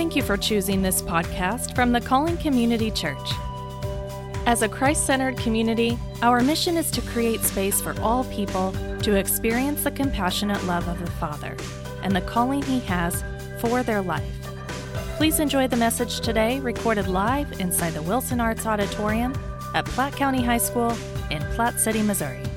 Thank 0.00 0.16
you 0.16 0.22
for 0.22 0.38
choosing 0.38 0.80
this 0.80 1.02
podcast 1.02 1.74
from 1.74 1.92
the 1.92 2.00
Calling 2.00 2.38
Community 2.38 2.90
Church. 2.90 3.32
As 4.46 4.62
a 4.62 4.68
Christ 4.68 5.04
centered 5.04 5.36
community, 5.36 5.98
our 6.22 6.40
mission 6.40 6.78
is 6.78 6.90
to 6.92 7.02
create 7.02 7.42
space 7.42 7.82
for 7.82 7.94
all 8.00 8.24
people 8.24 8.74
to 9.02 9.16
experience 9.16 9.84
the 9.84 9.90
compassionate 9.90 10.64
love 10.64 10.88
of 10.88 10.98
the 11.04 11.10
Father 11.10 11.54
and 12.02 12.16
the 12.16 12.22
calling 12.22 12.62
He 12.62 12.80
has 12.80 13.22
for 13.60 13.82
their 13.82 14.00
life. 14.00 14.24
Please 15.18 15.38
enjoy 15.38 15.68
the 15.68 15.76
message 15.76 16.20
today, 16.20 16.60
recorded 16.60 17.06
live 17.06 17.60
inside 17.60 17.92
the 17.92 18.00
Wilson 18.00 18.40
Arts 18.40 18.64
Auditorium 18.64 19.34
at 19.74 19.84
Platte 19.84 20.16
County 20.16 20.42
High 20.42 20.56
School 20.56 20.96
in 21.30 21.42
Platte 21.52 21.78
City, 21.78 22.00
Missouri. 22.00 22.49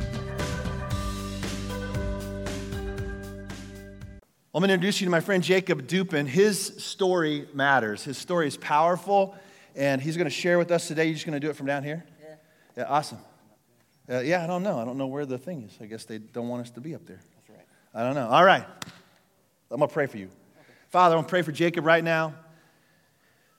Going 4.64 4.70
to 4.70 4.76
introduce 4.76 5.02
you 5.02 5.08
to 5.08 5.12
my 5.12 5.20
friend 5.20 5.44
Jacob 5.44 5.88
Dupin. 5.88 6.26
His 6.26 6.58
story 6.78 7.46
matters. 7.54 8.02
His 8.02 8.18
story 8.18 8.48
is 8.48 8.56
powerful, 8.56 9.36
and 9.76 10.02
he's 10.02 10.16
going 10.16 10.24
to 10.24 10.32
share 10.32 10.58
with 10.58 10.72
us 10.72 10.88
today. 10.88 11.04
You're 11.04 11.16
just 11.16 11.26
going 11.26 11.34
to 11.34 11.40
do 11.42 11.50
it 11.50 11.58
from 11.58 11.66
down 11.66 11.84
here? 11.84 12.06
Yeah. 12.22 12.36
Yeah, 12.78 12.84
awesome. 12.88 13.18
Uh, 14.10 14.20
yeah, 14.20 14.42
I 14.42 14.48
don't 14.48 14.64
know. 14.64 14.80
I 14.80 14.86
don't 14.86 14.98
know 14.98 15.08
where 15.08 15.26
the 15.26 15.38
thing 15.38 15.64
is. 15.64 15.78
I 15.82 15.86
guess 15.86 16.06
they 16.06 16.18
don't 16.18 16.48
want 16.48 16.62
us 16.62 16.72
to 16.72 16.80
be 16.80 16.96
up 16.96 17.06
there. 17.06 17.20
That's 17.36 17.50
right. 17.50 17.68
I 17.94 18.04
don't 18.04 18.16
know. 18.16 18.30
All 18.30 18.46
right. 18.46 18.64
I'm 19.70 19.80
going 19.80 19.90
to 19.90 19.94
pray 19.94 20.06
for 20.06 20.18
you. 20.18 20.28
Okay. 20.28 20.72
Father, 20.92 21.16
I'm 21.16 21.18
going 21.18 21.26
to 21.26 21.30
pray 21.30 21.42
for 21.42 21.52
Jacob 21.52 21.86
right 21.86 22.02
now. 22.02 22.34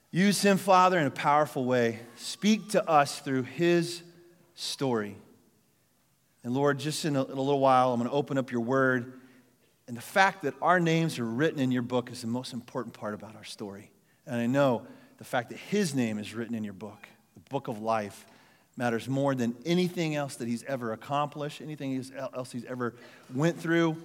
Use 0.09 0.41
him, 0.41 0.57
Father, 0.57 0.97
in 0.97 1.05
a 1.05 1.11
powerful 1.11 1.65
way. 1.65 1.99
Speak 2.15 2.69
to 2.69 2.89
us 2.89 3.19
through 3.19 3.43
his 3.43 4.01
story. 4.55 5.17
And 6.43 6.55
Lord, 6.55 6.79
just 6.79 7.05
in 7.05 7.15
a, 7.15 7.23
in 7.25 7.37
a 7.37 7.41
little 7.41 7.59
while, 7.59 7.93
I'm 7.93 7.99
going 7.99 8.09
to 8.09 8.15
open 8.15 8.39
up 8.39 8.51
your 8.51 8.61
word 8.61 9.21
and 9.87 9.95
the 9.95 10.01
fact 10.01 10.43
that 10.43 10.53
our 10.61 10.79
names 10.79 11.19
are 11.19 11.25
written 11.25 11.59
in 11.59 11.71
your 11.71 11.81
book 11.81 12.11
is 12.11 12.21
the 12.21 12.27
most 12.27 12.53
important 12.53 12.93
part 12.93 13.13
about 13.13 13.35
our 13.35 13.43
story. 13.43 13.91
And 14.25 14.35
I 14.35 14.47
know 14.47 14.85
the 15.17 15.23
fact 15.23 15.49
that 15.49 15.59
his 15.59 15.93
name 15.93 16.17
is 16.17 16.33
written 16.33 16.55
in 16.55 16.63
your 16.63 16.73
book, 16.73 17.07
the 17.35 17.49
book 17.49 17.67
of 17.67 17.81
life, 17.81 18.25
matters 18.77 19.07
more 19.07 19.35
than 19.35 19.55
anything 19.65 20.15
else 20.15 20.35
that 20.37 20.47
he's 20.47 20.63
ever 20.63 20.91
accomplished, 20.91 21.61
anything 21.61 22.03
else 22.33 22.51
he's 22.51 22.65
ever 22.65 22.95
went 23.33 23.59
through. 23.59 23.95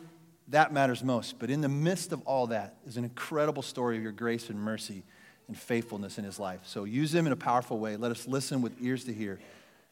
That 0.48 0.72
matters 0.72 1.02
most. 1.02 1.38
But 1.38 1.50
in 1.50 1.60
the 1.60 1.68
midst 1.68 2.12
of 2.12 2.22
all 2.22 2.48
that 2.48 2.76
is 2.86 2.96
an 2.96 3.04
incredible 3.04 3.62
story 3.62 3.96
of 3.96 4.02
your 4.02 4.12
grace 4.12 4.50
and 4.50 4.58
mercy 4.58 5.02
and 5.48 5.58
faithfulness 5.58 6.18
in 6.18 6.24
his 6.24 6.38
life. 6.38 6.60
So 6.64 6.84
use 6.84 7.12
him 7.12 7.26
in 7.26 7.32
a 7.32 7.36
powerful 7.36 7.78
way. 7.78 7.96
Let 7.96 8.12
us 8.12 8.28
listen 8.28 8.62
with 8.62 8.72
ears 8.80 9.04
to 9.04 9.12
hear 9.12 9.40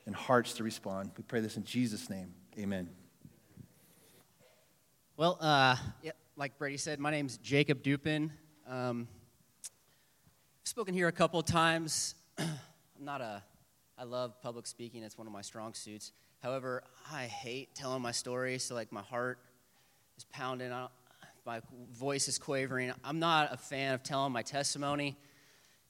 and 0.07 0.15
hearts 0.15 0.55
to 0.55 0.65
respond. 0.65 1.11
We 1.17 1.25
pray 1.25 1.41
this 1.41 1.57
in 1.57 1.65
Jesus' 1.65 2.09
name. 2.09 2.33
Amen. 2.59 2.89
Well, 5.19 5.37
uh, 5.41 5.75
yeah, 6.01 6.13
like 6.37 6.57
Brady 6.59 6.77
said, 6.77 7.01
my 7.01 7.11
name's 7.11 7.39
Jacob 7.39 7.83
Dupin. 7.83 8.31
Um, 8.69 9.09
I've 10.63 10.69
spoken 10.69 10.95
here 10.95 11.09
a 11.09 11.13
couple 11.13 11.41
of 11.41 11.47
times. 11.47 12.15
I'm 12.39 12.47
not 13.01 13.21
a, 13.21 13.43
I 13.99 14.05
love 14.05 14.41
public 14.41 14.69
speaking, 14.69 15.03
it's 15.03 15.19
one 15.19 15.27
of 15.27 15.33
my 15.33 15.43
strong 15.43 15.75
suits. 15.75 16.13
However, 16.41 16.85
I 17.13 17.25
hate 17.25 17.75
telling 17.75 18.01
my 18.01 18.13
story, 18.13 18.61
so 18.61 18.77
like 18.77 18.93
my 18.93 19.03
heart 19.03 19.41
is 20.17 20.23
pounding, 20.23 20.71
my 21.45 21.63
voice 21.95 22.29
is 22.29 22.39
quavering. 22.39 22.93
I'm 23.03 23.19
not 23.19 23.53
a 23.53 23.57
fan 23.57 23.95
of 23.95 24.05
telling 24.05 24.33
my 24.33 24.43
testimony. 24.43 25.17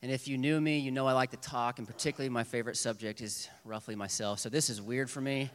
And 0.01 0.11
if 0.11 0.27
you 0.27 0.39
knew 0.39 0.59
me, 0.59 0.79
you 0.79 0.91
know 0.91 1.07
I 1.07 1.13
like 1.13 1.33
to 1.33 1.37
talk, 1.37 1.79
and 1.79 1.87
particularly 1.87 2.31
my 2.31 2.45
favorite 2.45 2.79
subject 2.79 3.21
is 3.21 3.47
roughly 3.67 3.95
myself. 3.95 4.39
So 4.39 4.49
this 4.49 4.71
is 4.71 4.81
weird 4.81 5.11
for 5.11 5.21
me. 5.21 5.51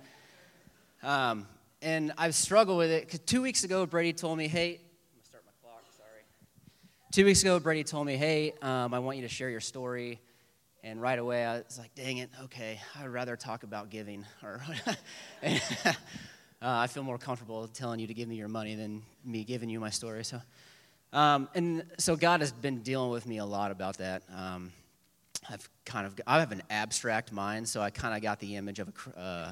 Um, 1.01 1.47
and 1.83 2.13
I've 2.17 2.33
struggled 2.33 2.77
with 2.77 2.89
it 2.89 3.05
because 3.05 3.19
two 3.19 3.41
weeks 3.41 3.63
ago, 3.63 3.85
Brady 3.85 4.13
told 4.13 4.37
me, 4.37 4.47
hey, 4.47 4.69
I'm 4.69 4.79
gonna 5.15 5.25
start 5.25 5.43
my 5.45 5.51
clock, 5.61 5.83
sorry. 5.97 6.23
Two 7.11 7.25
weeks 7.25 7.41
ago, 7.41 7.59
Brady 7.59 7.83
told 7.83 8.07
me, 8.07 8.15
hey, 8.15 8.53
um, 8.61 8.93
I 8.93 8.99
want 8.99 9.17
you 9.17 9.23
to 9.23 9.29
share 9.29 9.49
your 9.49 9.59
story. 9.59 10.19
And 10.85 11.01
right 11.01 11.19
away, 11.19 11.45
I 11.45 11.57
was 11.57 11.77
like, 11.77 11.93
dang 11.95 12.17
it, 12.17 12.29
okay, 12.45 12.79
I'd 12.99 13.07
rather 13.07 13.35
talk 13.35 13.63
about 13.63 13.89
giving. 13.89 14.25
Or 14.41 14.61
uh, 15.43 15.93
I 16.61 16.87
feel 16.87 17.03
more 17.03 17.17
comfortable 17.17 17.67
telling 17.67 17.99
you 17.99 18.07
to 18.07 18.13
give 18.13 18.27
me 18.27 18.35
your 18.35 18.49
money 18.49 18.75
than 18.75 19.03
me 19.25 19.43
giving 19.43 19.69
you 19.69 19.79
my 19.79 19.89
story. 19.89 20.23
So, 20.23 20.41
um, 21.11 21.49
and 21.53 21.83
so 21.99 22.15
God 22.15 22.39
has 22.39 22.51
been 22.51 22.81
dealing 22.81 23.11
with 23.11 23.27
me 23.27 23.37
a 23.37 23.45
lot 23.45 23.71
about 23.71 23.97
that. 23.97 24.23
Um, 24.35 24.71
I've 25.49 25.69
kind 25.85 26.07
of, 26.07 26.19
I 26.25 26.39
have 26.39 26.53
an 26.53 26.63
abstract 26.69 27.31
mind, 27.33 27.67
so 27.67 27.81
I 27.81 27.89
kind 27.89 28.15
of 28.15 28.21
got 28.21 28.39
the 28.39 28.55
image 28.55 28.79
of 28.79 28.89
a, 28.89 29.19
uh, 29.19 29.51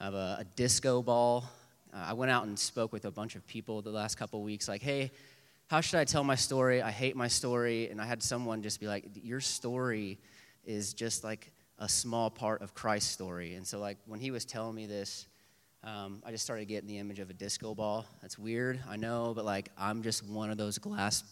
of 0.00 0.14
a, 0.14 0.38
a 0.40 0.44
disco 0.56 1.02
ball. 1.02 1.44
Uh, 1.92 2.06
I 2.08 2.12
went 2.12 2.30
out 2.30 2.46
and 2.46 2.58
spoke 2.58 2.92
with 2.92 3.04
a 3.04 3.10
bunch 3.10 3.36
of 3.36 3.46
people 3.46 3.82
the 3.82 3.90
last 3.90 4.16
couple 4.16 4.42
weeks, 4.42 4.68
like, 4.68 4.82
hey, 4.82 5.10
how 5.68 5.80
should 5.80 6.00
I 6.00 6.04
tell 6.04 6.24
my 6.24 6.34
story? 6.34 6.80
I 6.82 6.90
hate 6.90 7.16
my 7.16 7.28
story. 7.28 7.88
And 7.90 8.00
I 8.00 8.06
had 8.06 8.22
someone 8.22 8.62
just 8.62 8.80
be 8.80 8.86
like, 8.86 9.04
your 9.22 9.40
story 9.40 10.18
is 10.64 10.94
just 10.94 11.24
like 11.24 11.52
a 11.78 11.88
small 11.88 12.30
part 12.30 12.62
of 12.62 12.74
Christ's 12.74 13.10
story. 13.10 13.54
And 13.54 13.66
so, 13.66 13.78
like, 13.78 13.98
when 14.06 14.20
he 14.20 14.30
was 14.30 14.44
telling 14.44 14.74
me 14.74 14.86
this, 14.86 15.26
um, 15.84 16.22
I 16.26 16.30
just 16.30 16.44
started 16.44 16.66
getting 16.66 16.88
the 16.88 16.98
image 16.98 17.20
of 17.20 17.30
a 17.30 17.32
disco 17.32 17.74
ball. 17.74 18.06
That's 18.20 18.38
weird, 18.38 18.80
I 18.88 18.96
know, 18.96 19.32
but 19.34 19.44
like, 19.44 19.68
I'm 19.78 20.02
just 20.02 20.26
one 20.26 20.50
of 20.50 20.58
those 20.58 20.78
glass 20.78 21.22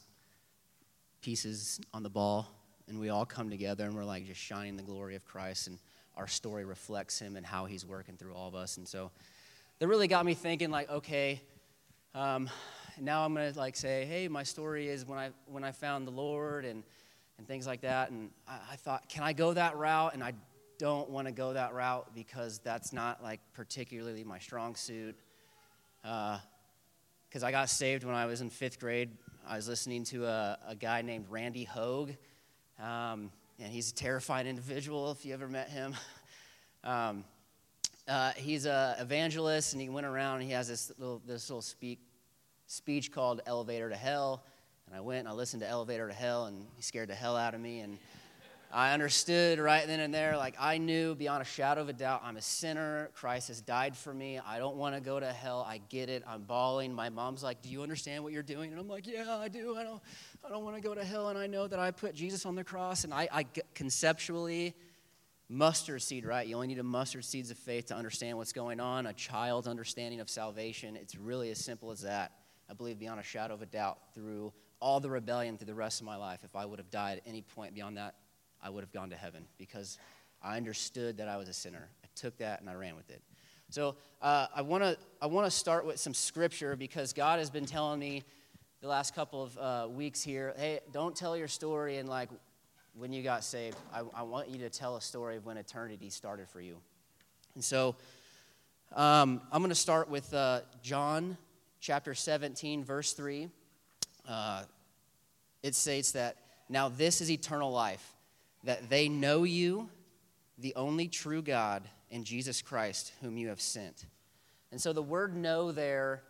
pieces 1.21 1.81
on 1.93 2.03
the 2.03 2.11
ball. 2.11 2.49
And 2.89 3.01
we 3.01 3.09
all 3.09 3.27
come 3.27 3.51
together 3.51 3.85
and 3.85 3.97
we're 3.97 4.05
like 4.05 4.27
just 4.27 4.41
shining 4.41 4.77
the 4.77 4.85
glory 4.85 5.17
of 5.17 5.25
Christ. 5.25 5.67
And 5.67 5.79
our 6.17 6.27
story 6.27 6.65
reflects 6.65 7.19
him 7.19 7.37
and 7.37 7.45
how 7.45 7.67
he's 7.67 7.85
working 7.85 8.17
through 8.17 8.35
all 8.35 8.49
of 8.49 8.55
us. 8.55 8.77
And 8.77 8.89
so 8.89 9.11
that 9.79 9.89
really 9.89 10.09
got 10.09 10.25
me 10.25 10.35
thinking, 10.35 10.71
like, 10.71 10.91
okay, 10.91 11.43
um, 12.15 12.49
now 12.99 13.25
I'm 13.25 13.35
gonna 13.35 13.53
like 13.57 13.77
say, 13.77 14.07
hey, 14.07 14.29
my 14.29 14.43
story 14.43 14.89
is 14.89 15.05
when 15.05 15.19
I 15.19 15.31
when 15.47 15.65
I 15.65 15.73
found 15.73 16.07
the 16.07 16.13
Lord 16.13 16.65
and 16.65 16.83
and 17.39 17.47
things 17.47 17.67
like 17.67 17.83
that. 17.83 18.11
And 18.11 18.31
I, 18.49 18.59
I 18.73 18.77
thought, 18.77 19.09
can 19.09 19.23
I 19.23 19.33
go 19.33 19.53
that 19.53 19.77
route? 19.77 20.15
And 20.15 20.25
I 20.25 20.33
don't 20.79 21.11
want 21.11 21.27
to 21.27 21.33
go 21.33 21.53
that 21.53 21.75
route 21.75 22.15
because 22.15 22.59
that's 22.59 22.93
not 22.93 23.23
like 23.23 23.41
particularly 23.53 24.25
my 24.25 24.39
strong 24.39 24.75
suit. 24.75 25.17
Because 26.03 27.43
uh, 27.43 27.47
I 27.47 27.51
got 27.51 27.69
saved 27.69 28.05
when 28.05 28.15
I 28.15 28.27
was 28.27 28.41
in 28.41 28.51
fifth 28.51 28.79
grade. 28.79 29.11
I 29.47 29.57
was 29.57 29.69
listening 29.69 30.05
to 30.05 30.27
a, 30.27 30.59
a 30.69 30.75
guy 30.75 31.03
named 31.03 31.27
Randy 31.29 31.65
Hogue. 31.65 32.13
Um, 32.83 33.31
and 33.59 33.73
he's 33.73 33.91
a 33.91 33.95
terrifying 33.95 34.47
individual 34.47 35.11
if 35.11 35.25
you 35.25 35.35
ever 35.35 35.49
met 35.49 35.69
him. 35.69 35.95
Um, 36.85 37.25
uh, 38.07 38.31
he's 38.37 38.65
an 38.65 38.95
evangelist, 39.01 39.73
and 39.73 39.83
he 39.83 39.89
went 39.89 40.07
around 40.07 40.37
and 40.37 40.45
he 40.45 40.53
has 40.53 40.69
this 40.69 40.93
little, 40.99 41.21
this 41.27 41.51
little 41.51 41.61
speak, 41.61 41.99
speech 42.69 43.11
called 43.11 43.41
Elevator 43.45 43.91
to 43.91 43.97
Hell. 43.97 44.45
And 44.87 44.95
I 44.95 45.01
went 45.01 45.21
and 45.21 45.29
I 45.29 45.33
listened 45.33 45.63
to 45.63 45.69
Elevator 45.69 46.07
to 46.07 46.15
Hell, 46.15 46.45
and 46.45 46.65
he 46.77 46.83
scared 46.83 47.09
the 47.09 47.15
hell 47.17 47.37
out 47.37 47.55
of 47.55 47.61
me. 47.61 47.81
And 47.81 47.99
I 48.73 48.93
understood 48.93 49.59
right 49.59 49.87
then 49.87 50.01
and 50.01 50.13
there, 50.13 50.37
like 50.37 50.55
I 50.59 50.79
knew 50.79 51.15
beyond 51.15 51.43
a 51.43 51.45
shadow 51.45 51.81
of 51.81 51.89
a 51.89 51.93
doubt, 51.93 52.23
I'm 52.25 52.37
a 52.37 52.43
sinner. 52.43 53.11
Christ 53.15 53.49
has 53.49 53.61
died 53.61 53.97
for 53.97 54.13
me. 54.13 54.39
I 54.39 54.59
don't 54.59 54.77
want 54.77 54.95
to 54.95 55.01
go 55.01 55.19
to 55.21 55.33
hell. 55.33 55.65
I 55.67 55.79
get 55.89 56.09
it. 56.09 56.23
I'm 56.27 56.43
bawling. 56.43 56.93
My 56.93 57.09
mom's 57.09 57.43
like, 57.43 57.63
Do 57.63 57.69
you 57.69 57.83
understand 57.83 58.25
what 58.25 58.33
you're 58.33 58.43
doing? 58.43 58.73
And 58.73 58.81
I'm 58.81 58.89
like, 58.89 59.07
Yeah, 59.07 59.37
I 59.37 59.49
do. 59.49 59.77
I 59.77 59.83
don't, 59.83 60.03
I 60.45 60.49
don't 60.49 60.65
want 60.65 60.77
to 60.77 60.83
go 60.83 60.95
to 60.95 61.05
hell. 61.05 61.29
And 61.29 61.39
I 61.39 61.47
know 61.47 61.67
that 61.67 61.79
I 61.79 61.91
put 61.91 62.15
Jesus 62.15 62.45
on 62.45 62.55
the 62.55 62.65
cross. 62.65 63.05
And 63.05 63.15
I, 63.15 63.29
I 63.33 63.47
conceptually, 63.75 64.75
mustard 65.49 66.03
seed, 66.03 66.25
right? 66.25 66.47
You 66.47 66.57
only 66.57 66.67
need 66.67 66.79
a 66.79 66.85
mustard 66.85 67.25
seeds 67.25 67.51
of 67.51 67.59
faith 67.59 67.87
to 67.87 67.95
understand 67.95 68.37
what's 68.37 68.53
going 68.53 68.81
on, 68.81 69.07
a 69.07 69.13
child's 69.13 69.69
understanding 69.69 70.21
of 70.21 70.29
salvation. 70.29 70.97
It's 70.97 71.15
really 71.15 71.51
as 71.51 71.59
simple 71.59 71.91
as 71.91 72.03
that. 72.03 72.33
I 72.69 72.75
believe 72.75 72.99
beyond 72.99 73.21
a 73.21 73.23
shadow 73.23 73.55
of 73.55 73.63
a 73.63 73.67
doubt 73.67 73.99
through 74.15 74.53
all 74.81 75.01
the 75.01 75.11
rebellion 75.11 75.57
through 75.57 75.67
the 75.67 75.75
rest 75.75 76.01
of 76.01 76.07
my 76.07 76.17
life. 76.17 76.41
If 76.43 76.57
I 76.57 76.65
would 76.67 76.79
have 76.79 76.91
died 76.91 77.19
at 77.19 77.23
any 77.27 77.43
point 77.43 77.75
beyond 77.75 77.97
that, 77.97 78.15
I 78.67 78.69
would 78.69 78.83
have 78.83 78.93
gone 78.93 79.11
to 79.11 79.17
heaven 79.17 79.45
because 79.59 79.97
I 80.43 80.57
understood 80.57 81.19
that 81.19 81.29
I 81.29 81.37
was 81.37 81.49
a 81.49 81.53
sinner. 81.53 81.89
I 82.03 82.09
took 82.17 82.37
that 82.39 82.61
and 82.61 82.69
I 82.69 82.75
ran 82.75 82.97
with 82.97 83.09
it. 83.11 83.23
So 83.71 83.95
uh, 84.21 84.49
I 84.53 84.63
want 84.63 84.83
to 84.83 84.99
I 85.23 85.27
want 85.27 85.47
to 85.47 85.51
start 85.53 85.87
with 85.87 86.01
some 86.01 86.13
scripture 86.13 86.75
because 86.75 87.13
God 87.13 87.39
has 87.39 87.49
been 87.49 87.65
telling 87.65 88.01
me 88.01 88.25
the 88.81 88.89
last 88.89 89.15
couple 89.15 89.45
of 89.45 89.59
uh, 89.59 89.89
weeks 89.89 90.21
here, 90.21 90.53
hey, 90.57 90.81
don't 90.93 91.15
tell 91.15 91.37
your 91.37 91.47
story 91.47 91.99
and 91.99 92.09
like 92.09 92.29
when 92.95 93.13
you 93.13 93.23
got 93.23 93.45
saved. 93.45 93.77
I, 93.95 94.03
I, 94.13 94.23
want 94.23 94.49
you 94.49 94.59
to 94.59 94.71
tell 94.71 94.97
a 94.97 95.01
story 95.01 95.37
of 95.37 95.47
when 95.47 95.57
eternity 95.59 96.11
started 96.11 96.49
for 96.49 96.61
you. 96.61 96.77
And 97.55 97.63
so 97.63 97.95
um, 98.95 99.43
I'm 99.53 99.61
going 99.61 99.69
to 99.69 99.77
start 99.77 100.09
with 100.09 100.35
uh, 100.35 100.63
John 100.83 101.37
chapter 101.81 102.15
17, 102.15 102.85
verse 102.85 103.13
3. 103.13 103.49
Uh, 104.29 104.65
it 105.63 105.75
states 105.75 106.13
that, 106.13 106.37
Now 106.69 106.89
this 106.89 107.21
is 107.21 107.31
eternal 107.31 107.71
life, 107.71 108.16
that 108.65 108.89
they 108.89 109.09
know 109.09 109.45
you, 109.45 109.89
the 110.59 110.75
only 110.75 111.09
true 111.09 111.43
God, 111.43 111.83
and 112.11 112.25
Jesus 112.25 112.63
Christ, 112.63 113.13
whom 113.21 113.37
you 113.37 113.49
have 113.49 113.61
sent. 113.61 114.07
And 114.71 114.81
so 114.81 114.93
the 114.93 115.03
word 115.03 115.37
know 115.37 115.73
there 115.73 116.23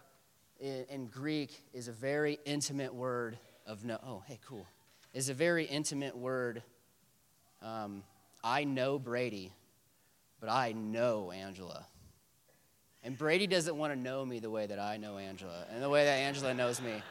in, 0.60 1.06
Greek 1.06 1.62
is 1.72 1.88
a 1.88 1.92
very 1.92 2.38
intimate 2.44 2.94
word 2.94 3.38
of 3.66 3.84
know. 3.84 3.98
Oh, 4.04 4.22
hey, 4.26 4.38
cool. 4.46 4.66
Is 5.14 5.28
a 5.28 5.34
very 5.34 5.64
intimate 5.64 6.16
word. 6.16 6.62
Um, 7.62 8.02
I 8.44 8.64
know 8.64 8.98
Brady, 8.98 9.52
but 10.40 10.48
I 10.48 10.72
know 10.72 11.30
Angela. 11.30 11.86
And 13.02 13.16
Brady 13.16 13.46
doesn't 13.46 13.76
want 13.76 13.92
to 13.92 13.98
know 13.98 14.24
me 14.24 14.40
the 14.40 14.50
way 14.50 14.66
that 14.66 14.78
I 14.78 14.96
know 14.96 15.16
Angela 15.18 15.64
and 15.72 15.82
the 15.82 15.88
way 15.88 16.04
that 16.04 16.18
Angela 16.18 16.52
knows 16.54 16.80
me, 16.80 17.02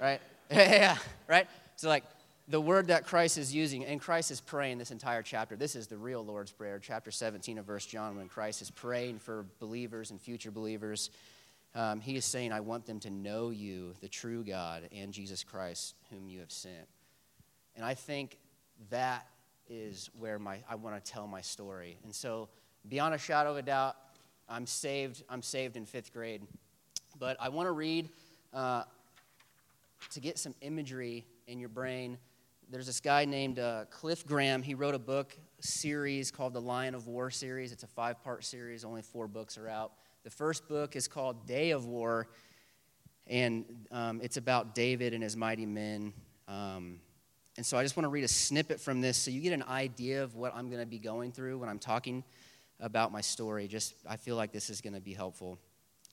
right? 0.00 0.20
yeah, 0.50 0.96
right? 1.28 1.46
So, 1.76 1.88
like, 1.88 2.04
the 2.46 2.60
word 2.60 2.88
that 2.88 3.06
Christ 3.06 3.38
is 3.38 3.54
using, 3.54 3.86
and 3.86 3.98
Christ 3.98 4.30
is 4.30 4.40
praying 4.40 4.76
this 4.76 4.90
entire 4.90 5.22
chapter. 5.22 5.56
This 5.56 5.74
is 5.74 5.86
the 5.86 5.96
real 5.96 6.22
Lord's 6.22 6.52
Prayer, 6.52 6.78
chapter 6.78 7.10
17 7.10 7.56
of 7.56 7.64
verse 7.64 7.86
John, 7.86 8.16
when 8.16 8.28
Christ 8.28 8.60
is 8.60 8.70
praying 8.70 9.20
for 9.20 9.46
believers 9.60 10.10
and 10.10 10.20
future 10.20 10.50
believers. 10.50 11.10
Um, 11.74 12.00
he 12.00 12.16
is 12.16 12.24
saying, 12.24 12.52
I 12.52 12.60
want 12.60 12.84
them 12.84 13.00
to 13.00 13.10
know 13.10 13.48
you, 13.48 13.94
the 14.00 14.08
true 14.08 14.44
God, 14.44 14.82
and 14.94 15.12
Jesus 15.12 15.42
Christ, 15.42 15.94
whom 16.10 16.28
you 16.28 16.40
have 16.40 16.52
sent. 16.52 16.86
And 17.76 17.84
I 17.84 17.94
think 17.94 18.36
that 18.90 19.26
is 19.68 20.10
where 20.18 20.38
my, 20.38 20.58
I 20.68 20.74
want 20.74 21.02
to 21.02 21.12
tell 21.12 21.26
my 21.26 21.40
story. 21.40 21.96
And 22.04 22.14
so, 22.14 22.50
beyond 22.90 23.14
a 23.14 23.18
shadow 23.18 23.52
of 23.52 23.56
a 23.56 23.62
doubt, 23.62 23.96
I'm 24.50 24.66
saved. 24.66 25.24
I'm 25.30 25.42
saved 25.42 25.78
in 25.78 25.86
fifth 25.86 26.12
grade. 26.12 26.42
But 27.18 27.38
I 27.40 27.48
want 27.48 27.66
to 27.68 27.72
read 27.72 28.10
uh, 28.52 28.82
to 30.10 30.20
get 30.20 30.38
some 30.38 30.54
imagery 30.60 31.24
in 31.46 31.58
your 31.58 31.70
brain 31.70 32.18
there's 32.70 32.86
this 32.86 33.00
guy 33.00 33.24
named 33.24 33.58
uh, 33.58 33.84
Cliff 33.90 34.26
Graham. 34.26 34.62
He 34.62 34.74
wrote 34.74 34.94
a 34.94 34.98
book 34.98 35.36
series 35.60 36.30
called 36.30 36.52
the 36.52 36.60
Lion 36.60 36.94
of 36.94 37.06
War 37.06 37.30
series. 37.30 37.72
It's 37.72 37.82
a 37.82 37.88
five 37.88 38.22
part 38.22 38.44
series, 38.44 38.84
only 38.84 39.02
four 39.02 39.28
books 39.28 39.58
are 39.58 39.68
out. 39.68 39.92
The 40.24 40.30
first 40.30 40.68
book 40.68 40.96
is 40.96 41.06
called 41.06 41.46
Day 41.46 41.70
of 41.70 41.86
War, 41.86 42.28
and 43.26 43.64
um, 43.90 44.20
it's 44.22 44.36
about 44.36 44.74
David 44.74 45.14
and 45.14 45.22
his 45.22 45.36
mighty 45.36 45.66
men. 45.66 46.12
Um, 46.48 47.00
and 47.56 47.64
so 47.64 47.76
I 47.76 47.82
just 47.82 47.96
want 47.96 48.04
to 48.04 48.10
read 48.10 48.24
a 48.24 48.28
snippet 48.28 48.80
from 48.80 49.00
this 49.00 49.16
so 49.16 49.30
you 49.30 49.40
get 49.40 49.52
an 49.52 49.64
idea 49.64 50.22
of 50.22 50.34
what 50.34 50.54
I'm 50.54 50.68
going 50.68 50.80
to 50.80 50.86
be 50.86 50.98
going 50.98 51.32
through 51.32 51.58
when 51.58 51.68
I'm 51.68 51.78
talking 51.78 52.24
about 52.80 53.12
my 53.12 53.20
story. 53.20 53.68
Just 53.68 53.94
I 54.08 54.16
feel 54.16 54.36
like 54.36 54.52
this 54.52 54.70
is 54.70 54.80
going 54.80 54.94
to 54.94 55.00
be 55.00 55.12
helpful. 55.12 55.58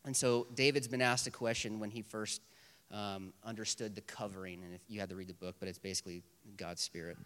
And 0.06 0.16
so 0.16 0.48
David's 0.56 0.88
been 0.88 1.02
asked 1.02 1.28
a 1.28 1.32
question 1.32 1.80
when 1.80 1.92
he 1.92 2.02
first 2.02 2.42
um, 2.92 3.34
understood 3.44 3.96
the 3.96 4.02
covering, 4.02 4.64
and 4.64 4.74
if 4.74 4.82
you 4.88 5.00
had 5.00 5.10
to 5.10 5.16
read 5.16 5.28
the 5.28 5.34
book, 5.34 5.56
but 5.60 5.68
it's 5.68 5.80
basically 5.80 6.24
God's 6.58 6.82
Spirit. 6.82 7.18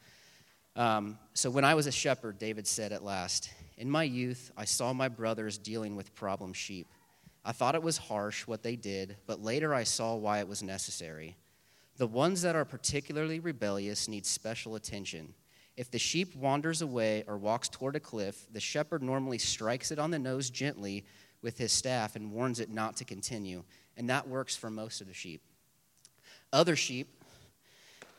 Um, 0.76 1.18
so 1.34 1.50
when 1.50 1.64
I 1.64 1.74
was 1.74 1.88
a 1.88 1.92
shepherd, 1.92 2.38
David 2.38 2.68
said 2.68 2.92
at 2.92 3.04
last, 3.04 3.50
In 3.78 3.90
my 3.90 4.04
youth, 4.04 4.52
I 4.58 4.66
saw 4.66 4.94
my 4.94 5.08
brothers 5.08 5.58
dealing 5.58 5.96
with 5.96 6.14
problem 6.16 6.54
sheep. 6.54 6.88
I 7.46 7.52
thought 7.52 7.76
it 7.76 7.84
was 7.84 7.98
harsh 7.98 8.48
what 8.48 8.64
they 8.64 8.76
did, 8.76 9.18
but 9.28 9.42
later 9.42 9.74
I 9.74 9.84
saw 9.84 10.16
why 10.16 10.40
it 10.40 10.48
was 10.48 10.64
necessary. 10.64 11.36
The 11.98 12.08
ones 12.08 12.42
that 12.42 12.56
are 12.56 12.66
particularly 12.66 13.40
rebellious 13.40 14.08
need 14.08 14.26
special 14.26 14.76
attention. 14.76 15.34
If 15.78 15.92
the 15.92 16.00
sheep 16.00 16.36
wanders 16.36 16.82
away 16.82 17.24
or 17.28 17.38
walks 17.38 17.70
toward 17.70 17.96
a 17.96 18.00
cliff, 18.00 18.48
the 18.52 18.60
shepherd 18.60 19.04
normally 19.04 19.38
strikes 19.38 19.92
it 19.92 20.00
on 20.00 20.12
the 20.12 20.20
nose 20.20 20.50
gently 20.50 21.06
with 21.42 21.58
his 21.58 21.72
staff 21.72 22.16
and 22.16 22.32
warns 22.32 22.60
it 22.60 22.70
not 22.70 22.98
to 22.98 23.06
continue. 23.06 23.64
And 23.96 24.10
that 24.10 24.28
works 24.28 24.56
for 24.56 24.70
most 24.70 25.00
of 25.00 25.08
the 25.08 25.14
sheep. 25.14 25.42
Other 26.54 26.76
sheep 26.76 27.08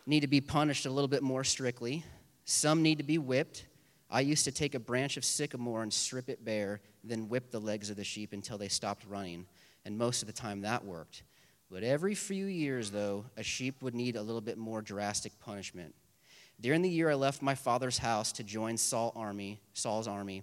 need 0.06 0.20
to 0.20 0.26
be 0.26 0.40
punished 0.40 0.87
a 0.87 0.90
little 0.90 1.08
bit 1.08 1.23
more 1.23 1.44
strictly. 1.44 2.05
Some 2.44 2.82
need 2.82 2.99
to 2.99 3.05
be 3.05 3.19
whipped. 3.19 3.67
I 4.11 4.20
used 4.20 4.44
to 4.44 4.52
take 4.52 4.75
a 4.75 4.78
branch 4.78 5.17
of 5.17 5.25
sycamore 5.25 5.82
and 5.82 5.93
strip 5.93 6.28
it 6.28 6.44
bare, 6.44 6.81
then 7.02 7.28
whip 7.28 7.50
the 7.50 7.61
legs 7.61 7.90
of 7.90 7.96
the 7.96 8.05
sheep 8.05 8.32
until 8.32 8.56
they 8.56 8.69
stopped 8.69 9.05
running. 9.08 9.46
And 9.84 9.99
most 9.99 10.23
of 10.23 10.26
the 10.26 10.32
time 10.32 10.61
that 10.62 10.84
worked. 10.84 11.23
But 11.70 11.82
every 11.82 12.14
few 12.14 12.46
years, 12.46 12.90
though, 12.90 13.25
a 13.37 13.43
sheep 13.43 13.82
would 13.82 13.94
need 13.94 14.14
a 14.14 14.23
little 14.23 14.40
bit 14.40 14.58
more 14.58 14.82
drastic 14.82 15.38
punishment. 15.40 15.94
During 16.61 16.82
the 16.82 16.88
year 16.88 17.11
I 17.11 17.14
left 17.14 17.43
my 17.43 17.55
father's 17.55 17.99
house 17.99 18.32
to 18.32 18.44
join 18.44 18.76
Saul 18.76 19.12
army, 19.17 19.61
Saul's 19.75 20.08
army, 20.08 20.43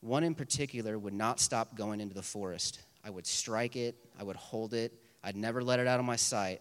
one 0.00 0.22
in 0.22 0.34
particular 0.34 0.98
would 0.98 1.14
not 1.14 1.40
stop 1.40 1.74
going 1.74 2.00
into 2.00 2.14
the 2.14 2.22
forest. 2.22 2.80
I 3.02 3.10
would 3.10 3.26
strike 3.26 3.74
it, 3.74 3.96
I 4.18 4.22
would 4.22 4.36
hold 4.36 4.74
it, 4.74 4.92
I'd 5.24 5.36
never 5.36 5.62
let 5.62 5.80
it 5.80 5.88
out 5.88 5.98
of 5.98 6.06
my 6.06 6.16
sight 6.16 6.60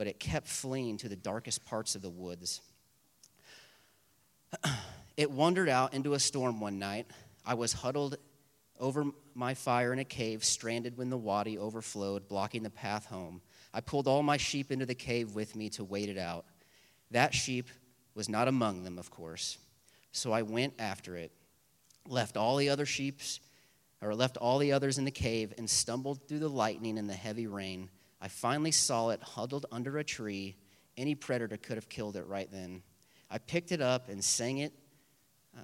but 0.00 0.06
it 0.06 0.18
kept 0.18 0.48
fleeing 0.48 0.96
to 0.96 1.10
the 1.10 1.14
darkest 1.14 1.62
parts 1.66 1.94
of 1.94 2.00
the 2.00 2.08
woods. 2.08 2.62
it 5.18 5.30
wandered 5.30 5.68
out 5.68 5.92
into 5.92 6.14
a 6.14 6.18
storm 6.18 6.58
one 6.58 6.78
night. 6.78 7.06
I 7.44 7.52
was 7.52 7.74
huddled 7.74 8.16
over 8.78 9.04
my 9.34 9.52
fire 9.52 9.92
in 9.92 9.98
a 9.98 10.04
cave, 10.04 10.42
stranded 10.42 10.96
when 10.96 11.10
the 11.10 11.18
wadi 11.18 11.58
overflowed, 11.58 12.28
blocking 12.28 12.62
the 12.62 12.70
path 12.70 13.04
home. 13.04 13.42
I 13.74 13.82
pulled 13.82 14.08
all 14.08 14.22
my 14.22 14.38
sheep 14.38 14.72
into 14.72 14.86
the 14.86 14.94
cave 14.94 15.34
with 15.34 15.54
me 15.54 15.68
to 15.68 15.84
wait 15.84 16.08
it 16.08 16.16
out. 16.16 16.46
That 17.10 17.34
sheep 17.34 17.68
was 18.14 18.26
not 18.26 18.48
among 18.48 18.84
them, 18.84 18.98
of 18.98 19.10
course. 19.10 19.58
So 20.12 20.32
I 20.32 20.40
went 20.40 20.72
after 20.78 21.14
it, 21.16 21.30
left 22.08 22.38
all 22.38 22.56
the 22.56 22.70
other 22.70 22.86
sheep's 22.86 23.38
or 24.00 24.14
left 24.14 24.38
all 24.38 24.56
the 24.56 24.72
others 24.72 24.96
in 24.96 25.04
the 25.04 25.10
cave 25.10 25.52
and 25.58 25.68
stumbled 25.68 26.26
through 26.26 26.38
the 26.38 26.48
lightning 26.48 26.96
and 26.96 27.06
the 27.06 27.12
heavy 27.12 27.46
rain. 27.46 27.90
I 28.20 28.28
finally 28.28 28.72
saw 28.72 29.10
it 29.10 29.22
huddled 29.22 29.66
under 29.72 29.98
a 29.98 30.04
tree. 30.04 30.56
Any 30.96 31.14
predator 31.14 31.56
could 31.56 31.76
have 31.76 31.88
killed 31.88 32.16
it 32.16 32.26
right 32.26 32.50
then. 32.50 32.82
I 33.30 33.38
picked 33.38 33.72
it 33.72 33.80
up 33.80 34.08
and 34.08 34.22
sang 34.22 34.58
it. 34.58 34.72
Uh, 35.56 35.60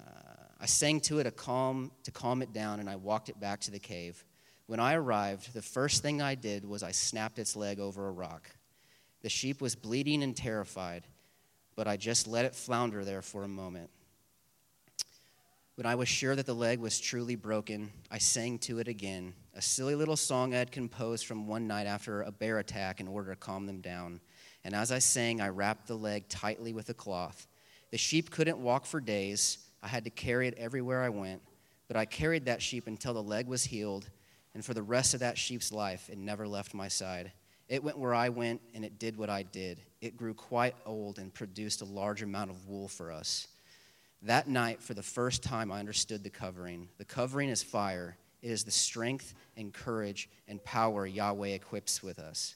I 0.59 0.67
sang 0.67 1.01
to 1.03 1.19
it 1.19 1.27
a 1.27 1.31
calm 1.31 1.93
to 2.05 2.11
calm 2.11 2.41
it 2.43 2.53
down, 2.53 2.81
and 2.81 2.89
I 2.89 2.97
walked 2.97 3.29
it 3.29 3.39
back 3.39 3.61
to 3.63 3.71
the 3.71 3.79
cave. 3.79 4.25
When 4.67 4.81
I 4.81 4.95
arrived, 4.95 5.53
the 5.53 5.63
first 5.63 6.03
thing 6.03 6.23
I 6.23 6.35
did 6.35 6.65
was 6.65 6.83
I 6.83 6.93
snapped 6.93 7.39
its 7.39 7.55
leg 7.55 7.79
over 7.79 8.09
a 8.09 8.13
rock. 8.13 8.51
The 9.23 9.29
sheep 9.29 9.61
was 9.61 9.75
bleeding 9.75 10.23
and 10.23 10.37
terrified, 10.37 11.05
but 11.77 11.87
I 11.87 11.97
just 11.97 12.27
let 12.27 12.45
it 12.45 12.55
flounder 12.55 13.05
there 13.05 13.23
for 13.23 13.45
a 13.45 13.49
moment. 13.49 13.91
When 15.77 15.87
I 15.87 15.95
was 15.95 16.09
sure 16.09 16.35
that 16.35 16.47
the 16.47 16.55
leg 16.55 16.79
was 16.79 16.99
truly 16.99 17.37
broken, 17.37 17.93
I 18.11 18.19
sang 18.19 18.59
to 18.61 18.79
it 18.79 18.89
again, 18.89 19.35
a 19.57 19.63
silly 19.63 19.95
little 19.95 20.17
song 20.17 20.55
I 20.55 20.59
had 20.59 20.71
composed 20.71 21.25
from 21.25 21.47
one 21.47 21.67
night 21.67 21.87
after 21.87 22.21
a 22.21 22.31
bear 22.31 22.59
attack 22.59 23.01
in 23.01 23.09
order 23.09 23.31
to 23.31 23.37
calm 23.37 23.65
them 23.65 23.81
down. 23.81 24.21
And 24.65 24.75
as 24.75 24.93
I 24.93 24.99
sang, 24.99 25.41
I 25.41 25.49
wrapped 25.49 25.87
the 25.87 25.97
leg 25.97 26.29
tightly 26.29 26.75
with 26.75 26.91
a 26.91 26.95
cloth. 26.95 27.47
The 27.91 27.97
sheep 27.97 28.31
couldn't 28.31 28.59
walk 28.59 28.85
for 28.85 29.01
days. 29.01 29.59
I 29.83 29.89
had 29.89 30.05
to 30.05 30.11
carry 30.11 30.47
it 30.47 30.59
everywhere 30.59 31.03
I 31.03 31.09
went. 31.09 31.41
But 31.89 31.97
I 31.97 32.05
carried 32.05 32.45
that 32.45 32.61
sheep 32.61 32.87
until 32.87 33.15
the 33.15 33.23
leg 33.23 33.47
was 33.47 33.65
healed, 33.65 34.11
and 34.53 34.63
for 34.63 34.75
the 34.75 34.83
rest 34.83 35.15
of 35.15 35.21
that 35.21 35.39
sheep's 35.39 35.73
life, 35.73 36.11
it 36.11 36.19
never 36.19 36.47
left 36.47 36.75
my 36.75 36.89
side. 36.89 37.33
It 37.69 37.83
went 37.83 37.99
where 37.99 38.15
I 38.15 38.29
went, 38.29 38.61
and 38.75 38.85
it 38.85 38.99
did 38.99 39.17
what 39.17 39.31
I 39.31 39.43
did. 39.43 39.81
It 40.03 40.19
grew 40.19 40.35
quite 40.35 40.75
old 40.85 41.19
and 41.19 41.33
produced 41.33 41.81
a 41.81 41.87
large 41.87 42.23
amount 42.23 42.51
of 42.51 42.67
wool 42.67 42.89
for 42.89 43.11
us. 43.11 43.49
That 44.21 44.49
night, 44.49 44.83
for 44.83 44.93
the 44.93 45.03
first 45.03 45.43
time, 45.43 45.73
I 45.73 45.79
understood 45.79 46.25
the 46.25 46.31
covering. 46.31 46.89
The 46.99 47.05
covering 47.05 47.49
is 47.49 47.63
fire, 47.63 48.17
it 48.43 48.51
is 48.51 48.65
the 48.65 48.71
strength 48.71 49.35
and 49.57 49.73
courage 49.73 50.29
and 50.49 50.63
power 50.65 51.07
Yahweh 51.07 51.49
equips 51.49 52.03
with 52.03 52.19
us. 52.19 52.55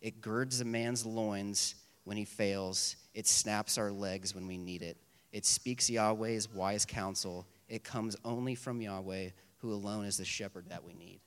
It 0.00 0.20
girds 0.20 0.60
a 0.60 0.64
man's 0.64 1.06
loins 1.06 1.76
when 2.04 2.16
he 2.16 2.24
fails, 2.24 2.96
it 3.14 3.26
snaps 3.26 3.78
our 3.78 3.90
legs 3.90 4.34
when 4.34 4.46
we 4.46 4.58
need 4.58 4.82
it. 4.82 4.98
It 5.32 5.46
speaks 5.46 5.88
Yahweh's 5.88 6.52
wise 6.52 6.84
counsel. 6.84 7.46
It 7.68 7.82
comes 7.82 8.14
only 8.24 8.54
from 8.54 8.80
Yahweh, 8.80 9.30
who 9.56 9.72
alone 9.72 10.04
is 10.04 10.18
the 10.18 10.24
shepherd 10.24 10.66
that 10.68 10.84
we 10.84 10.92
need. 10.92 11.20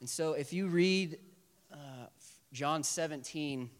And 0.00 0.08
so, 0.08 0.32
if 0.32 0.52
you 0.52 0.66
read 0.66 1.18
uh, 1.72 2.08
John 2.52 2.82
17, 2.82 3.70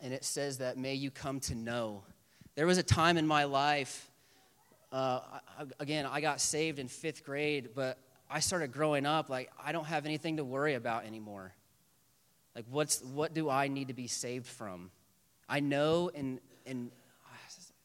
and 0.00 0.14
it 0.14 0.24
says 0.24 0.58
that, 0.58 0.78
may 0.78 0.94
you 0.94 1.10
come 1.10 1.40
to 1.40 1.54
know 1.54 2.04
there 2.54 2.66
was 2.66 2.78
a 2.78 2.82
time 2.82 3.16
in 3.16 3.26
my 3.26 3.44
life, 3.44 4.09
uh, 4.92 5.20
again, 5.78 6.06
I 6.06 6.20
got 6.20 6.40
saved 6.40 6.78
in 6.78 6.88
fifth 6.88 7.24
grade, 7.24 7.70
but 7.74 7.98
I 8.28 8.40
started 8.40 8.72
growing 8.72 9.06
up 9.06 9.28
like 9.28 9.50
I 9.62 9.72
don't 9.72 9.86
have 9.86 10.06
anything 10.06 10.36
to 10.38 10.44
worry 10.44 10.74
about 10.74 11.04
anymore. 11.04 11.52
Like, 12.54 12.64
what's, 12.68 13.02
what 13.02 13.32
do 13.32 13.48
I 13.48 13.68
need 13.68 13.88
to 13.88 13.94
be 13.94 14.08
saved 14.08 14.46
from? 14.46 14.90
I 15.48 15.60
know, 15.60 16.10
and, 16.14 16.40
and 16.66 16.90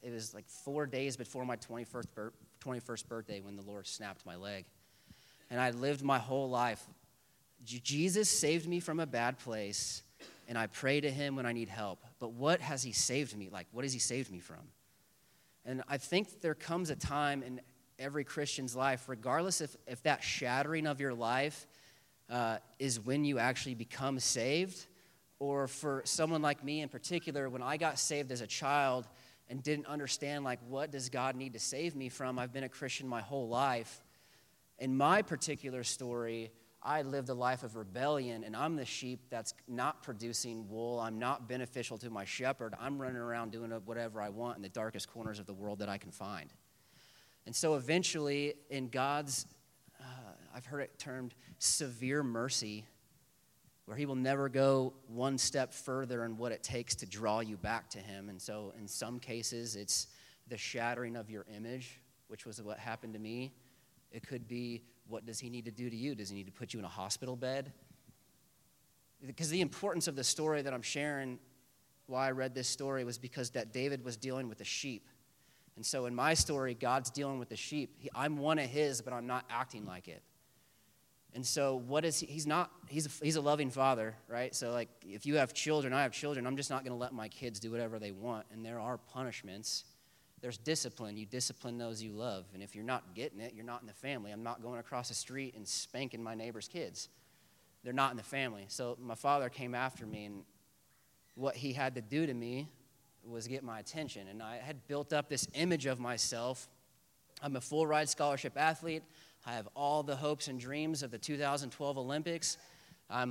it 0.01 0.11
was 0.11 0.33
like 0.33 0.47
four 0.47 0.85
days 0.85 1.17
before 1.17 1.45
my 1.45 1.55
21st, 1.57 2.31
21st 2.63 3.07
birthday 3.07 3.41
when 3.41 3.55
the 3.55 3.61
Lord 3.63 3.87
snapped 3.87 4.25
my 4.25 4.35
leg. 4.35 4.65
And 5.49 5.59
I 5.59 5.71
lived 5.71 6.03
my 6.03 6.17
whole 6.17 6.49
life. 6.49 6.83
Jesus 7.63 8.29
saved 8.29 8.67
me 8.67 8.79
from 8.79 8.99
a 8.99 9.05
bad 9.05 9.39
place 9.39 10.03
and 10.47 10.57
I 10.57 10.67
pray 10.67 11.01
to 11.01 11.09
him 11.09 11.35
when 11.35 11.45
I 11.45 11.53
need 11.53 11.69
help. 11.69 11.99
But 12.19 12.33
what 12.33 12.61
has 12.61 12.83
he 12.83 12.91
saved 12.91 13.35
me? 13.35 13.49
Like, 13.51 13.67
what 13.71 13.83
has 13.83 13.93
he 13.93 13.99
saved 13.99 14.31
me 14.31 14.39
from? 14.39 14.57
And 15.65 15.83
I 15.87 15.97
think 15.97 16.41
there 16.41 16.55
comes 16.55 16.89
a 16.89 16.95
time 16.95 17.41
in 17.41 17.59
every 17.97 18.23
Christian's 18.23 18.75
life, 18.75 19.07
regardless 19.07 19.61
if, 19.61 19.75
if 19.87 20.03
that 20.03 20.23
shattering 20.23 20.85
of 20.85 20.99
your 20.99 21.13
life 21.13 21.65
uh, 22.29 22.57
is 22.77 22.99
when 22.99 23.25
you 23.25 23.39
actually 23.39 23.75
become 23.75 24.19
saved, 24.19 24.85
or 25.39 25.67
for 25.67 26.01
someone 26.05 26.41
like 26.41 26.63
me 26.63 26.81
in 26.81 26.89
particular, 26.89 27.49
when 27.49 27.61
I 27.61 27.77
got 27.77 27.99
saved 27.99 28.31
as 28.31 28.41
a 28.41 28.47
child 28.47 29.07
and 29.49 29.61
didn't 29.61 29.85
understand, 29.85 30.43
like, 30.43 30.59
what 30.67 30.91
does 30.91 31.09
God 31.09 31.35
need 31.35 31.53
to 31.53 31.59
save 31.59 31.95
me 31.95 32.09
from? 32.09 32.39
I've 32.39 32.53
been 32.53 32.63
a 32.63 32.69
Christian 32.69 33.07
my 33.07 33.21
whole 33.21 33.47
life. 33.47 34.01
In 34.79 34.95
my 34.95 35.21
particular 35.21 35.83
story, 35.83 36.51
I 36.85 37.01
lived 37.01 37.29
a 37.29 37.33
life 37.33 37.63
of 37.63 37.75
rebellion 37.75 38.43
and 38.43 38.55
I'm 38.55 38.75
the 38.75 38.85
sheep 38.85 39.21
that's 39.31 39.55
not 39.67 40.03
producing 40.03 40.69
wool. 40.69 40.99
I'm 40.99 41.17
not 41.17 41.49
beneficial 41.49 41.97
to 41.97 42.11
my 42.11 42.25
shepherd. 42.25 42.75
I'm 42.79 43.01
running 43.01 43.17
around 43.17 43.51
doing 43.51 43.71
whatever 43.71 44.21
I 44.21 44.29
want 44.29 44.57
in 44.57 44.61
the 44.61 44.69
darkest 44.69 45.11
corners 45.11 45.39
of 45.39 45.47
the 45.47 45.53
world 45.53 45.79
that 45.79 45.89
I 45.89 45.97
can 45.97 46.11
find. 46.11 46.53
And 47.47 47.55
so 47.55 47.75
eventually, 47.75 48.53
in 48.69 48.89
God's, 48.89 49.47
uh, 49.99 50.03
I've 50.55 50.65
heard 50.65 50.81
it 50.81 50.97
termed 50.99 51.33
severe 51.57 52.23
mercy, 52.23 52.85
where 53.85 53.97
he 53.97 54.05
will 54.05 54.15
never 54.15 54.47
go 54.47 54.93
one 55.07 55.37
step 55.37 55.73
further 55.73 56.23
in 56.23 56.37
what 56.37 56.51
it 56.51 56.63
takes 56.63 56.95
to 56.95 57.05
draw 57.05 57.39
you 57.39 57.57
back 57.57 57.89
to 57.91 57.99
him. 57.99 58.29
And 58.29 58.41
so, 58.41 58.73
in 58.79 58.87
some 58.87 59.19
cases, 59.19 59.75
it's 59.75 60.07
the 60.47 60.57
shattering 60.57 61.15
of 61.15 61.29
your 61.29 61.45
image, 61.55 62.01
which 62.27 62.45
was 62.45 62.61
what 62.61 62.79
happened 62.79 63.13
to 63.13 63.19
me. 63.19 63.53
It 64.11 64.25
could 64.25 64.47
be 64.47 64.83
what 65.07 65.25
does 65.25 65.39
he 65.39 65.49
need 65.49 65.65
to 65.65 65.71
do 65.71 65.89
to 65.89 65.95
you? 65.95 66.15
Does 66.15 66.29
he 66.29 66.35
need 66.35 66.47
to 66.47 66.51
put 66.51 66.73
you 66.73 66.79
in 66.79 66.85
a 66.85 66.89
hospital 66.89 67.35
bed? 67.35 67.71
Because 69.25 69.49
the 69.49 69.61
importance 69.61 70.07
of 70.07 70.15
the 70.15 70.23
story 70.23 70.61
that 70.61 70.73
I'm 70.73 70.81
sharing, 70.81 71.39
why 72.07 72.27
I 72.27 72.31
read 72.31 72.53
this 72.53 72.67
story, 72.67 73.03
was 73.03 73.17
because 73.17 73.51
that 73.51 73.73
David 73.73 74.03
was 74.03 74.17
dealing 74.17 74.49
with 74.49 74.57
the 74.57 74.65
sheep. 74.65 75.07
And 75.75 75.85
so 75.85 76.05
in 76.05 76.15
my 76.15 76.33
story, 76.33 76.73
God's 76.73 77.09
dealing 77.09 77.39
with 77.39 77.49
the 77.49 77.55
sheep. 77.55 77.95
He, 77.99 78.09
I'm 78.15 78.37
one 78.37 78.59
of 78.59 78.69
his, 78.69 79.01
but 79.01 79.13
I'm 79.13 79.27
not 79.27 79.45
acting 79.49 79.85
like 79.85 80.07
it. 80.07 80.21
And 81.33 81.45
so, 81.45 81.75
what 81.75 82.05
is 82.05 82.17
he? 82.19 82.27
He's 82.27 82.47
not, 82.47 82.71
he's 82.87 83.07
a, 83.07 83.25
he's 83.25 83.35
a 83.35 83.41
loving 83.41 83.69
father, 83.69 84.15
right? 84.29 84.55
So, 84.55 84.71
like, 84.71 84.87
if 85.05 85.25
you 85.25 85.35
have 85.35 85.53
children, 85.53 85.91
I 85.91 86.03
have 86.03 86.13
children, 86.13 86.47
I'm 86.47 86.55
just 86.55 86.69
not 86.69 86.85
going 86.85 86.93
to 86.93 86.97
let 86.97 87.13
my 87.13 87.27
kids 87.27 87.59
do 87.59 87.71
whatever 87.71 87.99
they 87.99 88.11
want. 88.11 88.45
And 88.53 88.63
there 88.63 88.79
are 88.79 88.97
punishments. 88.97 89.83
There's 90.45 90.59
discipline. 90.59 91.17
You 91.17 91.25
discipline 91.25 91.79
those 91.79 92.03
you 92.03 92.11
love. 92.11 92.45
And 92.53 92.61
if 92.61 92.75
you're 92.75 92.83
not 92.83 93.15
getting 93.15 93.39
it, 93.39 93.53
you're 93.55 93.65
not 93.65 93.81
in 93.81 93.87
the 93.87 93.93
family. 93.93 94.29
I'm 94.29 94.43
not 94.43 94.61
going 94.61 94.79
across 94.79 95.07
the 95.07 95.15
street 95.15 95.55
and 95.55 95.67
spanking 95.67 96.21
my 96.21 96.35
neighbor's 96.35 96.67
kids. 96.67 97.09
They're 97.83 97.93
not 97.93 98.11
in 98.11 98.17
the 98.17 98.21
family. 98.21 98.65
So, 98.67 98.95
my 99.01 99.15
father 99.15 99.49
came 99.49 99.73
after 99.73 100.05
me, 100.05 100.25
and 100.25 100.43
what 101.33 101.55
he 101.55 101.73
had 101.73 101.95
to 101.95 102.01
do 102.01 102.27
to 102.27 102.33
me 102.35 102.67
was 103.27 103.47
get 103.47 103.63
my 103.63 103.79
attention. 103.79 104.27
And 104.27 104.43
I 104.43 104.57
had 104.57 104.87
built 104.87 105.13
up 105.13 105.29
this 105.29 105.47
image 105.55 105.87
of 105.87 105.99
myself. 105.99 106.69
I'm 107.41 107.55
a 107.55 107.61
full 107.61 107.87
ride 107.87 108.07
scholarship 108.07 108.53
athlete. 108.55 109.01
I 109.47 109.53
have 109.53 109.67
all 109.75 110.03
the 110.03 110.15
hopes 110.15 110.47
and 110.47 110.59
dreams 110.59 111.01
of 111.01 111.09
the 111.09 111.17
2012 111.17 111.97
Olympics. 111.97 112.59
I 113.09 113.25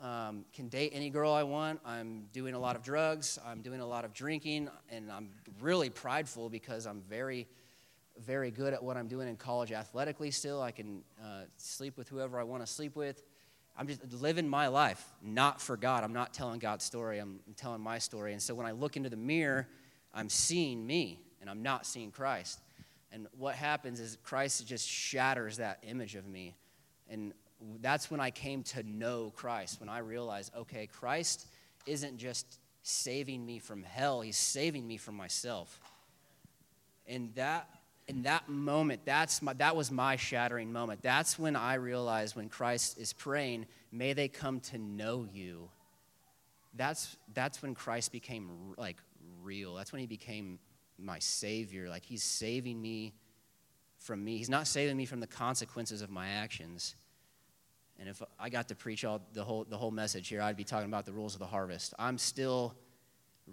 um, 0.00 0.44
can 0.52 0.68
date 0.68 0.92
any 0.94 1.10
girl 1.10 1.32
I 1.32 1.42
want. 1.42 1.80
I'm 1.84 2.26
doing 2.32 2.54
a 2.54 2.58
lot 2.58 2.76
of 2.76 2.82
drugs. 2.82 3.38
I'm 3.46 3.60
doing 3.62 3.80
a 3.80 3.86
lot 3.86 4.04
of 4.04 4.12
drinking. 4.12 4.68
And 4.90 5.10
I'm 5.10 5.30
really 5.60 5.90
prideful 5.90 6.48
because 6.48 6.86
I'm 6.86 7.02
very, 7.02 7.46
very 8.18 8.50
good 8.50 8.72
at 8.72 8.82
what 8.82 8.96
I'm 8.96 9.08
doing 9.08 9.28
in 9.28 9.36
college 9.36 9.72
athletically 9.72 10.30
still. 10.30 10.62
I 10.62 10.70
can 10.70 11.02
uh, 11.22 11.42
sleep 11.56 11.96
with 11.96 12.08
whoever 12.08 12.40
I 12.40 12.44
want 12.44 12.64
to 12.64 12.72
sleep 12.72 12.96
with. 12.96 13.22
I'm 13.76 13.86
just 13.86 14.12
living 14.12 14.48
my 14.48 14.66
life, 14.66 15.02
not 15.22 15.60
for 15.60 15.76
God. 15.76 16.04
I'm 16.04 16.12
not 16.12 16.34
telling 16.34 16.58
God's 16.58 16.84
story, 16.84 17.18
I'm 17.18 17.40
telling 17.56 17.80
my 17.80 17.98
story. 17.98 18.32
And 18.32 18.42
so 18.42 18.54
when 18.54 18.66
I 18.66 18.72
look 18.72 18.96
into 18.96 19.08
the 19.08 19.16
mirror, 19.16 19.68
I'm 20.12 20.28
seeing 20.28 20.86
me 20.86 21.20
and 21.40 21.48
I'm 21.48 21.62
not 21.62 21.86
seeing 21.86 22.10
Christ. 22.10 22.60
And 23.12 23.26
what 23.38 23.54
happens 23.54 24.00
is 24.00 24.18
Christ 24.22 24.66
just 24.66 24.86
shatters 24.86 25.56
that 25.56 25.78
image 25.82 26.14
of 26.14 26.26
me. 26.26 26.56
And 27.08 27.32
that's 27.80 28.10
when 28.10 28.20
I 28.20 28.30
came 28.30 28.62
to 28.64 28.82
know 28.82 29.32
Christ, 29.34 29.80
when 29.80 29.88
I 29.88 29.98
realized, 29.98 30.52
okay, 30.56 30.86
Christ 30.86 31.46
isn't 31.86 32.16
just 32.18 32.58
saving 32.82 33.44
me 33.44 33.58
from 33.58 33.82
hell, 33.82 34.20
he's 34.20 34.36
saving 34.36 34.86
me 34.86 34.96
from 34.96 35.14
myself. 35.14 35.80
And 37.06 37.34
that 37.34 37.68
in 38.10 38.22
that 38.22 38.48
moment, 38.48 39.02
that's 39.04 39.40
my, 39.40 39.52
that 39.54 39.76
was 39.76 39.92
my 39.92 40.16
shattering 40.16 40.72
moment. 40.72 41.00
That's 41.00 41.38
when 41.38 41.54
I 41.54 41.74
realized 41.74 42.34
when 42.34 42.48
Christ 42.48 42.98
is 42.98 43.12
praying, 43.12 43.66
may 43.92 44.14
they 44.14 44.26
come 44.26 44.58
to 44.60 44.78
know 44.78 45.28
you. 45.32 45.68
That's, 46.74 47.16
that's 47.34 47.62
when 47.62 47.76
Christ 47.76 48.10
became 48.10 48.74
like 48.76 48.96
real. 49.42 49.76
That's 49.76 49.92
when 49.92 50.00
he 50.00 50.08
became 50.08 50.58
my 50.98 51.20
Savior. 51.20 51.88
Like 51.88 52.04
He's 52.04 52.24
saving 52.24 52.82
me 52.82 53.14
from 53.98 54.24
me. 54.24 54.38
He's 54.38 54.50
not 54.50 54.66
saving 54.66 54.96
me 54.96 55.06
from 55.06 55.20
the 55.20 55.28
consequences 55.28 56.02
of 56.02 56.10
my 56.10 56.28
actions. 56.28 56.96
And 58.00 58.08
if 58.08 58.22
I 58.38 58.48
got 58.48 58.68
to 58.68 58.74
preach 58.74 59.04
all 59.04 59.20
the 59.34 59.44
whole 59.44 59.64
the 59.64 59.76
whole 59.76 59.90
message 59.90 60.28
here, 60.28 60.40
I'd 60.40 60.56
be 60.56 60.64
talking 60.64 60.88
about 60.88 61.04
the 61.04 61.12
rules 61.12 61.34
of 61.34 61.38
the 61.38 61.46
harvest. 61.46 61.92
I'm 61.98 62.16
still 62.16 62.74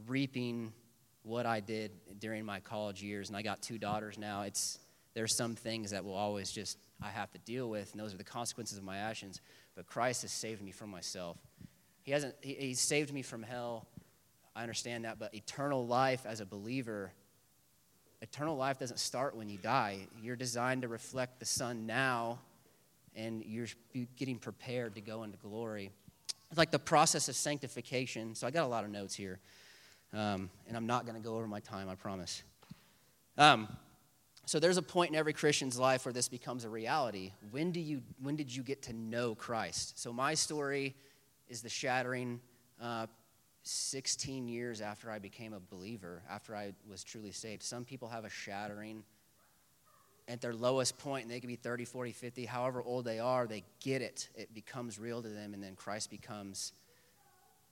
reaping 0.08 0.72
what 1.24 1.46
I 1.46 1.60
did 1.60 1.92
during 2.20 2.46
my 2.46 2.62
college 2.62 3.04
years, 3.04 3.28
and 3.28 3.38
I 3.38 3.42
got 3.42 3.62
two 3.62 3.78
daughters 3.78 4.18
now. 4.18 4.44
It's 4.44 4.80
there's 5.14 5.36
some 5.36 5.56
things 5.56 5.92
that 5.92 6.06
will 6.06 6.16
always 6.16 6.50
just 6.50 6.78
I 7.02 7.10
have 7.10 7.30
to 7.32 7.40
deal 7.40 7.70
with, 7.70 7.92
and 7.92 8.00
those 8.00 8.14
are 8.14 8.18
the 8.18 8.24
consequences 8.24 8.78
of 8.78 8.86
my 8.86 8.98
actions. 8.98 9.42
But 9.76 9.86
Christ 9.86 10.22
has 10.22 10.32
saved 10.32 10.62
me 10.62 10.72
from 10.72 10.90
myself. 10.90 11.38
He 12.04 12.14
hasn't. 12.14 12.34
He, 12.42 12.54
he's 12.54 12.80
saved 12.80 13.14
me 13.14 13.24
from 13.24 13.44
hell. 13.44 13.86
I 14.56 14.62
understand 14.64 15.04
that, 15.06 15.20
but 15.20 15.36
eternal 15.36 15.86
life 15.86 16.26
as 16.26 16.40
a 16.40 16.46
believer 16.46 17.12
eternal 18.22 18.56
life 18.56 18.80
doesn't 18.80 19.00
start 19.00 19.36
when 19.36 19.50
you 19.50 19.58
die. 19.58 20.08
You're 20.22 20.36
designed 20.36 20.82
to 20.82 20.88
reflect 20.88 21.40
the 21.40 21.46
Son 21.46 21.86
now, 21.86 22.40
and 23.18 23.44
you're 23.44 23.68
getting 24.16 24.38
prepared 24.38 24.96
to 24.96 25.02
go 25.02 25.24
into 25.24 25.38
glory. 25.38 25.92
It's 26.50 26.58
like 26.58 26.72
the 26.72 26.80
process 26.80 27.28
of 27.28 27.36
sanctification. 27.36 28.36
So 28.36 28.48
I 28.48 28.52
got 28.52 28.64
a 28.64 28.68
lot 28.68 28.86
of 28.86 28.92
notes 28.92 29.16
here, 29.16 29.40
um, 30.14 30.50
and 30.68 30.78
I'm 30.78 30.86
not 30.86 31.06
going 31.06 31.22
to 31.22 31.28
go 31.28 31.36
over 31.36 31.48
my 31.48 31.60
time, 31.60 31.90
I 31.90 31.96
promise. 31.96 32.44
Um, 33.38 33.68
so 34.46 34.60
there's 34.60 34.78
a 34.78 34.82
point 34.82 35.12
in 35.12 35.18
every 35.18 35.34
Christian's 35.34 35.78
life 35.78 36.06
where 36.06 36.14
this 36.14 36.30
becomes 36.30 36.64
a 36.64 36.70
reality. 36.70 37.34
When 37.52 37.72
do 37.72 37.82
you? 37.82 38.02
When 38.22 38.38
did 38.38 38.56
you 38.56 38.64
get 38.64 38.84
to 38.84 38.94
know 38.94 39.36
Christ? 39.36 40.00
So 40.00 40.14
my 40.14 40.36
story 40.36 40.96
is 41.50 41.62
the 41.62 41.70
shattering 41.70 42.40
uh, 42.82 43.08
16 43.64 44.48
years 44.48 44.80
after 44.80 45.12
I 45.12 45.20
became 45.20 45.52
a 45.52 45.60
believer, 45.60 46.24
after 46.30 46.56
I 46.56 46.74
was 46.90 47.04
truly 47.04 47.32
saved. 47.32 47.64
Some 47.64 47.84
people 47.84 48.08
have 48.08 48.24
a 48.24 48.30
shattering 48.30 49.04
at 50.28 50.42
their 50.42 50.54
lowest 50.54 50.98
point, 50.98 51.24
and 51.24 51.32
they 51.32 51.40
could 51.40 51.48
be 51.48 51.56
30, 51.56 51.86
40, 51.86 52.12
50, 52.12 52.46
however 52.46 52.82
old 52.82 53.06
they 53.06 53.20
are, 53.20 53.48
they 53.48 53.64
get 53.80 54.02
it. 54.02 54.30
It 54.36 54.54
becomes 54.54 55.00
real 55.00 55.22
to 55.22 55.30
them, 55.30 55.54
and 55.54 55.64
then 55.64 55.76
Christ 55.76 56.10
becomes 56.10 56.74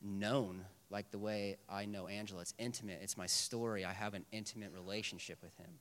known 0.02 0.64
like 0.90 1.10
the 1.12 1.18
way 1.18 1.58
I 1.70 1.86
know 1.86 2.08
Angela. 2.08 2.42
It's 2.42 2.54
intimate, 2.58 3.00
it's 3.02 3.18
my 3.18 3.26
story. 3.26 3.84
I 3.86 3.94
have 3.94 4.14
an 4.14 4.26
intimate 4.32 4.72
relationship 4.74 5.40
with 5.42 5.56
him. 5.58 5.72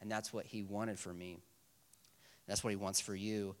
And 0.00 0.10
that's 0.10 0.32
what 0.32 0.46
he 0.46 0.62
wanted 0.62 0.98
for 0.98 1.12
me. 1.12 1.38
That's 2.46 2.62
what 2.62 2.70
he 2.70 2.76
wants 2.76 3.00
for 3.00 3.14
you. 3.14 3.54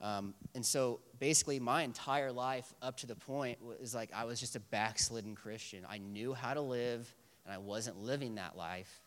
Um, 0.00 0.34
and 0.54 0.64
so 0.64 1.00
basically, 1.18 1.60
my 1.60 1.82
entire 1.82 2.32
life 2.32 2.72
up 2.80 2.96
to 2.98 3.06
the 3.06 3.16
point 3.16 3.58
was 3.62 3.94
like 3.94 4.10
I 4.14 4.24
was 4.24 4.40
just 4.40 4.56
a 4.56 4.60
backslidden 4.60 5.34
Christian. 5.34 5.84
I 5.88 5.98
knew 5.98 6.32
how 6.32 6.54
to 6.54 6.60
live, 6.60 7.12
and 7.44 7.52
I 7.52 7.58
wasn't 7.58 8.02
living 8.02 8.36
that 8.36 8.56
life. 8.56 9.00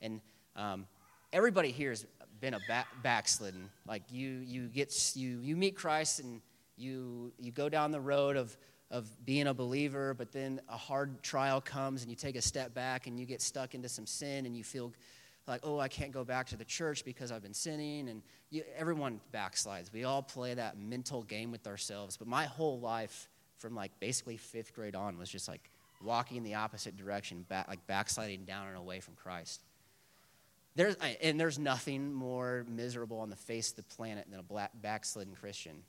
And 0.00 0.20
um, 0.54 0.86
everybody 1.32 1.72
here 1.72 1.90
has 1.90 2.06
been 2.40 2.54
a 2.54 2.60
back, 2.68 2.86
backslidden. 3.02 3.70
Like 3.86 4.02
you, 4.10 4.42
you 4.44 4.68
get 4.68 5.12
you 5.14 5.40
you 5.40 5.56
meet 5.56 5.76
Christ, 5.76 6.20
and 6.20 6.40
you 6.76 7.32
you 7.38 7.52
go 7.52 7.68
down 7.68 7.90
the 7.90 8.00
road 8.00 8.36
of 8.36 8.56
of 8.90 9.06
being 9.26 9.48
a 9.48 9.54
believer, 9.54 10.14
but 10.14 10.32
then 10.32 10.60
a 10.68 10.76
hard 10.76 11.22
trial 11.22 11.60
comes, 11.60 12.02
and 12.02 12.10
you 12.10 12.16
take 12.16 12.36
a 12.36 12.42
step 12.42 12.74
back, 12.74 13.06
and 13.06 13.20
you 13.20 13.26
get 13.26 13.42
stuck 13.42 13.74
into 13.74 13.88
some 13.88 14.06
sin, 14.06 14.46
and 14.46 14.56
you 14.56 14.64
feel 14.64 14.92
like, 15.48 15.60
oh, 15.64 15.78
I 15.78 15.88
can't 15.88 16.12
go 16.12 16.24
back 16.24 16.46
to 16.48 16.56
the 16.56 16.64
church 16.64 17.04
because 17.04 17.32
I've 17.32 17.42
been 17.42 17.54
sinning. 17.54 18.08
And 18.08 18.22
you, 18.50 18.62
everyone 18.76 19.20
backslides. 19.32 19.92
We 19.92 20.04
all 20.04 20.22
play 20.22 20.54
that 20.54 20.78
mental 20.78 21.22
game 21.22 21.50
with 21.50 21.66
ourselves. 21.66 22.16
But 22.16 22.28
my 22.28 22.44
whole 22.44 22.78
life, 22.78 23.28
from 23.56 23.74
like 23.74 23.90
basically 23.98 24.36
fifth 24.36 24.74
grade 24.74 24.94
on, 24.94 25.18
was 25.18 25.30
just 25.30 25.48
like 25.48 25.70
walking 26.02 26.36
in 26.36 26.44
the 26.44 26.54
opposite 26.54 26.96
direction, 26.96 27.44
back, 27.48 27.66
like 27.66 27.84
backsliding 27.86 28.44
down 28.44 28.68
and 28.68 28.76
away 28.76 29.00
from 29.00 29.14
Christ. 29.14 29.62
There's, 30.74 30.94
and 31.22 31.40
there's 31.40 31.58
nothing 31.58 32.12
more 32.12 32.64
miserable 32.68 33.18
on 33.18 33.30
the 33.30 33.36
face 33.36 33.70
of 33.70 33.76
the 33.76 33.82
planet 33.82 34.26
than 34.30 34.38
a 34.38 34.44
black, 34.44 34.70
backslidden 34.80 35.34
Christian. 35.34 35.82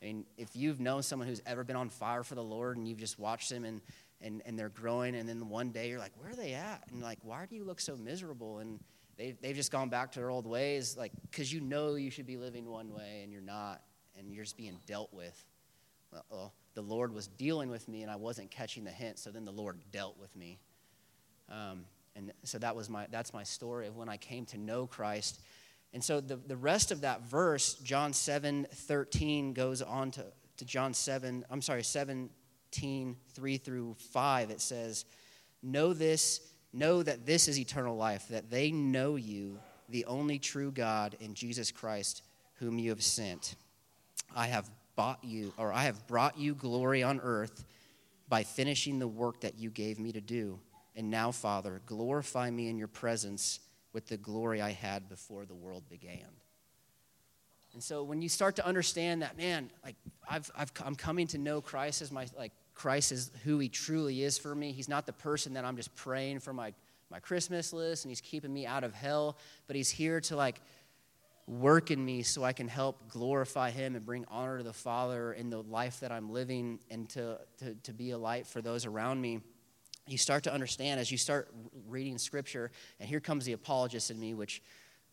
I 0.00 0.06
mean, 0.06 0.24
if 0.38 0.54
you've 0.54 0.80
known 0.80 1.02
someone 1.02 1.28
who's 1.28 1.42
ever 1.44 1.64
been 1.64 1.76
on 1.76 1.90
fire 1.90 2.22
for 2.22 2.34
the 2.34 2.42
Lord 2.42 2.76
and 2.76 2.88
you've 2.88 2.98
just 2.98 3.18
watched 3.18 3.50
them 3.50 3.64
and 3.64 3.80
and, 4.22 4.42
and 4.44 4.58
they're 4.58 4.68
growing 4.68 5.14
and 5.14 5.26
then 5.26 5.48
one 5.48 5.70
day 5.70 5.88
you're 5.88 5.98
like 5.98 6.12
where 6.20 6.30
are 6.30 6.36
they 6.36 6.52
at? 6.54 6.82
And 6.90 7.02
like 7.02 7.18
why 7.22 7.46
do 7.46 7.56
you 7.56 7.64
look 7.64 7.80
so 7.80 7.96
miserable? 7.96 8.58
And 8.58 8.78
they, 9.16 9.34
they've 9.40 9.56
just 9.56 9.72
gone 9.72 9.88
back 9.88 10.12
to 10.12 10.20
their 10.20 10.30
old 10.30 10.46
ways 10.46 10.96
like 10.96 11.12
because 11.30 11.52
you 11.52 11.60
know 11.60 11.94
you 11.94 12.10
should 12.10 12.26
be 12.26 12.36
living 12.36 12.66
one 12.66 12.92
way 12.94 13.20
and 13.22 13.32
you're 13.32 13.42
not 13.42 13.82
and 14.18 14.32
you're 14.32 14.44
just 14.44 14.56
being 14.56 14.78
dealt 14.86 15.12
with. 15.12 15.44
Well, 16.30 16.52
the 16.74 16.82
lord 16.82 17.12
was 17.12 17.28
dealing 17.28 17.68
with 17.68 17.88
me 17.88 18.02
and 18.02 18.10
i 18.10 18.16
wasn't 18.16 18.50
catching 18.50 18.84
the 18.84 18.90
hint 18.90 19.18
so 19.18 19.30
then 19.30 19.44
the 19.44 19.52
lord 19.52 19.78
dealt 19.90 20.18
with 20.18 20.34
me. 20.36 20.58
Um, 21.50 21.84
and 22.16 22.32
so 22.44 22.58
that 22.58 22.74
was 22.74 22.88
my 22.88 23.06
that's 23.10 23.32
my 23.32 23.42
story 23.42 23.86
of 23.86 23.96
when 23.96 24.08
i 24.08 24.16
came 24.16 24.44
to 24.44 24.58
know 24.58 24.86
christ 24.86 25.40
and 25.92 26.02
so 26.02 26.20
the, 26.20 26.36
the 26.36 26.56
rest 26.56 26.90
of 26.90 27.00
that 27.02 27.22
verse 27.22 27.74
john 27.74 28.12
7 28.12 28.66
13 28.72 29.52
goes 29.52 29.82
on 29.82 30.10
to, 30.12 30.24
to 30.56 30.64
john 30.64 30.94
7 30.94 31.44
i'm 31.50 31.62
sorry 31.62 31.82
7 31.82 32.30
18, 32.72 33.16
3 33.34 33.56
through 33.56 33.96
5, 34.12 34.50
it 34.50 34.60
says, 34.60 35.04
Know 35.62 35.92
this, 35.92 36.40
know 36.72 37.02
that 37.02 37.26
this 37.26 37.48
is 37.48 37.58
eternal 37.58 37.96
life, 37.96 38.28
that 38.28 38.48
they 38.48 38.70
know 38.70 39.16
you, 39.16 39.58
the 39.88 40.04
only 40.04 40.38
true 40.38 40.70
God, 40.70 41.16
in 41.20 41.34
Jesus 41.34 41.72
Christ, 41.72 42.22
whom 42.54 42.78
you 42.78 42.90
have 42.90 43.02
sent. 43.02 43.56
I 44.36 44.46
have 44.46 44.70
bought 44.94 45.24
you, 45.24 45.52
or 45.56 45.72
I 45.72 45.82
have 45.82 46.06
brought 46.06 46.38
you 46.38 46.54
glory 46.54 47.02
on 47.02 47.20
earth 47.20 47.64
by 48.28 48.44
finishing 48.44 49.00
the 49.00 49.08
work 49.08 49.40
that 49.40 49.58
you 49.58 49.70
gave 49.70 49.98
me 49.98 50.12
to 50.12 50.20
do. 50.20 50.60
And 50.96 51.10
now, 51.10 51.30
Father, 51.30 51.80
glorify 51.86 52.50
me 52.50 52.68
in 52.68 52.76
your 52.76 52.88
presence 52.88 53.60
with 53.92 54.06
the 54.06 54.16
glory 54.16 54.60
I 54.60 54.72
had 54.72 55.08
before 55.08 55.44
the 55.44 55.54
world 55.54 55.84
began. 55.88 56.26
And 57.72 57.82
so 57.82 58.02
when 58.02 58.20
you 58.20 58.28
start 58.28 58.56
to 58.56 58.66
understand 58.66 59.22
that, 59.22 59.36
man, 59.36 59.70
like 59.84 59.94
I've, 60.28 60.50
I've, 60.56 60.72
I'm 60.84 60.96
coming 60.96 61.26
to 61.28 61.38
know 61.38 61.60
Christ 61.60 62.02
as 62.02 62.10
my, 62.10 62.26
like 62.36 62.52
Christ 62.74 63.12
is 63.12 63.30
who 63.44 63.58
he 63.58 63.68
truly 63.68 64.22
is 64.22 64.38
for 64.38 64.54
me. 64.54 64.72
He's 64.72 64.88
not 64.88 65.06
the 65.06 65.12
person 65.12 65.54
that 65.54 65.64
I'm 65.64 65.76
just 65.76 65.94
praying 65.94 66.40
for 66.40 66.52
my, 66.52 66.72
my 67.10 67.20
Christmas 67.20 67.72
list 67.72 68.04
and 68.04 68.10
he's 68.10 68.20
keeping 68.20 68.52
me 68.52 68.66
out 68.66 68.82
of 68.82 68.92
hell, 68.92 69.36
but 69.68 69.76
he's 69.76 69.90
here 69.90 70.20
to 70.22 70.36
like 70.36 70.60
work 71.46 71.90
in 71.90 72.04
me 72.04 72.22
so 72.22 72.42
I 72.42 72.52
can 72.52 72.68
help 72.68 73.08
glorify 73.08 73.70
him 73.70 73.94
and 73.94 74.04
bring 74.04 74.24
honor 74.28 74.58
to 74.58 74.64
the 74.64 74.72
Father 74.72 75.32
in 75.32 75.50
the 75.50 75.62
life 75.62 76.00
that 76.00 76.10
I'm 76.10 76.30
living 76.30 76.80
and 76.90 77.08
to, 77.10 77.38
to, 77.58 77.74
to 77.74 77.92
be 77.92 78.10
a 78.10 78.18
light 78.18 78.46
for 78.46 78.60
those 78.60 78.84
around 78.84 79.20
me 79.20 79.40
you 80.10 80.18
start 80.18 80.44
to 80.44 80.52
understand 80.52 81.00
as 81.00 81.10
you 81.10 81.18
start 81.18 81.52
reading 81.88 82.18
scripture 82.18 82.70
and 82.98 83.08
here 83.08 83.20
comes 83.20 83.44
the 83.44 83.52
apologist 83.52 84.10
in 84.10 84.18
me 84.18 84.34
which 84.34 84.62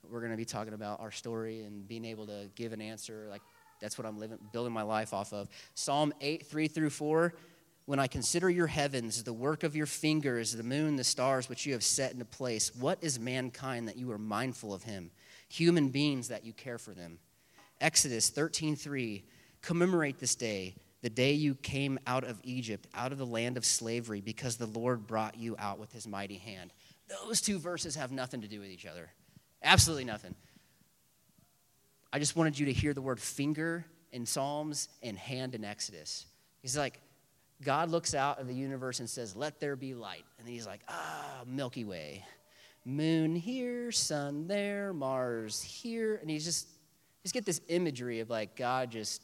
we're 0.09 0.19
going 0.19 0.31
to 0.31 0.37
be 0.37 0.45
talking 0.45 0.73
about 0.73 0.99
our 0.99 1.11
story 1.11 1.63
and 1.63 1.87
being 1.87 2.05
able 2.05 2.25
to 2.27 2.49
give 2.55 2.73
an 2.73 2.81
answer. 2.81 3.27
Like 3.29 3.41
that's 3.81 3.97
what 3.97 4.07
I'm 4.07 4.19
living, 4.19 4.39
building 4.51 4.73
my 4.73 4.81
life 4.81 5.13
off 5.13 5.33
of. 5.33 5.49
Psalm 5.73 6.13
8, 6.21 6.45
3 6.45 6.67
through 6.67 6.89
4. 6.89 7.33
When 7.85 7.99
I 7.99 8.07
consider 8.07 8.49
your 8.49 8.67
heavens, 8.67 9.23
the 9.23 9.33
work 9.33 9.63
of 9.63 9.75
your 9.75 9.85
fingers, 9.85 10.51
the 10.51 10.63
moon, 10.63 10.97
the 10.97 11.05
stars 11.05 11.47
which 11.47 11.65
you 11.65 11.71
have 11.71 11.83
set 11.83 12.11
into 12.11 12.25
place, 12.25 12.75
what 12.75 12.97
is 13.01 13.17
mankind 13.17 13.87
that 13.87 13.97
you 13.97 14.11
are 14.11 14.17
mindful 14.17 14.73
of 14.73 14.83
him? 14.83 15.09
Human 15.47 15.87
beings 15.87 16.27
that 16.27 16.43
you 16.43 16.51
care 16.51 16.77
for 16.77 16.91
them. 16.91 17.19
Exodus 17.79 18.29
13, 18.29 18.75
3. 18.75 19.23
Commemorate 19.61 20.19
this 20.19 20.35
day, 20.35 20.75
the 21.01 21.09
day 21.09 21.33
you 21.33 21.55
came 21.55 21.99
out 22.07 22.23
of 22.23 22.39
Egypt, 22.43 22.87
out 22.93 23.11
of 23.11 23.17
the 23.17 23.25
land 23.25 23.57
of 23.57 23.65
slavery, 23.65 24.21
because 24.21 24.57
the 24.57 24.65
Lord 24.65 25.05
brought 25.05 25.37
you 25.37 25.55
out 25.59 25.79
with 25.79 25.91
his 25.91 26.07
mighty 26.07 26.37
hand. 26.37 26.73
Those 27.07 27.39
two 27.41 27.59
verses 27.59 27.95
have 27.95 28.11
nothing 28.11 28.41
to 28.41 28.47
do 28.47 28.59
with 28.59 28.69
each 28.69 28.85
other. 28.85 29.09
Absolutely 29.63 30.05
nothing. 30.05 30.35
I 32.11 32.19
just 32.19 32.35
wanted 32.35 32.57
you 32.57 32.67
to 32.67 32.73
hear 32.73 32.93
the 32.93 33.01
word 33.01 33.19
finger 33.19 33.85
in 34.11 34.25
Psalms 34.25 34.89
and 35.03 35.17
hand 35.17 35.55
in 35.55 35.63
Exodus. 35.63 36.25
He's 36.61 36.77
like, 36.77 36.99
God 37.63 37.89
looks 37.89 38.13
out 38.13 38.39
of 38.39 38.47
the 38.47 38.53
universe 38.53 38.99
and 38.99 39.09
says, 39.09 39.35
Let 39.35 39.59
there 39.59 39.75
be 39.75 39.93
light. 39.93 40.25
And 40.39 40.47
he's 40.47 40.67
like, 40.67 40.81
Ah, 40.87 41.41
Milky 41.45 41.83
Way. 41.83 42.23
Moon 42.85 43.35
here, 43.35 43.91
sun 43.91 44.47
there, 44.47 44.93
Mars 44.93 45.61
here. 45.61 46.15
And 46.15 46.29
he's 46.29 46.45
just, 46.45 46.67
just 47.23 47.33
get 47.33 47.45
this 47.45 47.59
imagery 47.67 48.21
of 48.21 48.29
like 48.29 48.55
God 48.55 48.91
just 48.91 49.21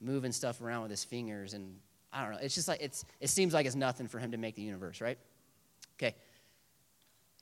moving 0.00 0.32
stuff 0.32 0.60
around 0.60 0.82
with 0.82 0.90
his 0.90 1.04
fingers. 1.04 1.54
And 1.54 1.78
I 2.12 2.22
don't 2.22 2.32
know. 2.32 2.38
It's 2.40 2.54
just 2.54 2.68
like, 2.68 2.80
it's, 2.80 3.04
it 3.20 3.28
seems 3.28 3.54
like 3.54 3.66
it's 3.66 3.76
nothing 3.76 4.08
for 4.08 4.18
him 4.18 4.32
to 4.32 4.36
make 4.36 4.54
the 4.54 4.62
universe, 4.62 5.00
right? 5.00 5.18
Okay 5.98 6.14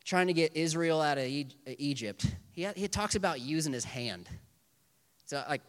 trying 0.04 0.26
to 0.26 0.32
get 0.32 0.54
Israel 0.54 1.00
out 1.00 1.18
of 1.18 1.26
Egypt, 1.26 2.26
he, 2.52 2.66
he 2.76 2.86
talks 2.86 3.14
about 3.14 3.40
using 3.40 3.72
his 3.72 3.84
hand. 3.84 4.28
So, 5.24 5.42
like, 5.48 5.62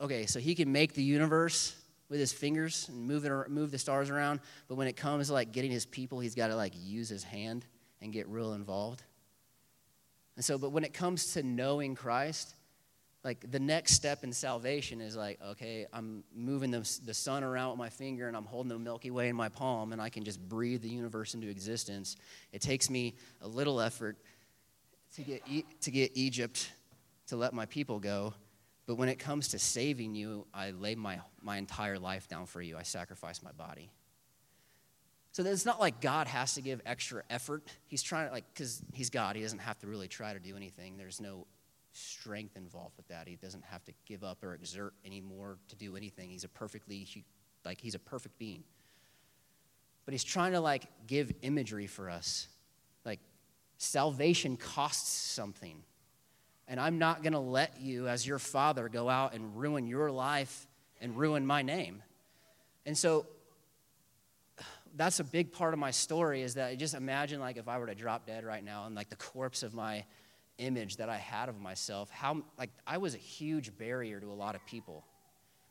okay, 0.00 0.26
so 0.26 0.38
he 0.38 0.54
can 0.54 0.70
make 0.70 0.94
the 0.94 1.02
universe 1.02 1.74
with 2.08 2.20
his 2.20 2.32
fingers 2.32 2.88
and 2.88 3.06
move, 3.06 3.24
it, 3.24 3.50
move 3.50 3.70
the 3.70 3.78
stars 3.78 4.08
around, 4.10 4.40
but 4.68 4.76
when 4.76 4.86
it 4.86 4.96
comes 4.96 5.26
to 5.28 5.32
like 5.32 5.50
getting 5.52 5.70
his 5.70 5.84
people, 5.84 6.20
he's 6.20 6.34
got 6.34 6.48
to 6.48 6.56
like 6.56 6.72
use 6.76 7.08
his 7.08 7.24
hand 7.24 7.66
and 8.00 8.12
get 8.12 8.28
real 8.28 8.52
involved. 8.52 9.02
And 10.36 10.44
so, 10.44 10.58
but 10.58 10.70
when 10.70 10.84
it 10.84 10.94
comes 10.94 11.32
to 11.34 11.42
knowing 11.42 11.94
Christ, 11.94 12.54
like 13.24 13.50
the 13.50 13.60
next 13.60 13.92
step 13.92 14.24
in 14.24 14.32
salvation 14.32 15.00
is 15.00 15.16
like 15.16 15.38
okay 15.46 15.86
i'm 15.92 16.24
moving 16.34 16.70
the, 16.70 17.00
the 17.04 17.14
sun 17.14 17.44
around 17.44 17.70
with 17.70 17.78
my 17.78 17.88
finger 17.88 18.28
and 18.28 18.36
i'm 18.36 18.44
holding 18.44 18.68
the 18.68 18.78
milky 18.78 19.10
way 19.10 19.28
in 19.28 19.36
my 19.36 19.48
palm 19.48 19.92
and 19.92 20.00
i 20.00 20.08
can 20.08 20.24
just 20.24 20.40
breathe 20.48 20.82
the 20.82 20.88
universe 20.88 21.34
into 21.34 21.48
existence. 21.48 22.16
It 22.52 22.60
takes 22.60 22.90
me 22.90 23.14
a 23.40 23.48
little 23.48 23.80
effort 23.80 24.16
to 25.16 25.22
get, 25.22 25.42
to 25.82 25.90
get 25.90 26.12
egypt 26.14 26.70
to 27.28 27.36
let 27.36 27.54
my 27.54 27.66
people 27.66 27.98
go. 28.00 28.34
But 28.86 28.96
when 28.96 29.08
it 29.08 29.18
comes 29.18 29.48
to 29.48 29.58
saving 29.58 30.14
you 30.14 30.46
i 30.52 30.70
lay 30.70 30.94
my, 30.94 31.20
my 31.40 31.56
entire 31.56 31.98
life 31.98 32.28
down 32.28 32.46
for 32.46 32.60
you. 32.60 32.76
I 32.76 32.82
sacrifice 32.82 33.42
my 33.42 33.52
body. 33.52 33.90
So 35.32 35.42
it's 35.42 35.64
not 35.64 35.80
like 35.80 36.00
god 36.00 36.26
has 36.26 36.54
to 36.54 36.60
give 36.60 36.82
extra 36.84 37.22
effort. 37.30 37.64
He's 37.86 38.02
trying 38.02 38.26
to 38.26 38.32
like 38.32 38.44
because 38.52 38.82
he's 38.92 39.08
god. 39.08 39.36
He 39.36 39.42
doesn't 39.42 39.60
have 39.60 39.78
to 39.78 39.86
really 39.86 40.08
try 40.08 40.32
to 40.34 40.38
do 40.38 40.56
anything. 40.56 40.98
There's 40.98 41.20
no 41.20 41.46
strength 41.92 42.56
involved 42.56 42.96
with 42.96 43.06
that. 43.08 43.28
He 43.28 43.36
doesn't 43.36 43.64
have 43.64 43.84
to 43.84 43.92
give 44.06 44.24
up 44.24 44.42
or 44.42 44.54
exert 44.54 44.94
anymore 45.04 45.58
to 45.68 45.76
do 45.76 45.96
anything. 45.96 46.30
He's 46.30 46.44
a 46.44 46.48
perfectly, 46.48 47.06
like, 47.64 47.80
he's 47.80 47.94
a 47.94 47.98
perfect 47.98 48.38
being. 48.38 48.64
But 50.04 50.12
he's 50.12 50.24
trying 50.24 50.52
to, 50.52 50.60
like, 50.60 50.84
give 51.06 51.32
imagery 51.42 51.86
for 51.86 52.10
us. 52.10 52.48
Like, 53.04 53.20
salvation 53.78 54.56
costs 54.56 55.12
something. 55.12 55.82
And 56.66 56.80
I'm 56.80 56.98
not 56.98 57.22
going 57.22 57.34
to 57.34 57.38
let 57.38 57.80
you, 57.80 58.08
as 58.08 58.26
your 58.26 58.38
father, 58.38 58.88
go 58.88 59.08
out 59.08 59.34
and 59.34 59.56
ruin 59.56 59.86
your 59.86 60.10
life 60.10 60.66
and 61.00 61.16
ruin 61.16 61.46
my 61.46 61.62
name. 61.62 62.02
And 62.86 62.96
so, 62.96 63.26
that's 64.94 65.20
a 65.20 65.24
big 65.24 65.52
part 65.52 65.72
of 65.72 65.80
my 65.80 65.90
story 65.90 66.42
is 66.42 66.54
that 66.54 66.68
I 66.68 66.74
just 66.74 66.94
imagine 66.94 67.40
like 67.40 67.56
if 67.56 67.68
I 67.68 67.78
were 67.78 67.86
to 67.86 67.94
drop 67.94 68.26
dead 68.26 68.44
right 68.44 68.62
now 68.62 68.84
and 68.84 68.94
like 68.94 69.08
the 69.08 69.16
corpse 69.16 69.62
of 69.62 69.72
my 69.72 70.04
image 70.62 70.96
that 70.96 71.08
I 71.08 71.18
had 71.18 71.48
of 71.48 71.60
myself, 71.60 72.10
how, 72.10 72.42
like, 72.58 72.70
I 72.86 72.98
was 72.98 73.14
a 73.14 73.18
huge 73.18 73.76
barrier 73.76 74.20
to 74.20 74.30
a 74.30 74.34
lot 74.34 74.54
of 74.54 74.64
people. 74.66 75.04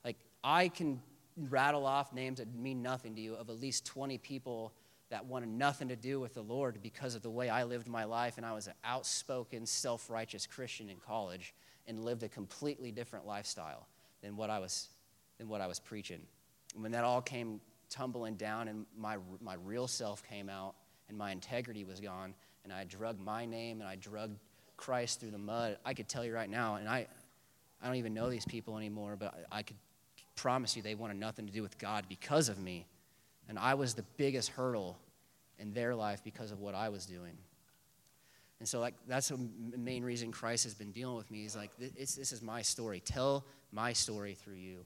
Like, 0.04 0.18
I 0.44 0.68
can 0.70 1.02
rattle 1.38 1.86
off 1.86 2.14
names 2.14 2.40
that 2.40 2.54
mean 2.54 2.82
nothing 2.82 3.16
to 3.16 3.22
you 3.22 3.36
of 3.36 3.50
at 3.50 3.60
least 3.60 3.86
20 3.86 4.18
people 4.18 4.74
that 5.10 5.26
wanted 5.26 5.50
nothing 5.50 5.90
to 5.90 5.96
do 5.96 6.20
with 6.20 6.34
the 6.34 6.42
Lord 6.42 6.80
because 6.82 7.16
of 7.16 7.22
the 7.22 7.30
way 7.30 7.50
I 7.50 7.64
lived 7.64 7.88
my 7.88 8.06
life, 8.06 8.38
and 8.38 8.46
I 8.46 8.54
was 8.54 8.68
an 8.68 8.74
outspoken, 8.84 9.66
self 9.66 10.10
righteous 10.10 10.48
Christian 10.48 10.90
in 10.90 10.98
college 10.98 11.54
and 11.88 12.04
lived 12.04 12.24
a 12.24 12.30
completely 12.30 12.92
different 12.92 13.26
lifestyle 13.26 13.88
than 14.22 14.38
what 14.38 14.50
I 14.50 14.60
was, 14.60 14.90
than 15.38 15.50
what 15.50 15.62
I 15.62 15.68
was 15.68 15.80
preaching. 15.80 16.22
And 16.74 16.84
when 16.84 16.92
that 16.94 17.04
all 17.04 17.22
came 17.22 17.60
tumbling 17.90 18.36
down 18.36 18.68
and 18.70 18.86
my, 18.98 19.18
my 19.42 19.56
real 19.66 19.88
self 19.88 20.24
came 20.24 20.50
out 20.50 20.76
and 21.10 21.18
my 21.18 21.32
integrity 21.32 21.84
was 21.84 22.00
gone, 22.00 22.34
and 22.64 22.72
I 22.72 22.86
drug 22.86 23.20
my 23.20 23.46
name 23.46 23.82
and 23.82 23.90
I 23.90 23.96
drug 23.96 24.36
Christ 24.82 25.20
through 25.20 25.32
the 25.32 25.38
mud, 25.38 25.78
I 25.86 25.94
could 25.94 26.10
tell 26.10 26.26
you 26.26 26.34
right 26.34 26.50
now, 26.50 26.76
and 26.76 26.90
I, 26.90 27.08
I 27.82 27.88
don't 27.88 27.96
even 27.96 28.14
know 28.14 28.30
these 28.30 28.46
people 28.46 28.78
anymore, 28.78 29.16
but 29.18 29.46
I, 29.52 29.60
I 29.60 29.62
could 29.64 29.78
promise 30.36 30.76
you 30.76 30.82
they 30.82 30.96
wanted 30.96 31.18
nothing 31.18 31.46
to 31.46 31.54
do 31.54 31.62
with 31.62 31.78
God 31.78 32.06
because 32.10 32.50
of 32.50 32.60
me. 32.60 32.88
And 33.48 33.60
I 33.60 33.76
was 33.76 33.94
the 33.94 34.06
biggest 34.18 34.50
hurdle 34.50 34.98
in 35.60 35.74
their 35.74 35.94
life 35.94 36.24
because 36.24 36.52
of 36.52 36.60
what 36.60 36.74
I 36.74 36.90
was 36.90 37.06
doing. 37.06 37.38
And 38.60 38.68
so, 38.68 38.80
like, 38.80 38.96
that's 39.08 39.30
the 39.30 39.40
main 39.78 40.04
reason 40.04 40.32
Christ 40.32 40.64
has 40.66 40.74
been 40.74 40.92
dealing 40.92 41.16
with 41.16 41.30
me. 41.32 41.42
He's 41.42 41.56
like, 41.56 41.72
this, 41.78 42.16
this 42.16 42.32
is 42.32 42.42
my 42.42 42.62
story. 42.62 43.00
Tell 43.00 43.46
my 43.72 43.94
story 43.94 44.34
through 44.36 44.56
you. 44.56 44.86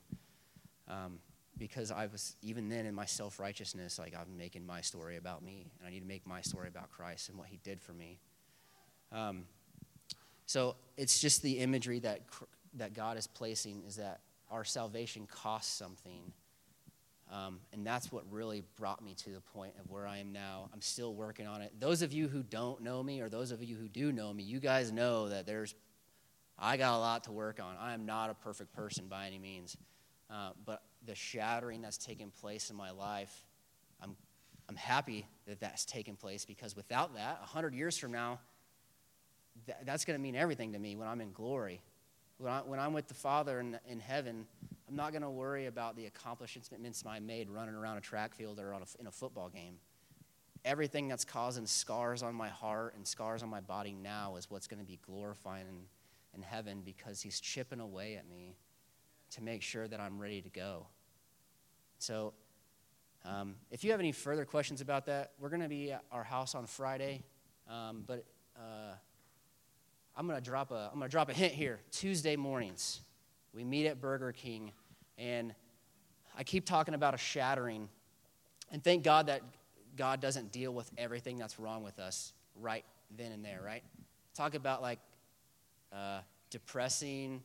Um, 0.88 1.20
because 1.58 1.90
I 1.92 2.08
was, 2.08 2.36
even 2.42 2.70
then 2.70 2.86
in 2.86 2.94
my 2.94 3.06
self 3.06 3.40
righteousness, 3.40 3.98
like, 3.98 4.14
I'm 4.14 4.38
making 4.38 4.66
my 4.66 4.82
story 4.82 5.18
about 5.18 5.44
me. 5.44 5.68
And 5.80 5.88
I 5.88 5.92
need 5.92 6.02
to 6.02 6.08
make 6.08 6.26
my 6.26 6.42
story 6.42 6.68
about 6.68 6.92
Christ 6.92 7.30
and 7.30 7.38
what 7.38 7.48
he 7.48 7.60
did 7.64 7.82
for 7.82 7.94
me. 7.94 8.20
Um, 9.12 9.44
so 10.46 10.76
it's 10.98 11.20
just 11.20 11.42
the 11.42 11.60
imagery 11.60 12.00
that, 12.00 12.22
that 12.76 12.94
God 12.94 13.18
is 13.18 13.28
placing 13.28 13.84
is 13.84 13.96
that 13.96 14.20
our 14.52 14.64
salvation 14.64 15.28
costs 15.28 15.74
something. 15.74 16.32
Um, 17.32 17.60
and 17.74 17.86
that's 17.86 18.12
what 18.12 18.24
really 18.32 18.64
brought 18.78 19.04
me 19.04 19.16
to 19.16 19.32
the 19.32 19.42
point 19.42 19.74
of 19.80 19.90
where 19.90 20.06
I 20.06 20.20
am 20.20 20.32
now. 20.32 20.70
I'm 20.72 20.82
still 20.82 21.16
working 21.16 21.48
on 21.48 21.62
it. 21.62 21.74
Those 21.80 22.04
of 22.04 22.14
you 22.14 22.28
who 22.28 22.44
don't 22.44 22.82
know 22.82 23.02
me, 23.02 23.22
or 23.22 23.30
those 23.30 23.52
of 23.52 23.64
you 23.64 23.76
who 23.76 23.88
do 23.88 24.12
know 24.12 24.32
me, 24.32 24.44
you 24.44 24.60
guys 24.60 24.92
know 24.92 25.30
that 25.30 25.48
there's, 25.48 25.74
I 26.60 26.78
got 26.78 26.96
a 26.96 27.00
lot 27.00 27.24
to 27.24 27.32
work 27.32 27.60
on. 27.60 27.76
I 27.80 27.94
am 27.94 28.06
not 28.06 28.30
a 28.30 28.36
perfect 28.36 28.74
person 28.74 29.08
by 29.08 29.26
any 29.26 29.40
means. 29.40 29.76
Uh, 30.30 30.52
but 30.66 30.84
the 31.06 31.16
shattering 31.16 31.82
that's 31.82 31.98
taken 31.98 32.30
place 32.30 32.70
in 32.70 32.76
my 32.76 32.92
life, 32.92 33.46
I'm, 34.02 34.16
I'm 34.70 34.76
happy 34.76 35.26
that 35.48 35.60
that's 35.60 35.86
taken 35.86 36.16
place 36.16 36.46
because 36.46 36.76
without 36.76 37.16
that, 37.16 37.40
100 37.40 37.74
years 37.74 37.98
from 37.98 38.12
now, 38.12 38.40
th- 39.66 39.78
that's 39.86 40.06
going 40.06 40.18
to 40.18 40.22
mean 40.22 40.36
everything 40.36 40.74
to 40.74 40.80
me 40.80 40.96
when 40.96 41.08
I'm 41.08 41.22
in 41.22 41.32
glory. 41.32 41.82
When, 42.38 42.52
I, 42.52 42.60
when 42.60 42.80
I'm 42.80 42.94
with 42.94 43.08
the 43.08 43.14
Father 43.14 43.60
in, 43.60 43.80
in 43.88 44.00
heaven, 44.00 44.46
I'm 44.88 44.96
not 44.96 45.12
going 45.12 45.22
to 45.22 45.30
worry 45.30 45.68
about 45.68 45.96
the 45.96 46.06
accomplishments 46.06 47.04
I 47.08 47.20
made 47.20 47.50
running 47.50 47.76
around 47.76 47.98
a 47.98 48.02
track 48.02 48.36
field 48.36 48.60
or 48.60 48.74
on 48.74 48.82
a, 48.82 48.86
in 49.00 49.08
a 49.08 49.12
football 49.12 49.50
game. 49.50 49.76
Everything 50.64 51.08
that's 51.08 51.26
causing 51.26 51.66
scars 51.66 52.24
on 52.24 52.34
my 52.34 52.50
heart 52.50 52.96
and 52.96 53.08
scars 53.08 53.44
on 53.44 53.50
my 53.50 53.62
body 53.62 53.94
now 53.94 54.36
is 54.36 54.50
what's 54.50 54.68
going 54.68 54.80
to 54.80 54.86
be 54.86 55.00
glorifying 55.06 55.68
in, 55.68 55.84
in 56.34 56.42
heaven 56.42 56.82
because 56.84 57.22
He's 57.22 57.40
chipping 57.40 57.80
away 57.80 58.16
at 58.16 58.28
me 58.28 58.58
to 59.32 59.44
make 59.44 59.62
sure 59.62 59.88
that 59.88 60.00
I'm 60.00 60.20
ready 60.20 60.42
to 60.42 60.50
go. 60.50 60.88
So, 62.00 62.34
um, 63.24 63.56
if 63.72 63.84
you 63.84 63.92
have 63.92 64.00
any 64.00 64.12
further 64.12 64.46
questions 64.46 64.82
about 64.82 65.08
that, 65.08 65.32
we're 65.40 65.50
going 65.50 65.62
to 65.62 65.70
be 65.70 65.92
at 65.92 66.04
our 66.12 66.24
house 66.24 66.54
on 66.54 66.68
Friday. 66.68 67.24
Um, 67.68 68.04
but 68.06 68.24
uh, 68.56 68.94
I'm 70.18 70.28
gonna 70.28 70.40
drop 70.40 70.72
a 70.72 70.90
I'm 70.92 71.00
gonna 71.00 71.10
drop 71.10 71.30
a 71.30 71.34
hint 71.34 71.54
here. 71.54 71.80
Tuesday 71.92 72.36
mornings, 72.38 73.02
we 73.54 73.64
meet 73.66 73.86
at 73.86 74.00
Burger 74.00 74.32
King, 74.32 74.72
and 75.18 75.54
I 76.38 76.44
keep 76.44 76.66
talking 76.66 76.94
about 76.94 77.14
a 77.14 77.18
shattering, 77.18 77.90
and 78.72 78.82
thank 78.82 79.04
God 79.04 79.28
that 79.28 79.42
God 79.98 80.22
doesn't 80.22 80.54
deal 80.54 80.74
with 80.74 80.90
everything 80.98 81.38
that's 81.38 81.60
wrong 81.60 81.84
with 81.84 82.00
us 82.00 82.32
right 82.56 82.86
then 83.18 83.34
and 83.34 83.44
there, 83.44 83.62
right? 83.64 83.84
Talk 84.34 84.56
about 84.56 84.82
like 84.82 85.00
uh, 85.92 86.20
depressing 86.50 87.44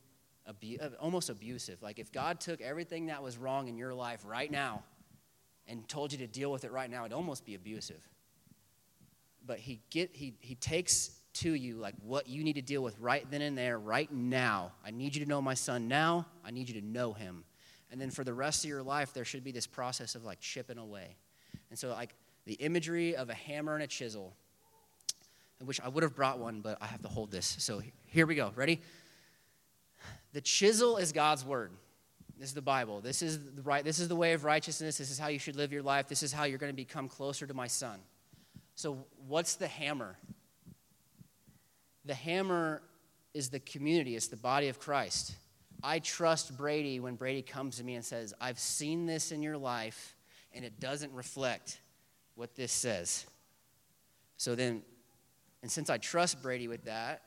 abu- 0.48 0.78
uh, 0.80 0.90
almost 1.00 1.28
abusive. 1.28 1.82
Like 1.82 1.98
if 1.98 2.12
God 2.12 2.40
took 2.40 2.60
everything 2.60 3.06
that 3.06 3.20
was 3.20 3.36
wrong 3.36 3.66
in 3.66 3.76
your 3.76 3.94
life 3.94 4.22
right 4.24 4.50
now 4.50 4.84
and 5.66 5.88
told 5.88 6.12
you 6.12 6.18
to 6.18 6.26
deal 6.28 6.52
with 6.52 6.64
it 6.64 6.70
right 6.70 6.90
now, 6.90 7.04
it'd 7.04 7.12
almost 7.12 7.44
be 7.44 7.56
abusive. 7.56 8.06
But 9.44 9.58
he 9.58 9.80
get 9.90 10.10
he 10.12 10.34
he 10.40 10.54
takes 10.54 11.10
to 11.40 11.54
you 11.54 11.76
like 11.76 11.94
what 12.02 12.28
you 12.28 12.44
need 12.44 12.54
to 12.54 12.62
deal 12.62 12.82
with 12.82 12.98
right 12.98 13.26
then 13.30 13.42
and 13.42 13.56
there, 13.56 13.78
right 13.78 14.10
now. 14.12 14.72
I 14.84 14.90
need 14.90 15.14
you 15.14 15.24
to 15.24 15.28
know 15.28 15.40
my 15.40 15.54
son 15.54 15.88
now. 15.88 16.26
I 16.44 16.50
need 16.50 16.68
you 16.68 16.80
to 16.80 16.86
know 16.86 17.12
him. 17.12 17.44
And 17.90 18.00
then 18.00 18.10
for 18.10 18.24
the 18.24 18.34
rest 18.34 18.64
of 18.64 18.68
your 18.68 18.82
life, 18.82 19.12
there 19.12 19.24
should 19.24 19.42
be 19.42 19.52
this 19.52 19.66
process 19.66 20.14
of 20.14 20.24
like 20.24 20.40
chipping 20.40 20.78
away. 20.78 21.16
And 21.70 21.78
so 21.78 21.88
like 21.88 22.14
the 22.46 22.54
imagery 22.54 23.16
of 23.16 23.30
a 23.30 23.34
hammer 23.34 23.74
and 23.74 23.82
a 23.82 23.86
chisel, 23.86 24.34
which 25.64 25.80
I 25.80 25.88
would 25.88 26.02
have 26.02 26.14
brought 26.14 26.38
one, 26.38 26.60
but 26.60 26.78
I 26.80 26.86
have 26.86 27.02
to 27.02 27.08
hold 27.08 27.30
this. 27.30 27.56
So 27.58 27.82
here 28.06 28.26
we 28.26 28.34
go. 28.34 28.52
Ready? 28.54 28.80
The 30.32 30.40
chisel 30.40 30.96
is 30.96 31.12
God's 31.12 31.44
word. 31.44 31.72
This 32.38 32.48
is 32.48 32.54
the 32.54 32.62
Bible. 32.62 33.00
This 33.00 33.20
is 33.20 33.38
the 33.54 33.62
right. 33.62 33.84
This 33.84 33.98
is 33.98 34.08
the 34.08 34.16
way 34.16 34.32
of 34.32 34.44
righteousness. 34.44 34.96
This 34.96 35.10
is 35.10 35.18
how 35.18 35.28
you 35.28 35.38
should 35.38 35.56
live 35.56 35.72
your 35.72 35.82
life. 35.82 36.08
This 36.08 36.22
is 36.22 36.32
how 36.32 36.44
you're 36.44 36.58
going 36.58 36.72
to 36.72 36.76
become 36.76 37.06
closer 37.06 37.46
to 37.46 37.52
my 37.52 37.66
son. 37.66 38.00
So, 38.76 39.04
what's 39.28 39.56
the 39.56 39.66
hammer? 39.66 40.16
The 42.04 42.14
hammer 42.14 42.82
is 43.34 43.50
the 43.50 43.60
community. 43.60 44.16
It's 44.16 44.28
the 44.28 44.36
body 44.36 44.68
of 44.68 44.78
Christ. 44.78 45.34
I 45.82 45.98
trust 45.98 46.56
Brady 46.56 47.00
when 47.00 47.14
Brady 47.14 47.42
comes 47.42 47.76
to 47.76 47.84
me 47.84 47.94
and 47.94 48.04
says, 48.04 48.34
"I've 48.40 48.58
seen 48.58 49.06
this 49.06 49.32
in 49.32 49.42
your 49.42 49.56
life, 49.56 50.16
and 50.52 50.64
it 50.64 50.80
doesn't 50.80 51.12
reflect 51.12 51.80
what 52.34 52.54
this 52.54 52.72
says." 52.72 53.26
So 54.36 54.54
then, 54.54 54.82
and 55.62 55.70
since 55.70 55.90
I 55.90 55.98
trust 55.98 56.42
Brady 56.42 56.68
with 56.68 56.84
that, 56.84 57.22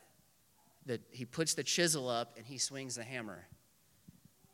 that 0.85 1.01
he 1.11 1.25
puts 1.25 1.53
the 1.53 1.63
chisel 1.63 2.09
up 2.09 2.35
and 2.37 2.45
he 2.45 2.57
swings 2.57 2.95
the 2.95 3.03
hammer. 3.03 3.47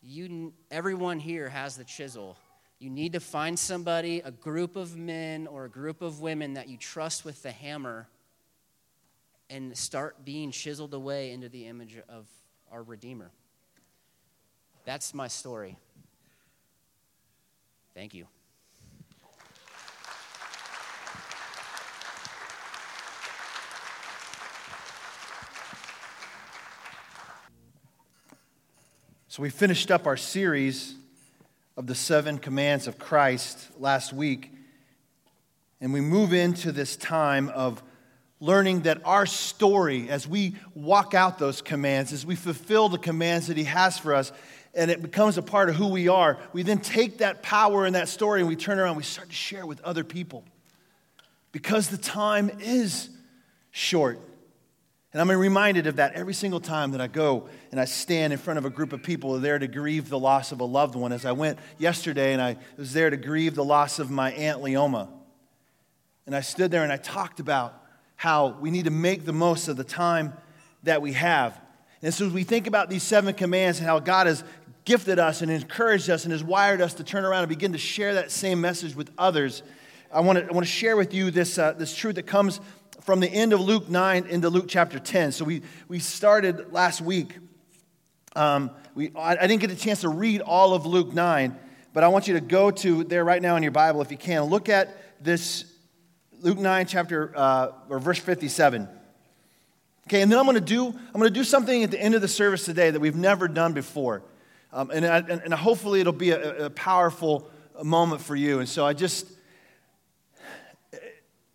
You, 0.02 0.54
everyone 0.70 1.20
here 1.20 1.50
has 1.50 1.76
the 1.76 1.84
chisel. 1.84 2.38
You 2.78 2.90
need 2.90 3.14
to 3.14 3.20
find 3.20 3.58
somebody, 3.58 4.20
a 4.20 4.32
group 4.32 4.76
of 4.76 4.96
men 4.96 5.48
or 5.48 5.66
a 5.66 5.70
group 5.70 6.02
of 6.02 6.22
women 6.22 6.54
that 6.54 6.70
you 6.70 6.78
trust 6.78 7.26
with 7.26 7.42
the 7.42 7.52
hammer 7.52 8.08
and 9.50 9.76
start 9.76 10.24
being 10.24 10.52
chiseled 10.52 10.94
away 10.94 11.32
into 11.32 11.50
the 11.50 11.66
image 11.66 11.98
of 12.08 12.28
our 12.72 12.84
Redeemer. 12.84 13.32
That's 14.86 15.14
my 15.14 15.28
story. 15.28 15.78
Thank 17.94 18.14
you. 18.14 18.28
So, 29.28 29.44
we 29.44 29.50
finished 29.50 29.92
up 29.92 30.08
our 30.08 30.18
series 30.18 30.96
of 31.78 31.88
the 31.88 31.96
seven 31.96 32.40
commands 32.40 32.88
of 32.88 33.00
Christ 33.00 33.70
last 33.80 34.12
week, 34.12 34.52
and 35.80 35.94
we 35.94 36.02
move 36.02 36.34
into 36.34 36.72
this 36.72 36.98
time 36.98 37.50
of 37.50 37.82
learning 38.40 38.82
that 38.82 39.02
our 39.06 39.26
story, 39.26 40.10
as 40.10 40.28
we 40.28 40.56
walk 40.74 41.14
out 41.14 41.40
those 41.40 41.62
commands, 41.62 42.14
as 42.14 42.26
we 42.26 42.36
fulfill 42.36 42.90
the 42.90 42.98
commands 42.98 43.48
that 43.48 43.58
He 43.58 43.66
has 43.66 43.98
for 43.98 44.14
us, 44.14 44.32
and 44.74 44.92
it 44.92 45.02
becomes 45.02 45.38
a 45.38 45.42
part 45.42 45.70
of 45.70 45.76
who 45.76 45.88
we 45.88 46.08
are, 46.08 46.38
we 46.54 46.64
then 46.64 46.80
take 46.80 47.18
that 47.20 47.42
power 47.42 47.86
and 47.86 47.96
that 47.96 48.08
story 48.08 48.40
and 48.40 48.48
we 48.48 48.56
turn 48.56 48.80
around, 48.80 48.96
we 48.96 49.04
start 49.04 49.30
to 49.30 49.36
share 49.36 49.66
with 49.66 49.82
other 49.82 50.04
people. 50.04 50.46
Because 51.52 51.90
the 51.90 51.98
time 51.98 52.52
is 52.60 53.10
short. 53.72 54.20
And 55.12 55.20
I'm 55.20 55.32
reminded 55.32 55.88
of 55.88 55.96
that 55.96 56.14
every 56.14 56.36
single 56.36 56.60
time 56.60 56.92
that 56.92 57.02
I 57.02 57.08
go 57.08 57.50
and 57.72 57.80
I 57.80 57.86
stand 57.86 58.32
in 58.32 58.38
front 58.38 58.60
of 58.60 58.66
a 58.66 58.70
group 58.70 58.94
of 58.94 59.02
people 59.02 59.40
there 59.40 59.58
to 59.58 59.68
grieve 59.68 60.08
the 60.08 60.20
loss 60.20 60.52
of 60.52 60.60
a 60.60 60.66
loved 60.66 60.94
one. 60.94 61.12
As 61.12 61.26
I 61.26 61.32
went 61.32 61.58
yesterday 61.80 62.34
and 62.34 62.42
I 62.42 62.58
was 62.78 62.94
there 62.94 63.10
to 63.10 63.18
grieve 63.18 63.56
the 63.56 63.64
loss 63.64 63.98
of 63.98 64.12
my 64.12 64.32
Aunt 64.34 64.62
Leoma. 64.62 65.10
And 66.28 66.36
I 66.36 66.42
stood 66.42 66.70
there 66.70 66.84
and 66.84 66.94
I 66.94 66.98
talked 66.98 67.40
about 67.40 67.84
how 68.20 68.50
we 68.60 68.70
need 68.70 68.84
to 68.84 68.92
make 68.92 69.24
the 69.24 69.32
most 69.32 69.70
of 69.70 69.78
the 69.78 69.84
time 69.86 70.34
that 70.84 71.02
we 71.02 71.14
have. 71.14 71.58
And 72.02 72.14
so 72.14 72.26
as 72.26 72.34
we 72.34 72.44
think 72.44 72.68
about 72.68 72.90
these 72.90 73.02
seven 73.02 73.34
commands 73.34 73.80
and 73.80 73.88
how 73.88 74.00
God 74.00 74.28
has 74.28 74.44
gifted 74.84 75.20
us 75.20 75.42
and 75.42 75.50
encouraged 75.50 76.10
us 76.10 76.26
and 76.26 76.34
has 76.34 76.44
wired 76.44 76.82
us 76.82 76.96
to 76.96 77.04
turn 77.06 77.24
around 77.24 77.44
and 77.44 77.50
begin 77.50 77.72
to 77.72 77.78
share 77.78 78.16
that 78.16 78.30
same 78.30 78.60
message 78.60 78.94
with 78.94 79.10
others, 79.18 79.64
I 80.12 80.20
want 80.20 80.38
to, 80.38 80.46
I 80.46 80.52
want 80.52 80.66
to 80.66 80.72
share 80.72 80.98
with 80.98 81.14
you 81.14 81.32
this, 81.32 81.58
uh, 81.58 81.72
this 81.72 81.96
truth 81.96 82.16
that 82.16 82.28
comes 82.28 82.60
from 83.00 83.22
the 83.22 83.30
end 83.30 83.54
of 83.54 83.62
Luke 83.62 83.88
9 83.88 84.26
into 84.26 84.50
Luke 84.50 84.66
chapter 84.68 85.00
10. 85.00 85.32
So 85.32 85.46
we, 85.46 85.62
we 85.88 86.00
started 86.00 86.74
last 86.74 87.00
week. 87.00 87.38
Um, 88.36 88.72
we, 88.96 89.14
I, 89.16 89.38
I 89.38 89.48
didn't 89.48 89.62
get 89.62 89.72
a 89.72 89.78
chance 89.78 90.02
to 90.02 90.10
read 90.10 90.42
all 90.42 90.74
of 90.74 90.86
Luke 90.86 91.14
9, 91.14 91.58
but 91.94 92.04
I 92.04 92.10
want 92.10 92.28
you 92.28 92.34
to 92.34 92.42
go 92.42 92.70
to 92.70 93.06
there 93.06 93.24
right 93.24 93.42
now 93.42 93.56
in 93.56 93.64
your 93.64 93.72
Bible 93.72 94.02
if 94.02 94.12
you 94.12 94.18
can. 94.18 94.44
Look 94.44 94.68
at 94.68 95.24
this 95.24 95.64
Luke 96.42 96.58
9, 96.58 96.86
chapter 96.86 97.34
uh, 97.36 97.72
or 97.90 98.00
verse 98.00 98.20
57. 98.20 98.88
Okay, 100.08 100.22
and 100.22 100.32
then 100.32 100.40
I'm 100.40 100.46
going 100.46 100.56
to 100.56 100.62
do 100.62 100.88
I'm 100.88 101.14
going 101.14 101.26
to 101.26 101.30
do 101.30 101.44
something 101.44 101.84
at 101.84 101.92
the 101.92 102.02
end 102.02 102.16
of 102.16 102.22
the 102.22 102.28
service 102.28 102.66
today 102.66 102.90
that 102.90 103.00
we've 103.00 103.16
never 103.16 103.48
done 103.48 103.74
before, 103.74 104.24
um, 104.74 104.90
and, 104.92 105.06
I, 105.06 105.18
and 105.18 105.54
hopefully 105.54 106.02
it'll 106.02 106.14
be 106.14 106.32
a, 106.32 106.66
a 106.66 106.70
powerful 106.70 107.50
moment 107.84 108.22
for 108.22 108.36
you. 108.36 108.60
And 108.60 108.68
so 108.68 108.86
I 108.86 108.94
just 108.94 109.28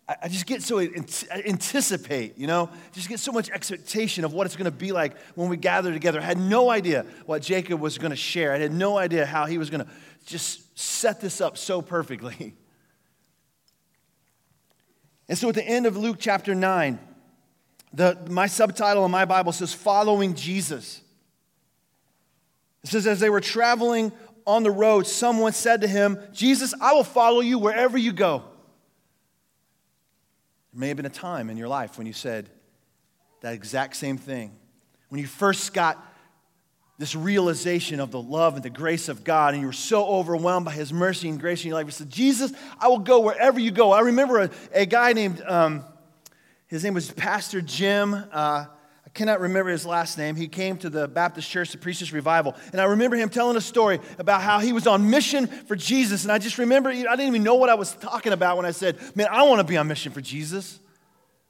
I 0.07 0.27
just 0.27 0.45
get 0.45 0.61
so 0.61 0.79
I 0.79 0.89
anticipate, 1.45 2.37
you 2.37 2.45
know, 2.45 2.69
just 2.91 3.09
get 3.09 3.19
so 3.19 3.31
much 3.31 3.49
expectation 3.49 4.23
of 4.23 4.33
what 4.33 4.45
it's 4.45 4.55
going 4.55 4.65
to 4.65 4.71
be 4.71 4.91
like 4.91 5.17
when 5.33 5.49
we 5.49 5.57
gather 5.57 5.91
together. 5.91 6.19
I 6.19 6.23
had 6.23 6.37
no 6.37 6.69
idea 6.69 7.05
what 7.25 7.41
Jacob 7.41 7.81
was 7.81 7.97
going 7.97 8.11
to 8.11 8.15
share. 8.15 8.53
I 8.53 8.59
had 8.59 8.71
no 8.71 8.97
idea 8.97 9.25
how 9.25 9.47
he 9.47 9.57
was 9.57 9.71
going 9.71 9.83
to 9.83 9.89
just 10.27 10.77
set 10.77 11.21
this 11.21 11.41
up 11.41 11.57
so 11.57 11.81
perfectly. 11.81 12.53
And 15.27 15.37
so 15.37 15.49
at 15.49 15.55
the 15.55 15.63
end 15.63 15.85
of 15.85 15.97
Luke 15.97 16.17
chapter 16.19 16.53
9, 16.53 16.99
the, 17.93 18.17
my 18.29 18.47
subtitle 18.47 19.05
in 19.05 19.11
my 19.11 19.25
Bible 19.25 19.51
says, 19.51 19.73
Following 19.73 20.35
Jesus. 20.35 21.01
It 22.83 22.89
says, 22.89 23.07
As 23.07 23.19
they 23.19 23.29
were 23.29 23.41
traveling 23.41 24.11
on 24.45 24.63
the 24.63 24.71
road, 24.71 25.07
someone 25.07 25.53
said 25.53 25.81
to 25.81 25.87
him, 25.87 26.19
Jesus, 26.33 26.73
I 26.79 26.93
will 26.93 27.03
follow 27.03 27.39
you 27.39 27.57
wherever 27.57 27.97
you 27.97 28.11
go. 28.11 28.43
There 30.73 30.81
may 30.81 30.89
have 30.89 30.97
been 30.97 31.05
a 31.05 31.09
time 31.09 31.49
in 31.49 31.57
your 31.57 31.69
life 31.69 31.97
when 31.97 32.05
you 32.05 32.13
said 32.13 32.49
that 33.41 33.53
exact 33.53 33.95
same 33.95 34.17
thing. 34.17 34.55
When 35.09 35.21
you 35.21 35.27
first 35.27 35.73
got 35.73 36.03
this 36.97 37.15
realization 37.15 37.99
of 37.99 38.11
the 38.11 38.21
love 38.21 38.55
and 38.55 38.63
the 38.63 38.69
grace 38.69 39.09
of 39.09 39.23
God, 39.23 39.53
and 39.53 39.61
you 39.61 39.67
were 39.67 39.73
so 39.73 40.05
overwhelmed 40.05 40.65
by 40.65 40.71
His 40.71 40.93
mercy 40.93 41.27
and 41.27 41.39
grace 41.39 41.61
in 41.63 41.69
your 41.69 41.77
life, 41.77 41.85
you 41.85 41.91
said, 41.91 42.09
Jesus, 42.09 42.53
I 42.79 42.87
will 42.87 42.99
go 42.99 43.19
wherever 43.19 43.59
you 43.59 43.71
go. 43.71 43.91
I 43.91 44.01
remember 44.01 44.43
a, 44.43 44.49
a 44.73 44.85
guy 44.85 45.13
named, 45.13 45.41
um, 45.45 45.83
his 46.67 46.83
name 46.83 46.93
was 46.93 47.11
Pastor 47.11 47.61
Jim. 47.61 48.13
Uh, 48.13 48.65
I 49.05 49.09
cannot 49.13 49.39
remember 49.39 49.71
his 49.71 49.85
last 49.85 50.17
name. 50.17 50.35
He 50.35 50.47
came 50.47 50.77
to 50.77 50.89
the 50.89 51.07
Baptist 51.07 51.49
church 51.49 51.71
to 51.71 51.77
preach 51.77 51.99
this 51.99 52.11
revival. 52.11 52.55
And 52.71 52.81
I 52.81 52.85
remember 52.85 53.15
him 53.15 53.29
telling 53.29 53.55
a 53.55 53.61
story 53.61 53.99
about 54.17 54.41
how 54.41 54.59
he 54.59 54.73
was 54.73 54.87
on 54.87 55.09
mission 55.09 55.47
for 55.47 55.75
Jesus. 55.75 56.23
And 56.23 56.31
I 56.31 56.37
just 56.37 56.57
remember, 56.57 56.89
I 56.89 56.93
didn't 56.93 57.27
even 57.27 57.43
know 57.43 57.55
what 57.55 57.69
I 57.69 57.75
was 57.75 57.93
talking 57.93 58.33
about 58.33 58.57
when 58.57 58.65
I 58.65 58.71
said, 58.71 58.97
Man, 59.15 59.27
I 59.29 59.43
want 59.43 59.59
to 59.59 59.63
be 59.63 59.77
on 59.77 59.87
mission 59.87 60.11
for 60.11 60.21
Jesus. 60.21 60.79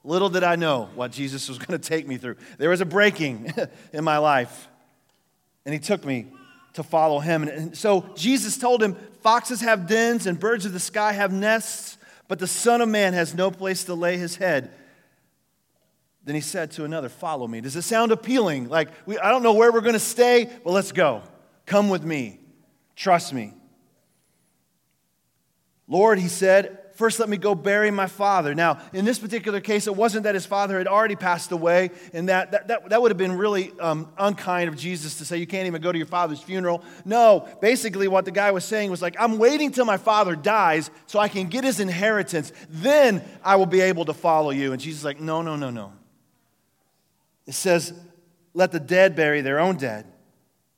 Little 0.03 0.29
did 0.29 0.43
I 0.43 0.55
know 0.55 0.89
what 0.95 1.11
Jesus 1.11 1.49
was 1.49 1.57
going 1.57 1.79
to 1.79 1.89
take 1.89 2.07
me 2.07 2.17
through. 2.17 2.35
There 2.59 2.69
was 2.69 2.81
a 2.81 2.85
breaking 2.85 3.51
in 3.93 4.03
my 4.03 4.19
life, 4.19 4.67
and 5.65 5.73
he 5.73 5.79
took 5.79 6.05
me 6.05 6.27
to 6.73 6.83
follow 6.83 7.19
him. 7.19 7.43
And 7.43 7.77
so 7.77 8.09
Jesus 8.15 8.57
told 8.57 8.83
him, 8.83 8.95
Foxes 9.21 9.61
have 9.61 9.87
dens 9.87 10.27
and 10.27 10.39
birds 10.39 10.65
of 10.65 10.73
the 10.73 10.79
sky 10.79 11.13
have 11.13 11.33
nests, 11.33 11.97
but 12.27 12.39
the 12.39 12.47
Son 12.47 12.81
of 12.81 12.89
Man 12.89 13.13
has 13.13 13.33
no 13.33 13.49
place 13.49 13.85
to 13.85 13.95
lay 13.95 14.17
his 14.17 14.35
head. 14.35 14.71
Then 16.23 16.35
he 16.35 16.41
said 16.41 16.71
to 16.71 16.85
another, 16.85 17.09
Follow 17.09 17.47
me. 17.47 17.61
Does 17.61 17.75
it 17.75 17.83
sound 17.83 18.11
appealing? 18.11 18.69
Like, 18.69 18.89
we, 19.05 19.17
I 19.17 19.29
don't 19.29 19.43
know 19.43 19.53
where 19.53 19.71
we're 19.71 19.81
going 19.81 19.93
to 19.93 19.99
stay, 19.99 20.49
but 20.63 20.71
let's 20.71 20.91
go. 20.91 21.21
Come 21.65 21.89
with 21.89 22.03
me. 22.03 22.39
Trust 22.95 23.33
me. 23.33 23.53
Lord, 25.87 26.17
he 26.17 26.27
said, 26.27 26.79
First, 26.95 27.19
let 27.19 27.29
me 27.29 27.37
go 27.37 27.55
bury 27.55 27.91
my 27.91 28.07
father. 28.07 28.55
Now, 28.55 28.79
in 28.93 29.05
this 29.05 29.19
particular 29.19 29.59
case, 29.61 29.85
it 29.85 29.95
wasn't 29.95 30.23
that 30.23 30.33
his 30.33 30.45
father 30.45 30.77
had 30.77 30.87
already 30.87 31.15
passed 31.15 31.51
away, 31.51 31.91
and 32.13 32.29
that, 32.29 32.51
that, 32.51 32.67
that, 32.69 32.89
that 32.89 33.01
would 33.01 33.11
have 33.11 33.17
been 33.17 33.37
really 33.37 33.71
um, 33.79 34.11
unkind 34.17 34.69
of 34.69 34.77
Jesus 34.77 35.17
to 35.17 35.25
say, 35.25 35.37
You 35.37 35.47
can't 35.47 35.67
even 35.67 35.81
go 35.81 35.91
to 35.91 35.97
your 35.97 36.07
father's 36.07 36.41
funeral. 36.41 36.83
No, 37.03 37.47
basically, 37.61 38.07
what 38.07 38.25
the 38.25 38.31
guy 38.31 38.51
was 38.51 38.65
saying 38.65 38.91
was 38.91 39.01
like, 39.01 39.15
I'm 39.19 39.37
waiting 39.37 39.71
till 39.71 39.85
my 39.85 39.97
father 39.97 40.35
dies 40.35 40.89
so 41.05 41.19
I 41.19 41.27
can 41.27 41.47
get 41.47 41.63
his 41.63 41.79
inheritance. 41.79 42.51
Then 42.69 43.23
I 43.43 43.57
will 43.57 43.65
be 43.65 43.81
able 43.81 44.05
to 44.05 44.13
follow 44.13 44.51
you. 44.51 44.71
And 44.71 44.81
Jesus 44.81 44.99
is 44.99 45.05
like, 45.05 45.19
No, 45.19 45.41
no, 45.41 45.55
no, 45.55 45.69
no. 45.69 45.93
It 47.45 47.53
says, 47.53 47.93
let 48.55 48.71
the 48.71 48.79
dead 48.79 49.15
bury 49.15 49.41
their 49.41 49.59
own 49.59 49.75
dead. 49.75 50.05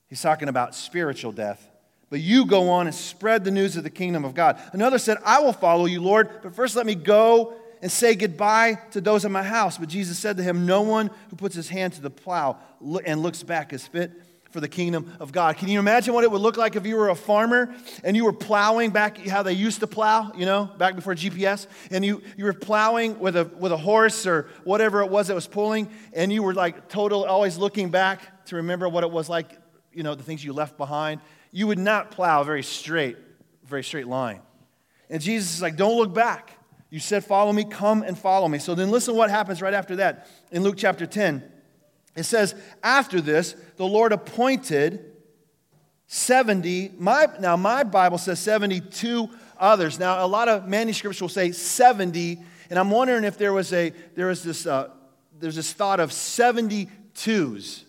He's 0.07 0.21
talking 0.21 0.49
about 0.49 0.75
spiritual 0.75 1.31
death. 1.31 1.69
But 2.09 2.21
you 2.21 2.45
go 2.45 2.69
on 2.69 2.87
and 2.87 2.95
spread 2.95 3.43
the 3.43 3.51
news 3.51 3.75
of 3.75 3.83
the 3.83 3.89
kingdom 3.89 4.23
of 4.23 4.33
God. 4.33 4.61
Another 4.71 4.97
said, 4.97 5.17
I 5.25 5.41
will 5.41 5.53
follow 5.53 5.85
you, 5.85 6.01
Lord, 6.01 6.29
but 6.41 6.55
first 6.55 6.75
let 6.75 6.85
me 6.85 6.95
go 6.95 7.53
and 7.81 7.91
say 7.91 8.15
goodbye 8.15 8.79
to 8.91 9.01
those 9.01 9.25
in 9.25 9.31
my 9.31 9.43
house. 9.43 9.77
But 9.77 9.89
Jesus 9.89 10.17
said 10.17 10.37
to 10.37 10.43
him, 10.43 10.65
No 10.65 10.81
one 10.81 11.11
who 11.29 11.35
puts 11.35 11.55
his 11.55 11.69
hand 11.69 11.93
to 11.93 12.01
the 12.01 12.09
plow 12.09 12.57
and 13.05 13.21
looks 13.21 13.43
back 13.43 13.73
is 13.73 13.85
fit 13.85 14.11
for 14.51 14.61
the 14.61 14.67
kingdom 14.67 15.13
of 15.19 15.31
God. 15.31 15.57
Can 15.57 15.67
you 15.67 15.77
imagine 15.77 16.13
what 16.13 16.23
it 16.23 16.31
would 16.31 16.41
look 16.41 16.57
like 16.57 16.75
if 16.75 16.85
you 16.85 16.95
were 16.95 17.09
a 17.09 17.15
farmer 17.15 17.75
and 18.03 18.15
you 18.15 18.23
were 18.23 18.33
plowing 18.33 18.91
back 18.91 19.17
how 19.27 19.43
they 19.43 19.53
used 19.53 19.81
to 19.81 19.87
plow, 19.87 20.31
you 20.35 20.45
know, 20.45 20.65
back 20.77 20.95
before 20.95 21.13
GPS, 21.13 21.67
and 21.91 22.05
you, 22.05 22.23
you 22.37 22.45
were 22.45 22.53
plowing 22.53 23.19
with 23.19 23.35
a, 23.35 23.43
with 23.59 23.71
a 23.71 23.77
horse 23.77 24.25
or 24.25 24.47
whatever 24.63 25.01
it 25.01 25.09
was 25.09 25.27
that 25.27 25.35
was 25.35 25.47
pulling, 25.47 25.89
and 26.13 26.31
you 26.31 26.41
were 26.41 26.53
like 26.53 26.87
total, 26.87 27.25
always 27.25 27.57
looking 27.57 27.89
back 27.89 28.45
to 28.45 28.55
remember 28.55 28.87
what 28.87 29.03
it 29.03 29.11
was 29.11 29.27
like, 29.27 29.59
you 29.91 30.03
know, 30.03 30.15
the 30.15 30.23
things 30.23 30.43
you 30.43 30.53
left 30.53 30.77
behind. 30.77 31.19
You 31.51 31.67
would 31.67 31.79
not 31.79 32.11
plow 32.11 32.43
very 32.43 32.63
straight, 32.63 33.17
very 33.65 33.83
straight 33.83 34.07
line. 34.07 34.41
And 35.09 35.21
Jesus 35.21 35.55
is 35.55 35.61
like, 35.61 35.77
don't 35.77 35.97
look 35.97 36.13
back. 36.13 36.51
You 36.89 36.99
said, 36.99 37.25
Follow 37.25 37.51
me, 37.51 37.65
come 37.65 38.03
and 38.03 38.17
follow 38.17 38.47
me. 38.47 38.59
So 38.59 38.75
then 38.75 38.91
listen 38.91 39.15
what 39.15 39.29
happens 39.29 39.61
right 39.61 39.73
after 39.73 39.97
that 39.97 40.27
in 40.51 40.63
Luke 40.63 40.75
chapter 40.77 41.05
10. 41.05 41.43
It 42.15 42.23
says, 42.23 42.55
After 42.81 43.19
this, 43.19 43.55
the 43.75 43.85
Lord 43.85 44.13
appointed 44.13 45.03
70. 46.07 46.93
My, 46.97 47.27
now, 47.39 47.57
my 47.57 47.83
Bible 47.83 48.17
says 48.17 48.39
72 48.39 49.29
others. 49.59 49.99
Now, 49.99 50.25
a 50.25 50.27
lot 50.27 50.47
of 50.47 50.67
manuscripts 50.67 51.21
will 51.21 51.29
say 51.29 51.51
70, 51.51 52.39
and 52.69 52.79
I'm 52.79 52.91
wondering 52.91 53.23
if 53.23 53.37
there 53.37 53.53
was, 53.53 53.73
a, 53.73 53.91
there 54.15 54.27
was 54.27 54.43
this, 54.43 54.65
uh, 54.65 54.89
there's 55.37 55.55
this 55.55 55.73
thought 55.73 55.99
of 55.99 56.11
72s. 56.11 57.83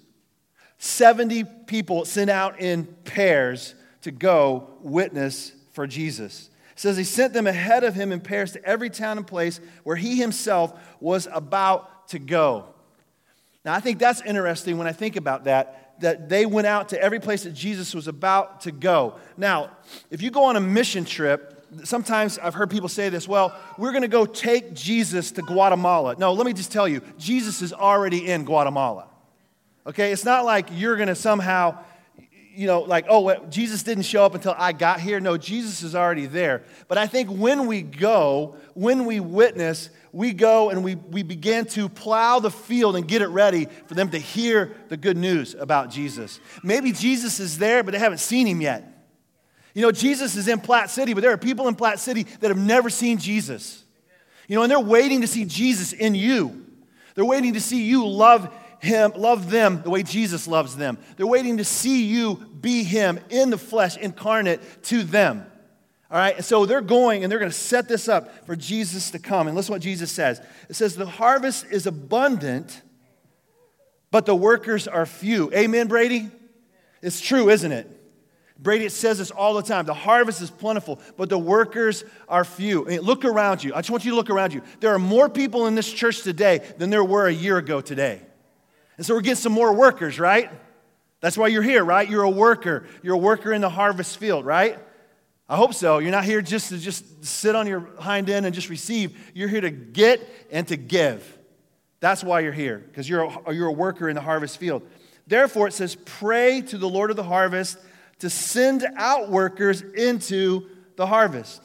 70 0.78 1.44
people 1.66 2.04
sent 2.04 2.30
out 2.30 2.60
in 2.60 2.86
pairs 3.04 3.74
to 4.02 4.10
go 4.10 4.70
witness 4.80 5.52
for 5.72 5.86
Jesus 5.86 6.50
says 6.78 6.96
he 6.96 7.04
sent 7.04 7.32
them 7.32 7.46
ahead 7.46 7.82
of 7.82 7.94
him 7.94 8.12
in 8.12 8.20
pairs 8.20 8.52
to 8.52 8.64
every 8.64 8.88
town 8.88 9.16
and 9.16 9.26
place 9.26 9.60
where 9.82 9.96
he 9.96 10.16
himself 10.16 10.72
was 11.00 11.26
about 11.32 12.08
to 12.08 12.18
go. 12.18 12.66
Now, 13.64 13.74
I 13.74 13.80
think 13.80 13.98
that's 13.98 14.22
interesting 14.22 14.78
when 14.78 14.86
I 14.86 14.92
think 14.92 15.16
about 15.16 15.44
that, 15.44 16.00
that 16.00 16.28
they 16.28 16.46
went 16.46 16.66
out 16.66 16.90
to 16.90 17.02
every 17.02 17.18
place 17.18 17.42
that 17.42 17.52
Jesus 17.52 17.94
was 17.94 18.06
about 18.06 18.62
to 18.62 18.70
go. 18.70 19.16
Now, 19.36 19.70
if 20.10 20.22
you 20.22 20.30
go 20.30 20.44
on 20.44 20.56
a 20.56 20.60
mission 20.60 21.04
trip, 21.04 21.66
sometimes 21.82 22.38
I've 22.38 22.54
heard 22.54 22.70
people 22.70 22.88
say 22.88 23.08
this, 23.08 23.26
well, 23.26 23.58
we're 23.76 23.92
going 23.92 24.02
to 24.02 24.08
go 24.08 24.24
take 24.24 24.72
Jesus 24.72 25.32
to 25.32 25.42
Guatemala. 25.42 26.14
No, 26.16 26.32
let 26.32 26.46
me 26.46 26.52
just 26.52 26.70
tell 26.70 26.86
you, 26.86 27.02
Jesus 27.18 27.60
is 27.60 27.72
already 27.72 28.28
in 28.28 28.44
Guatemala. 28.44 29.08
Okay? 29.88 30.12
It's 30.12 30.24
not 30.24 30.44
like 30.44 30.68
you're 30.70 30.96
going 30.96 31.08
to 31.08 31.14
somehow 31.14 31.78
you 32.58 32.66
know, 32.66 32.80
like, 32.80 33.06
oh, 33.08 33.46
Jesus 33.46 33.84
didn't 33.84 34.02
show 34.02 34.24
up 34.24 34.34
until 34.34 34.52
I 34.58 34.72
got 34.72 34.98
here. 34.98 35.20
No, 35.20 35.36
Jesus 35.36 35.84
is 35.84 35.94
already 35.94 36.26
there. 36.26 36.64
But 36.88 36.98
I 36.98 37.06
think 37.06 37.30
when 37.30 37.68
we 37.68 37.82
go, 37.82 38.56
when 38.74 39.04
we 39.04 39.20
witness, 39.20 39.90
we 40.10 40.32
go 40.32 40.68
and 40.70 40.82
we, 40.82 40.96
we 40.96 41.22
begin 41.22 41.66
to 41.66 41.88
plow 41.88 42.40
the 42.40 42.50
field 42.50 42.96
and 42.96 43.06
get 43.06 43.22
it 43.22 43.28
ready 43.28 43.68
for 43.86 43.94
them 43.94 44.10
to 44.10 44.18
hear 44.18 44.74
the 44.88 44.96
good 44.96 45.16
news 45.16 45.54
about 45.54 45.90
Jesus. 45.90 46.40
Maybe 46.64 46.90
Jesus 46.90 47.38
is 47.38 47.58
there, 47.58 47.84
but 47.84 47.92
they 47.92 48.00
haven't 48.00 48.18
seen 48.18 48.48
him 48.48 48.60
yet. 48.60 49.06
You 49.72 49.82
know, 49.82 49.92
Jesus 49.92 50.34
is 50.34 50.48
in 50.48 50.58
Platte 50.58 50.90
City, 50.90 51.14
but 51.14 51.20
there 51.20 51.30
are 51.30 51.38
people 51.38 51.68
in 51.68 51.76
Platte 51.76 52.00
City 52.00 52.24
that 52.40 52.48
have 52.48 52.58
never 52.58 52.90
seen 52.90 53.18
Jesus. 53.18 53.84
You 54.48 54.56
know, 54.56 54.62
and 54.62 54.70
they're 54.70 54.80
waiting 54.80 55.20
to 55.20 55.28
see 55.28 55.44
Jesus 55.44 55.92
in 55.92 56.16
you. 56.16 56.66
They're 57.14 57.24
waiting 57.24 57.52
to 57.52 57.60
see 57.60 57.84
you 57.84 58.04
love 58.04 58.52
him, 58.80 59.12
love 59.16 59.50
them 59.50 59.82
the 59.82 59.90
way 59.90 60.02
Jesus 60.02 60.46
loves 60.46 60.76
them. 60.76 60.98
They're 61.16 61.26
waiting 61.26 61.56
to 61.58 61.64
see 61.64 62.04
you 62.04 62.36
be 62.60 62.84
him 62.84 63.20
in 63.30 63.50
the 63.50 63.58
flesh, 63.58 63.96
incarnate 63.96 64.60
to 64.84 65.02
them. 65.02 65.44
All 66.10 66.18
right, 66.18 66.42
so 66.42 66.64
they're 66.64 66.80
going 66.80 67.22
and 67.22 67.30
they're 67.30 67.38
going 67.38 67.50
to 67.50 67.56
set 67.56 67.86
this 67.86 68.08
up 68.08 68.46
for 68.46 68.56
Jesus 68.56 69.10
to 69.10 69.18
come. 69.18 69.46
And 69.46 69.54
listen 69.54 69.72
what 69.72 69.82
Jesus 69.82 70.10
says 70.10 70.40
it 70.68 70.74
says, 70.74 70.96
The 70.96 71.06
harvest 71.06 71.66
is 71.70 71.86
abundant, 71.86 72.82
but 74.10 74.24
the 74.24 74.34
workers 74.34 74.88
are 74.88 75.04
few. 75.04 75.52
Amen, 75.52 75.86
Brady? 75.86 76.30
It's 77.02 77.20
true, 77.20 77.50
isn't 77.50 77.72
it? 77.72 77.94
Brady 78.58 78.86
it 78.86 78.92
says 78.92 79.18
this 79.18 79.30
all 79.30 79.54
the 79.54 79.62
time. 79.62 79.86
The 79.86 79.94
harvest 79.94 80.40
is 80.40 80.50
plentiful, 80.50 81.00
but 81.16 81.28
the 81.28 81.38
workers 81.38 82.04
are 82.28 82.44
few. 82.44 82.86
I 82.86 82.90
mean, 82.90 83.00
look 83.02 83.24
around 83.24 83.62
you. 83.62 83.72
I 83.72 83.78
just 83.78 83.90
want 83.90 84.04
you 84.04 84.10
to 84.12 84.16
look 84.16 84.30
around 84.30 84.52
you. 84.52 84.62
There 84.80 84.92
are 84.92 84.98
more 84.98 85.28
people 85.28 85.66
in 85.66 85.76
this 85.76 85.92
church 85.92 86.22
today 86.22 86.58
than 86.78 86.90
there 86.90 87.04
were 87.04 87.28
a 87.28 87.32
year 87.32 87.58
ago 87.58 87.80
today. 87.80 88.22
And 88.98 89.06
so 89.06 89.14
we're 89.14 89.22
getting 89.22 89.36
some 89.36 89.52
more 89.52 89.72
workers, 89.72 90.20
right? 90.20 90.50
That's 91.20 91.38
why 91.38 91.48
you're 91.48 91.62
here, 91.62 91.82
right? 91.84 92.08
You're 92.08 92.24
a 92.24 92.30
worker. 92.30 92.86
You're 93.02 93.14
a 93.14 93.18
worker 93.18 93.52
in 93.52 93.62
the 93.62 93.70
harvest 93.70 94.18
field, 94.18 94.44
right? 94.44 94.78
I 95.48 95.56
hope 95.56 95.72
so. 95.72 95.98
You're 95.98 96.10
not 96.10 96.24
here 96.24 96.42
just 96.42 96.68
to 96.68 96.78
just 96.78 97.24
sit 97.24 97.54
on 97.54 97.66
your 97.66 97.88
hind 97.98 98.28
end 98.28 98.44
and 98.44 98.54
just 98.54 98.68
receive. 98.68 99.16
You're 99.34 99.48
here 99.48 99.62
to 99.62 99.70
get 99.70 100.20
and 100.52 100.68
to 100.68 100.76
give. 100.76 101.38
That's 102.00 102.22
why 102.22 102.40
you're 102.40 102.52
here, 102.52 102.78
because 102.78 103.08
you're 103.08 103.22
a, 103.22 103.54
you're 103.54 103.68
a 103.68 103.72
worker 103.72 104.08
in 104.08 104.14
the 104.14 104.20
harvest 104.20 104.58
field. 104.58 104.82
Therefore, 105.26 105.66
it 105.66 105.72
says, 105.72 105.96
pray 106.04 106.60
to 106.62 106.78
the 106.78 106.88
Lord 106.88 107.10
of 107.10 107.16
the 107.16 107.24
harvest 107.24 107.78
to 108.20 108.30
send 108.30 108.86
out 108.96 109.30
workers 109.30 109.82
into 109.82 110.66
the 110.96 111.06
harvest. 111.06 111.62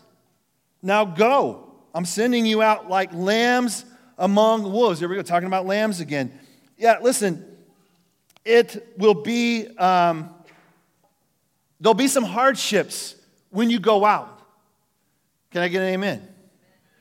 Now 0.81 1.05
go. 1.05 1.71
I'm 1.93 2.05
sending 2.05 2.45
you 2.45 2.61
out 2.61 2.89
like 2.89 3.13
lambs 3.13 3.85
among 4.17 4.71
wolves. 4.71 4.99
Here 4.99 5.09
we 5.09 5.15
go, 5.15 5.21
talking 5.21 5.47
about 5.47 5.65
lambs 5.65 5.99
again. 5.99 6.39
Yeah, 6.77 6.99
listen, 7.01 7.45
it 8.45 8.95
will 8.97 9.13
be, 9.13 9.67
um, 9.77 10.29
there'll 11.79 11.93
be 11.93 12.07
some 12.07 12.23
hardships 12.23 13.15
when 13.49 13.69
you 13.69 13.79
go 13.79 14.03
out. 14.05 14.41
Can 15.51 15.61
I 15.61 15.67
get 15.67 15.81
an 15.81 15.89
amen? 15.89 16.27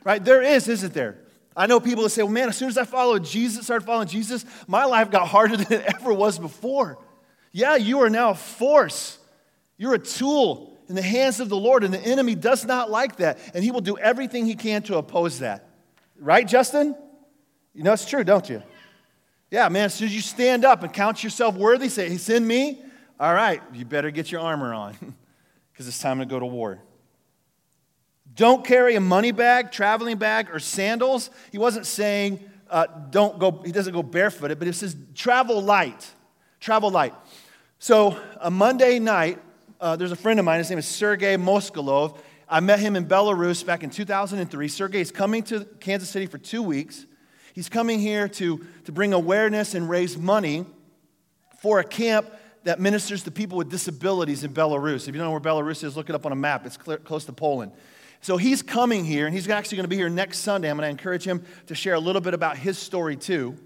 Right? 0.04 0.22
There 0.22 0.42
is, 0.42 0.68
isn't 0.68 0.92
there? 0.92 1.18
I 1.56 1.66
know 1.66 1.80
people 1.80 2.04
that 2.04 2.11
say, 2.11 2.22
well, 2.22 2.32
man, 2.32 2.48
as 2.48 2.56
soon 2.56 2.68
as 2.68 2.78
I 2.78 2.85
followed 2.85 3.24
Jesus, 3.24 3.64
started 3.64 3.85
following 3.85 4.08
Jesus, 4.08 4.44
my 4.66 4.85
life 4.85 5.11
got 5.11 5.28
harder 5.28 5.56
than 5.58 5.80
it 5.80 5.94
ever 5.94 6.12
was 6.12 6.38
before. 6.38 6.98
Yeah, 7.52 7.76
you 7.76 8.00
are 8.00 8.11
now 8.11 8.30
a 8.30 8.35
force. 8.35 9.18
You're 9.76 9.94
a 9.94 9.98
tool 9.98 10.78
in 10.88 10.94
the 10.94 11.02
hands 11.02 11.40
of 11.40 11.48
the 11.48 11.56
Lord, 11.56 11.85
and 11.85 11.92
the 11.92 12.00
enemy 12.00 12.35
does 12.35 12.64
not 12.64 12.90
like 12.90 13.16
that, 13.16 13.38
and 13.54 13.62
he 13.62 13.70
will 13.70 13.80
do 13.80 13.98
everything 13.98 14.46
he 14.46 14.54
can 14.54 14.82
to 14.82 14.96
oppose 14.96 15.38
that. 15.40 15.68
Right, 16.18 16.46
Justin? 16.46 16.94
You 17.74 17.82
know 17.82 17.92
it's 17.92 18.06
true, 18.06 18.24
don't 18.24 18.48
you? 18.48 18.62
Yeah, 19.52 19.68
man, 19.68 19.84
as 19.84 19.92
soon 19.92 20.06
as 20.06 20.14
you 20.14 20.22
stand 20.22 20.64
up 20.64 20.82
and 20.82 20.90
count 20.90 21.22
yourself 21.22 21.56
worthy, 21.56 21.90
say, 21.90 22.16
send 22.16 22.48
me, 22.48 22.80
all 23.20 23.34
right, 23.34 23.60
you 23.74 23.84
better 23.84 24.10
get 24.10 24.32
your 24.32 24.40
armor 24.40 24.72
on 24.72 24.92
because 25.72 25.86
it's 25.86 25.98
time 25.98 26.20
to 26.20 26.24
go 26.24 26.38
to 26.38 26.46
war. 26.46 26.80
Don't 28.34 28.64
carry 28.64 28.94
a 28.94 29.00
money 29.00 29.30
bag, 29.30 29.70
traveling 29.70 30.16
bag, 30.16 30.48
or 30.50 30.58
sandals. 30.58 31.28
He 31.50 31.58
wasn't 31.58 31.84
saying 31.84 32.40
uh, 32.70 32.86
don't 33.10 33.38
go, 33.38 33.60
he 33.62 33.72
doesn't 33.72 33.92
go 33.92 34.02
barefooted, 34.02 34.58
but 34.58 34.64
he 34.64 34.72
says 34.72 34.96
travel 35.14 35.60
light. 35.60 36.10
Travel 36.58 36.90
light. 36.90 37.12
So, 37.78 38.16
a 38.40 38.50
Monday 38.50 39.00
night, 39.00 39.38
uh, 39.82 39.96
there's 39.96 40.12
a 40.12 40.16
friend 40.16 40.38
of 40.38 40.46
mine, 40.46 40.60
his 40.60 40.70
name 40.70 40.78
is 40.78 40.88
Sergei 40.88 41.36
Moskalov. 41.36 42.16
I 42.48 42.60
met 42.60 42.78
him 42.80 42.96
in 42.96 43.04
Belarus 43.04 43.66
back 43.66 43.82
in 43.82 43.90
2003. 43.90 44.68
Sergei 44.68 45.02
is 45.02 45.10
coming 45.10 45.42
to 45.42 45.66
Kansas 45.78 46.08
City 46.08 46.24
for 46.24 46.38
two 46.38 46.62
weeks. 46.62 47.04
He's 47.52 47.68
coming 47.68 47.98
here 47.98 48.28
to, 48.28 48.64
to 48.84 48.92
bring 48.92 49.12
awareness 49.12 49.74
and 49.74 49.88
raise 49.88 50.16
money 50.16 50.64
for 51.60 51.80
a 51.80 51.84
camp 51.84 52.30
that 52.64 52.80
ministers 52.80 53.24
to 53.24 53.30
people 53.30 53.58
with 53.58 53.70
disabilities 53.70 54.44
in 54.44 54.52
Belarus. 54.52 55.08
If 55.08 55.08
you 55.08 55.20
don't 55.20 55.24
know 55.24 55.32
where 55.32 55.40
Belarus 55.40 55.84
is, 55.84 55.96
look 55.96 56.08
it 56.08 56.14
up 56.14 56.26
on 56.26 56.32
a 56.32 56.36
map. 56.36 56.64
It's 56.64 56.76
clear, 56.76 56.98
close 56.98 57.24
to 57.26 57.32
Poland. 57.32 57.72
So 58.20 58.36
he's 58.36 58.62
coming 58.62 59.04
here, 59.04 59.26
and 59.26 59.34
he's 59.34 59.48
actually 59.48 59.76
going 59.76 59.84
to 59.84 59.88
be 59.88 59.96
here 59.96 60.08
next 60.08 60.38
Sunday. 60.38 60.70
I'm 60.70 60.76
going 60.76 60.86
to 60.86 60.90
encourage 60.90 61.24
him 61.24 61.44
to 61.66 61.74
share 61.74 61.94
a 61.94 62.00
little 62.00 62.20
bit 62.20 62.34
about 62.34 62.56
his 62.56 62.78
story, 62.78 63.16
too. 63.16 63.56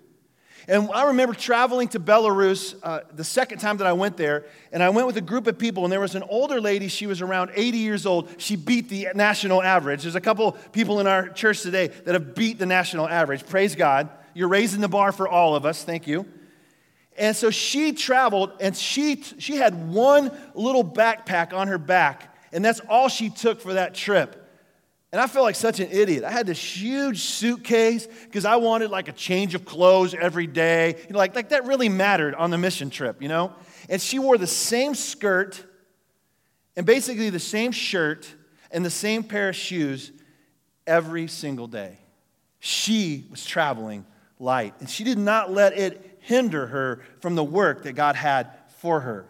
And 0.68 0.90
I 0.90 1.04
remember 1.08 1.34
traveling 1.34 1.88
to 1.88 2.00
Belarus 2.00 2.74
uh, 2.82 3.00
the 3.14 3.22
second 3.24 3.58
time 3.58 3.76
that 3.76 3.86
I 3.86 3.92
went 3.92 4.16
there, 4.16 4.46
and 4.72 4.82
I 4.82 4.88
went 4.88 5.06
with 5.06 5.16
a 5.16 5.20
group 5.20 5.46
of 5.46 5.58
people, 5.58 5.84
and 5.84 5.92
there 5.92 6.00
was 6.00 6.14
an 6.14 6.24
older 6.24 6.60
lady. 6.60 6.88
She 6.88 7.06
was 7.06 7.20
around 7.20 7.50
80 7.54 7.78
years 7.78 8.04
old. 8.04 8.28
She 8.38 8.56
beat 8.56 8.88
the 8.88 9.08
national 9.14 9.62
average. 9.62 10.02
There's 10.02 10.16
a 10.16 10.20
couple 10.20 10.52
people 10.72 10.98
in 10.98 11.06
our 11.06 11.28
church 11.28 11.62
today 11.62 11.88
that 11.88 12.14
have 12.14 12.34
beat 12.34 12.58
the 12.58 12.66
national 12.66 13.08
average. 13.08 13.46
Praise 13.46 13.76
God. 13.76 14.08
You're 14.34 14.48
raising 14.48 14.80
the 14.80 14.88
bar 14.88 15.12
for 15.12 15.28
all 15.28 15.54
of 15.54 15.64
us. 15.64 15.84
Thank 15.84 16.06
you. 16.06 16.26
And 17.16 17.34
so 17.34 17.50
she 17.50 17.92
traveled, 17.92 18.52
and 18.60 18.76
she, 18.76 19.22
she 19.38 19.56
had 19.56 19.88
one 19.92 20.30
little 20.54 20.84
backpack 20.84 21.52
on 21.52 21.68
her 21.68 21.78
back, 21.78 22.36
and 22.52 22.64
that's 22.64 22.80
all 22.88 23.08
she 23.08 23.30
took 23.30 23.60
for 23.60 23.74
that 23.74 23.94
trip. 23.94 24.45
And 25.16 25.22
I 25.22 25.28
felt 25.28 25.44
like 25.44 25.54
such 25.54 25.80
an 25.80 25.88
idiot. 25.90 26.24
I 26.24 26.30
had 26.30 26.46
this 26.46 26.62
huge 26.62 27.20
suitcase 27.20 28.06
because 28.06 28.44
I 28.44 28.56
wanted 28.56 28.90
like 28.90 29.08
a 29.08 29.12
change 29.12 29.54
of 29.54 29.64
clothes 29.64 30.12
every 30.12 30.46
day. 30.46 30.94
You 31.06 31.14
know, 31.14 31.18
like, 31.18 31.34
like 31.34 31.48
that 31.48 31.64
really 31.64 31.88
mattered 31.88 32.34
on 32.34 32.50
the 32.50 32.58
mission 32.58 32.90
trip, 32.90 33.22
you 33.22 33.28
know? 33.28 33.54
And 33.88 33.98
she 33.98 34.18
wore 34.18 34.36
the 34.36 34.46
same 34.46 34.94
skirt 34.94 35.64
and 36.76 36.84
basically 36.84 37.30
the 37.30 37.40
same 37.40 37.72
shirt 37.72 38.30
and 38.70 38.84
the 38.84 38.90
same 38.90 39.22
pair 39.24 39.48
of 39.48 39.56
shoes 39.56 40.12
every 40.86 41.28
single 41.28 41.66
day. 41.66 41.96
She 42.58 43.24
was 43.30 43.42
traveling 43.42 44.04
light, 44.38 44.74
and 44.80 44.90
she 44.90 45.02
did 45.02 45.16
not 45.16 45.50
let 45.50 45.72
it 45.78 46.18
hinder 46.20 46.66
her 46.66 47.00
from 47.22 47.36
the 47.36 47.44
work 47.44 47.84
that 47.84 47.94
God 47.94 48.16
had 48.16 48.50
for 48.80 49.00
her. 49.00 49.24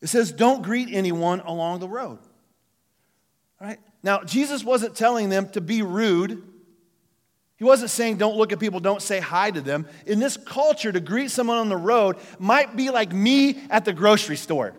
It 0.00 0.06
says, 0.06 0.30
Don't 0.30 0.62
greet 0.62 0.90
anyone 0.92 1.40
along 1.40 1.80
the 1.80 1.88
road. 1.88 2.20
Right? 3.60 3.78
Now, 4.02 4.22
Jesus 4.22 4.64
wasn't 4.64 4.96
telling 4.96 5.28
them 5.28 5.48
to 5.50 5.60
be 5.60 5.82
rude. 5.82 6.42
He 7.56 7.64
wasn't 7.64 7.90
saying 7.90 8.16
don't 8.16 8.36
look 8.36 8.52
at 8.52 8.58
people, 8.58 8.80
don't 8.80 9.00
say 9.00 9.20
hi 9.20 9.50
to 9.50 9.60
them. 9.60 9.86
In 10.06 10.18
this 10.18 10.36
culture, 10.36 10.92
to 10.92 11.00
greet 11.00 11.30
someone 11.30 11.56
on 11.56 11.68
the 11.68 11.76
road 11.76 12.16
might 12.38 12.76
be 12.76 12.90
like 12.90 13.12
me 13.12 13.62
at 13.70 13.84
the 13.84 13.92
grocery 13.92 14.36
store. 14.36 14.74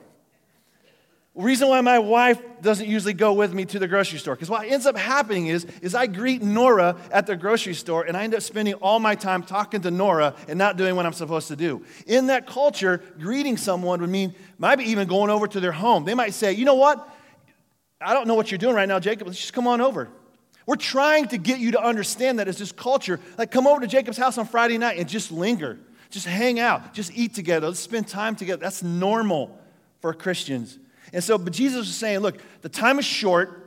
Reason 1.33 1.67
why 1.67 1.81
my 1.81 1.99
wife 1.99 2.39
doesn't 2.61 2.87
usually 2.87 3.13
go 3.13 3.33
with 3.33 3.53
me 3.53 3.65
to 3.65 3.77
the 3.77 3.89
grocery 3.89 4.19
store, 4.19 4.35
because 4.35 4.49
what 4.49 4.65
ends 4.67 4.85
up 4.85 4.95
happening 4.95 5.47
is, 5.47 5.65
is 5.81 5.93
I 5.93 6.07
greet 6.07 6.41
Nora 6.41 6.95
at 7.11 7.27
the 7.27 7.35
grocery 7.35 7.73
store 7.73 8.03
and 8.03 8.15
I 8.15 8.23
end 8.23 8.33
up 8.33 8.41
spending 8.41 8.75
all 8.75 8.99
my 8.99 9.15
time 9.15 9.43
talking 9.43 9.81
to 9.81 9.91
Nora 9.91 10.33
and 10.47 10.57
not 10.57 10.77
doing 10.77 10.95
what 10.95 11.05
I'm 11.05 11.13
supposed 11.13 11.49
to 11.49 11.57
do. 11.57 11.83
In 12.07 12.27
that 12.27 12.47
culture, 12.47 13.01
greeting 13.19 13.57
someone 13.57 13.99
would 13.99 14.09
mean 14.09 14.33
maybe 14.57 14.85
even 14.85 15.09
going 15.09 15.29
over 15.29 15.45
to 15.45 15.59
their 15.59 15.73
home. 15.73 16.05
They 16.05 16.13
might 16.13 16.33
say, 16.33 16.53
you 16.53 16.63
know 16.63 16.75
what? 16.75 17.05
I 18.05 18.13
don't 18.13 18.27
know 18.27 18.35
what 18.35 18.51
you're 18.51 18.57
doing 18.57 18.75
right 18.75 18.87
now, 18.87 18.99
Jacob. 18.99 19.27
Let's 19.27 19.39
just 19.39 19.53
come 19.53 19.67
on 19.67 19.81
over. 19.81 20.09
We're 20.65 20.75
trying 20.75 21.27
to 21.29 21.37
get 21.37 21.59
you 21.59 21.71
to 21.71 21.81
understand 21.81 22.39
that 22.39 22.47
as 22.47 22.57
this 22.57 22.71
culture. 22.71 23.19
Like, 23.37 23.51
come 23.51 23.67
over 23.67 23.81
to 23.81 23.87
Jacob's 23.87 24.17
house 24.17 24.37
on 24.37 24.45
Friday 24.45 24.77
night 24.77 24.97
and 24.97 25.07
just 25.07 25.31
linger, 25.31 25.79
just 26.09 26.25
hang 26.25 26.59
out, 26.59 26.93
just 26.93 27.11
eat 27.15 27.33
together, 27.33 27.67
let's 27.67 27.79
spend 27.79 28.07
time 28.07 28.35
together. 28.35 28.61
That's 28.61 28.83
normal 28.83 29.57
for 30.01 30.13
Christians. 30.13 30.79
And 31.13 31.23
so, 31.23 31.37
but 31.37 31.53
Jesus 31.53 31.87
is 31.87 31.95
saying, 31.95 32.19
look, 32.19 32.37
the 32.61 32.69
time 32.69 32.99
is 32.99 33.05
short. 33.05 33.61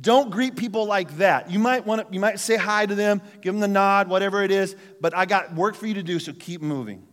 Don't 0.00 0.30
greet 0.30 0.56
people 0.56 0.86
like 0.86 1.16
that. 1.18 1.50
You 1.50 1.58
might 1.58 1.84
want 1.84 2.06
to, 2.06 2.14
you 2.14 2.20
might 2.20 2.38
say 2.38 2.56
hi 2.56 2.86
to 2.86 2.94
them, 2.94 3.20
give 3.42 3.52
them 3.52 3.60
the 3.60 3.68
nod, 3.68 4.08
whatever 4.08 4.42
it 4.42 4.50
is, 4.50 4.76
but 5.00 5.16
I 5.16 5.26
got 5.26 5.54
work 5.54 5.74
for 5.74 5.86
you 5.86 5.94
to 5.94 6.02
do, 6.02 6.18
so 6.18 6.32
keep 6.32 6.62
moving 6.62 7.06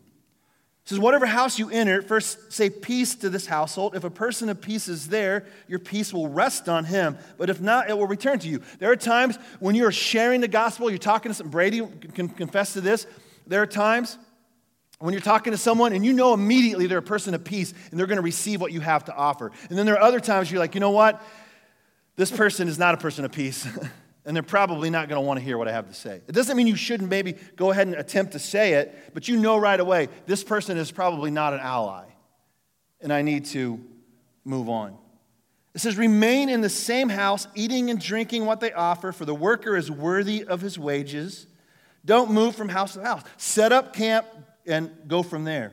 says, 0.88 1.00
Whatever 1.00 1.26
house 1.26 1.60
you 1.60 1.70
enter, 1.70 2.02
first 2.02 2.52
say 2.52 2.70
peace 2.70 3.16
to 3.16 3.30
this 3.30 3.46
household. 3.46 3.96
If 3.96 4.04
a 4.04 4.10
person 4.10 4.48
of 4.50 4.62
peace 4.62 4.88
is 4.88 5.10
there, 5.10 5.46
your 5.68 5.80
peace 5.80 6.14
will 6.14 6.30
rest 6.30 6.70
on 6.70 6.86
him. 6.86 7.18
But 7.38 7.50
if 7.50 7.60
not, 7.60 7.90
it 7.90 7.98
will 7.98 8.08
return 8.08 8.40
to 8.40 8.48
you. 8.48 8.62
There 8.80 8.92
are 8.92 8.96
times 8.96 9.38
when 9.60 9.76
you're 9.76 9.92
sharing 9.92 10.42
the 10.42 10.48
gospel, 10.48 10.90
you're 10.90 10.98
talking 10.98 11.30
to 11.30 11.36
some, 11.36 11.50
Brady 11.50 11.86
can 12.14 12.30
confess 12.30 12.74
to 12.74 12.82
this. 12.82 13.06
There 13.46 13.62
are 13.62 13.68
times 13.68 14.18
when 15.00 15.14
you're 15.14 15.22
talking 15.22 15.52
to 15.52 15.58
someone 15.58 15.94
and 15.94 16.06
you 16.06 16.14
know 16.14 16.34
immediately 16.34 16.88
they're 16.88 16.98
a 16.98 17.04
person 17.04 17.34
of 17.34 17.44
peace 17.44 17.74
and 17.92 18.00
they're 18.00 18.08
going 18.08 18.18
to 18.18 18.24
receive 18.24 18.62
what 18.62 18.72
you 18.72 18.80
have 18.80 19.06
to 19.06 19.16
offer. 19.16 19.52
And 19.70 19.78
then 19.78 19.86
there 19.86 19.96
are 19.96 20.02
other 20.02 20.20
times 20.20 20.50
you're 20.50 20.60
like, 20.60 20.74
you 20.74 20.80
know 20.80 20.92
what? 20.92 21.22
This 22.16 22.32
person 22.32 22.68
is 22.68 22.80
not 22.80 22.94
a 22.94 22.98
person 22.98 23.26
of 23.26 23.32
peace. 23.32 23.68
and 24.28 24.36
they're 24.36 24.44
probably 24.44 24.90
not 24.90 25.08
going 25.08 25.20
to 25.20 25.26
want 25.26 25.40
to 25.40 25.44
hear 25.44 25.58
what 25.58 25.70
I 25.70 25.72
have 25.72 25.88
to 25.88 25.94
say. 25.94 26.20
It 26.28 26.34
doesn't 26.34 26.58
mean 26.58 26.68
you 26.68 26.76
shouldn't 26.76 27.10
maybe 27.10 27.36
go 27.56 27.72
ahead 27.72 27.88
and 27.88 27.96
attempt 27.96 28.34
to 28.34 28.40
say 28.40 28.74
it, 28.74 29.14
but 29.14 29.30
you 29.30 29.38
know 29.38 29.58
right 29.58 29.80
away 29.80 30.10
this 30.26 30.44
person 30.44 30.78
is 30.78 30.92
probably 30.92 31.32
not 31.32 31.54
an 31.54 31.62
ally, 31.62 32.04
and 33.00 33.14
I 33.14 33.22
need 33.22 33.46
to 33.46 33.80
move 34.44 34.68
on. 34.68 34.98
It 35.74 35.80
says, 35.80 35.96
Remain 35.96 36.50
in 36.50 36.60
the 36.60 36.70
same 36.70 37.08
house, 37.08 37.48
eating 37.56 37.90
and 37.90 38.02
drinking 38.02 38.46
what 38.46 38.60
they 38.60 38.74
offer, 38.74 39.14
for 39.14 39.24
the 39.24 39.34
worker 39.34 39.78
is 39.78 39.90
worthy 39.90 40.44
of 40.44 40.60
his 40.60 40.78
wages. 40.78 41.48
Don't 42.04 42.30
move 42.30 42.54
from 42.54 42.68
house 42.68 42.96
to 42.96 43.04
house. 43.04 43.24
Set 43.38 43.72
up 43.72 43.94
camp 43.94 44.28
and 44.66 44.92
go 45.08 45.24
from 45.24 45.46
there. 45.46 45.72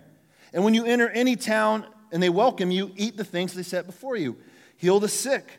And 0.52 0.62
when 0.62 0.74
you 0.74 0.84
enter 0.84 1.08
any 1.08 1.34
town 1.34 1.86
and 2.12 2.22
they 2.22 2.30
welcome 2.30 2.70
you, 2.70 2.92
eat 2.94 3.16
the 3.16 3.24
things 3.24 3.52
they 3.52 3.64
set 3.64 3.86
before 3.86 4.14
you. 4.14 4.36
Heal 4.76 5.00
the 5.00 5.08
sick 5.08 5.58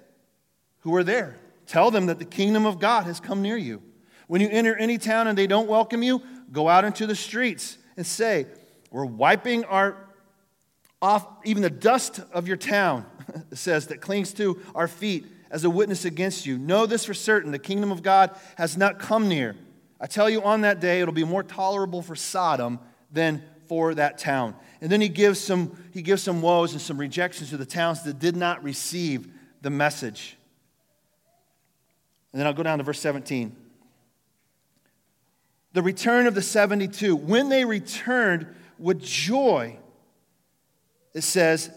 who 0.80 0.96
are 0.96 1.04
there 1.04 1.36
Tell 1.68 1.92
them 1.92 2.08
that 2.08 2.20
the 2.20 2.26
kingdom 2.26 2.66
of 2.66 2.80
God 2.80 3.06
has 3.06 3.20
come 3.20 3.42
near 3.42 3.58
you. 3.58 3.82
When 4.28 4.42
you 4.42 4.50
enter 4.50 4.76
any 4.76 4.98
town 4.98 5.28
and 5.28 5.38
they 5.38 5.48
don't 5.48 5.68
welcome 5.68 6.04
you, 6.04 6.22
go 6.52 6.68
out 6.68 6.86
into 6.86 7.08
the 7.08 7.16
streets 7.16 7.78
and 7.98 8.06
say, 8.06 8.48
We're 8.92 9.06
wiping 9.06 9.66
our 9.66 10.06
off 11.02 11.28
even 11.44 11.62
the 11.62 11.70
dust 11.70 12.20
of 12.32 12.48
your 12.48 12.58
town, 12.58 13.06
says, 13.54 13.88
that 13.88 14.02
clings 14.02 14.34
to 14.34 14.60
our 14.74 14.88
feet 14.88 15.26
as 15.52 15.64
a 15.64 15.70
witness 15.70 16.04
against 16.04 16.46
you. 16.46 16.58
Know 16.58 16.86
this 16.86 17.06
for 17.06 17.14
certain 17.14 17.52
the 17.52 17.60
kingdom 17.60 17.92
of 17.92 18.02
God 18.02 18.36
has 18.58 18.76
not 18.76 18.98
come 18.98 19.30
near. 19.30 19.56
I 20.02 20.08
tell 20.08 20.30
you, 20.30 20.42
on 20.42 20.62
that 20.62 20.80
day, 20.80 21.02
it'll 21.02 21.14
be 21.14 21.24
more 21.24 21.44
tolerable 21.44 22.02
for 22.02 22.16
Sodom 22.16 22.80
than 23.12 23.44
for 23.68 23.94
that 23.96 24.18
town. 24.18 24.56
And 24.82 24.92
then 24.92 25.00
he 25.00 25.10
gives 25.10 25.40
some, 25.40 25.78
he 25.94 26.02
gives 26.02 26.24
some 26.24 26.42
woes 26.42 26.74
and 26.74 26.82
some 26.82 26.98
rejections 26.98 27.52
to 27.52 27.58
the 27.58 27.66
towns 27.66 28.04
that 28.04 28.20
did 28.20 28.36
not 28.36 28.64
receive 28.64 29.32
the 29.62 29.70
message. 29.70 30.38
And 32.36 32.42
then 32.42 32.48
I'll 32.48 32.54
go 32.54 32.64
down 32.64 32.80
to 32.80 32.84
verse 32.84 33.00
17. 33.00 33.56
The 35.72 35.82
return 35.82 36.28
of 36.28 36.36
the 36.36 36.42
72. 36.42 37.16
When 37.16 37.48
they 37.48 37.64
returned 37.64 38.46
with 38.78 39.02
joy, 39.02 39.80
it 41.14 41.22
says, 41.22 41.72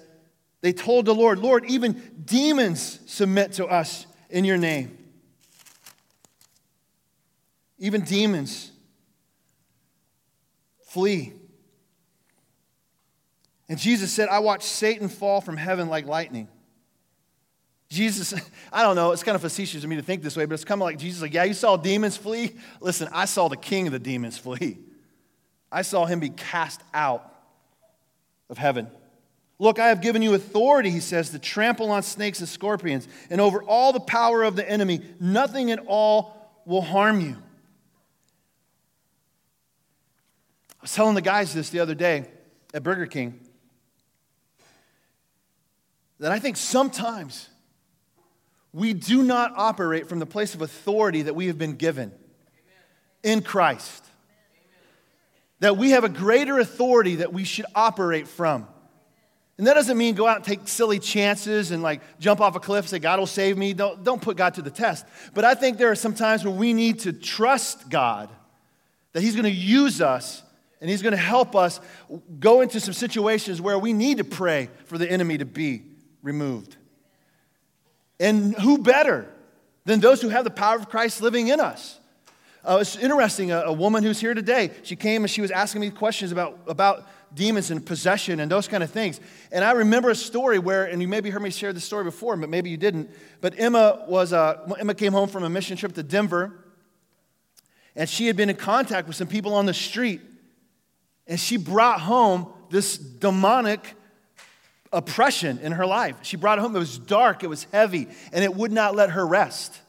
they 0.61 0.73
told 0.73 1.07
the 1.07 1.15
Lord, 1.15 1.39
Lord, 1.39 1.65
even 1.67 2.03
demons 2.25 2.99
submit 3.07 3.53
to 3.53 3.67
us 3.67 4.09
in 4.31 4.45
your 4.45 4.57
name. 4.57 4.99
Even 7.79 8.01
demons 8.01 8.73
flee. 10.89 11.35
And 13.69 13.79
Jesus 13.79 14.11
said, 14.11 14.29
I 14.29 14.41
watched 14.41 14.65
Satan 14.65 15.09
fall 15.09 15.41
from 15.41 15.57
heaven 15.57 15.89
like 15.89 16.07
lightning. 16.07 16.49
Jesus, 17.89 18.35
I 18.73 18.83
don't 18.83 18.97
know, 18.97 19.13
it's 19.13 19.23
kind 19.23 19.35
of 19.35 19.41
facetious 19.41 19.83
of 19.83 19.91
me 19.91 19.97
to 19.97 20.03
think 20.03 20.23
this 20.23 20.37
way, 20.37 20.45
but 20.45 20.55
it's 20.55 20.65
kind 20.65 20.81
of 20.81 20.85
like 20.85 20.99
Jesus, 20.99 21.23
like, 21.23 21.35
yeah, 21.35 21.45
you 21.45 21.55
saw 21.55 21.77
demons 21.77 22.17
flee. 22.17 22.55
Listen, 22.81 23.09
I 23.13 23.25
saw 23.25 23.49
the 23.49 23.57
king 23.57 23.87
of 23.87 23.93
the 23.93 23.99
demons 23.99 24.39
flee. 24.39 24.79
I 25.71 25.83
saw 25.83 26.07
him 26.07 26.21
be 26.21 26.31
cast 26.31 26.81
out 26.95 27.35
of 28.49 28.59
heaven. 28.59 28.89
Look, 29.59 29.79
I 29.79 29.89
have 29.89 30.01
given 30.01 30.23
you 30.23 30.35
authority, 30.35 30.91
he 30.91 31.01
says, 31.01 31.31
to 31.31 31.39
trample 31.39 31.91
on 31.91 32.03
snakes 32.03 32.39
and 32.41 32.49
scorpions, 32.49 33.09
and 33.29 33.41
over 33.41 33.63
all 33.63 33.93
the 33.93 34.01
power 34.01 34.45
of 34.45 34.55
the 34.55 34.69
enemy. 34.69 35.01
Nothing 35.19 35.71
at 35.71 35.81
all 35.87 36.63
will 36.65 36.81
harm 36.81 37.21
you. 37.21 37.37
I 40.73 40.83
was 40.83 40.95
telling 40.95 41.17
the 41.17 41.23
guys 41.23 41.53
this 41.53 41.71
the 41.71 41.81
other 41.81 41.95
day 41.95 42.27
at 42.73 42.85
Burger 42.85 43.07
King 43.07 43.41
that 46.21 46.31
I 46.31 46.39
think 46.39 46.57
sometimes 46.57 47.49
we 48.73 48.93
do 48.93 49.23
not 49.23 49.53
operate 49.57 50.09
from 50.09 50.19
the 50.19 50.27
place 50.27 50.55
of 50.55 50.63
authority 50.63 51.23
that 51.23 51.35
we 51.35 51.47
have 51.47 51.59
been 51.59 51.77
given 51.77 52.13
in 53.23 53.43
Christ. 53.43 54.05
That 55.61 55.77
we 55.77 55.91
have 55.91 56.05
a 56.05 56.09
greater 56.09 56.59
authority 56.59 57.17
that 57.17 57.33
we 57.33 57.45
should 57.45 57.67
operate 57.75 58.29
from. 58.29 58.67
And 59.57 59.67
that 59.67 59.75
doesn't 59.75 59.99
mean 59.99 60.15
go 60.15 60.27
out 60.27 60.37
and 60.37 60.45
take 60.45 60.69
silly 60.69 61.01
chances 61.01 61.73
and 61.73 61.83
like 61.83 62.01
jump 62.21 62.41
off 62.41 62.55
a 62.55 62.61
cliff 62.61 62.85
and 62.85 62.91
say, 62.91 63.01
God 63.01 63.19
will 63.19 63.27
save 63.27 63.59
me. 63.59 63.75
Don't, 63.75 64.05
don't 64.05 64.23
put 64.23 64.37
God 64.37 64.55
to 64.55 64.63
the 64.63 64.71
test. 64.71 65.05
But 65.35 65.45
I 65.45 65.55
think 65.55 65.79
there 65.79 65.91
are 65.91 65.97
some 65.97 66.15
times 66.15 66.45
when 66.45 66.57
we 66.57 66.73
need 66.73 67.01
to 67.01 67.13
trust 67.13 67.91
God 67.91 68.31
that 69.13 69.23
He's 69.23 69.35
going 69.35 69.45
to 69.45 69.51
use 69.51 70.01
us 70.01 70.45
and 70.81 70.89
He's 70.89 71.03
going 71.03 71.13
to 71.13 71.17
help 71.17 71.57
us 71.57 71.81
go 72.39 72.61
into 72.61 72.79
some 72.79 72.95
situations 72.95 73.61
where 73.61 73.79
we 73.79 73.93
need 73.93 74.19
to 74.19 74.25
pray 74.25 74.71
for 74.85 74.97
the 74.97 75.11
enemy 75.11 75.39
to 75.39 75.45
be 75.45 75.83
removed. 76.23 76.77
And 78.21 78.55
who 78.55 78.79
better 78.79 79.29
than 79.85 80.01
those 80.01 80.21
who 80.21 80.29
have 80.29 80.45
the 80.45 80.51
power 80.51 80.77
of 80.77 80.89
Christ 80.89 81.23
living 81.23 81.49
in 81.49 81.61
us? 81.61 81.99
Uh, 82.65 82.79
it's 82.81 82.97
interesting, 82.97 83.53
a, 83.53 83.61
a, 83.61 83.73
woman 83.73 84.03
who's 84.03 84.21
here 84.21 84.35
today, 84.35 84.71
she 84.83 84.97
came 84.97 85.23
and 85.23 85.31
she 85.31 85.41
was 85.41 85.51
asking 85.51 85.81
me 85.81 85.91
questions 85.91 86.33
about, 86.33 86.59
about 86.67 87.09
demons 87.35 87.71
and 87.71 87.85
possession 87.85 88.41
and 88.41 88.51
those 88.51 88.67
kind 88.67 88.83
of 88.83 88.91
things. 88.91 89.21
And 89.53 89.65
I 89.65 89.73
remember 89.73 90.11
a 90.11 90.15
story 90.15 90.59
where, 90.59 90.85
and 90.85 91.01
you 91.01 91.09
maybe 91.09 91.31
heard 91.31 91.41
me 91.41 91.51
share 91.51 91.73
this 91.73 91.85
story 91.85 92.05
before, 92.05 92.37
but 92.37 92.51
maybe 92.51 92.69
you 92.69 92.77
didn't. 92.77 93.11
But 93.41 93.55
Emma 93.59 94.05
was, 94.09 94.33
uh, 94.33 94.75
Emma 94.79 94.95
came 94.95 95.13
home 95.13 95.29
from 95.29 95.45
a 95.45 95.49
mission 95.49 95.77
trip 95.77 95.95
to 95.95 96.03
Denver, 96.03 96.53
and 97.95 98.09
she 98.09 98.27
had 98.27 98.37
been 98.37 98.51
in 98.51 98.57
contact 98.57 99.07
with 99.07 99.17
some 99.17 99.29
people 99.29 99.55
on 99.55 99.67
the 99.67 99.75
street, 99.75 100.21
and 101.27 101.39
she 101.39 101.57
brought 101.57 102.01
home 102.01 102.53
this 102.71 102.99
demonic 102.99 103.95
oppression 104.93 105.59
in 105.59 105.73
her 105.73 105.87
life. 105.87 106.17
She 106.23 106.37
brought 106.37 106.59
it 106.59 106.63
home. 106.63 106.75
It 106.75 106.79
was 106.79 106.99
dark, 106.99 107.45
it 107.45 107.49
was 107.49 107.65
heavy, 107.73 108.09
and 108.33 108.45
it 108.45 108.55
would 108.55 108.73
not 108.73 108.95
let 108.95 109.11
her 109.11 109.27
rest. 109.27 109.81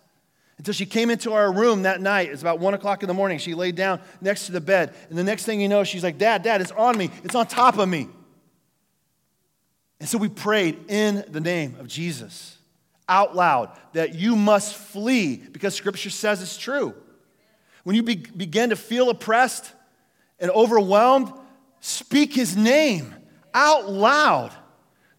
Until 0.57 0.73
she 0.73 0.85
came 0.85 1.09
into 1.09 1.31
our 1.31 1.53
room 1.53 1.83
that 1.83 2.01
night. 2.01 2.29
It's 2.29 2.41
about 2.41 2.59
one 2.59 2.73
o'clock 2.73 3.01
in 3.01 3.07
the 3.07 3.13
morning. 3.13 3.39
She 3.39 3.53
laid 3.53 3.75
down 3.75 4.01
next 4.19 4.47
to 4.47 4.51
the 4.51 4.59
bed. 4.59 4.93
And 5.09 5.17
the 5.17 5.23
next 5.23 5.45
thing 5.45 5.61
you 5.61 5.69
know, 5.69 5.85
she's 5.85 6.03
like, 6.03 6.17
Dad, 6.17 6.43
Dad, 6.43 6.59
it's 6.59 6.71
on 6.71 6.97
me. 6.97 7.09
It's 7.23 7.33
on 7.33 7.47
top 7.47 7.77
of 7.77 7.87
me. 7.87 8.09
And 10.01 10.09
so 10.09 10.17
we 10.17 10.27
prayed 10.27 10.89
in 10.89 11.23
the 11.29 11.39
name 11.39 11.77
of 11.79 11.87
Jesus 11.87 12.57
out 13.07 13.35
loud 13.35 13.71
that 13.93 14.15
you 14.15 14.35
must 14.35 14.75
flee 14.75 15.37
because 15.37 15.73
scripture 15.75 16.09
says 16.09 16.41
it's 16.41 16.57
true. 16.57 16.93
When 17.83 17.95
you 17.95 18.03
be- 18.03 18.15
begin 18.15 18.69
to 18.69 18.75
feel 18.75 19.09
oppressed 19.09 19.71
and 20.39 20.51
overwhelmed, 20.51 21.33
speak 21.79 22.33
his 22.33 22.55
name 22.55 23.15
out 23.53 23.89
loud. 23.89 24.53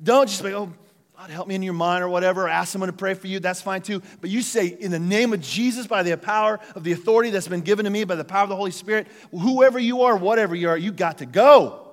Don't 0.02 0.28
just 0.28 0.42
be, 0.42 0.54
oh, 0.54 0.72
God, 1.16 1.28
help 1.28 1.48
me 1.48 1.54
in 1.54 1.62
your 1.62 1.74
mind 1.74 2.02
or 2.02 2.08
whatever, 2.08 2.44
or 2.44 2.48
ask 2.48 2.72
someone 2.72 2.88
to 2.88 2.96
pray 2.96 3.12
for 3.12 3.26
you. 3.26 3.40
That's 3.40 3.60
fine 3.60 3.82
too. 3.82 4.00
But 4.22 4.30
you 4.30 4.40
say, 4.40 4.68
in 4.68 4.90
the 4.90 4.98
name 4.98 5.34
of 5.34 5.42
Jesus, 5.42 5.86
by 5.86 6.02
the 6.02 6.16
power 6.16 6.58
of 6.74 6.82
the 6.82 6.92
authority 6.92 7.28
that's 7.28 7.46
been 7.46 7.60
given 7.60 7.84
to 7.84 7.90
me, 7.90 8.04
by 8.04 8.14
the 8.14 8.24
power 8.24 8.44
of 8.44 8.48
the 8.48 8.56
Holy 8.56 8.70
Spirit, 8.70 9.06
whoever 9.30 9.78
you 9.78 10.02
are, 10.02 10.16
whatever 10.16 10.54
you 10.54 10.70
are, 10.70 10.78
you 10.78 10.92
got 10.92 11.18
to 11.18 11.26
go. 11.26 11.88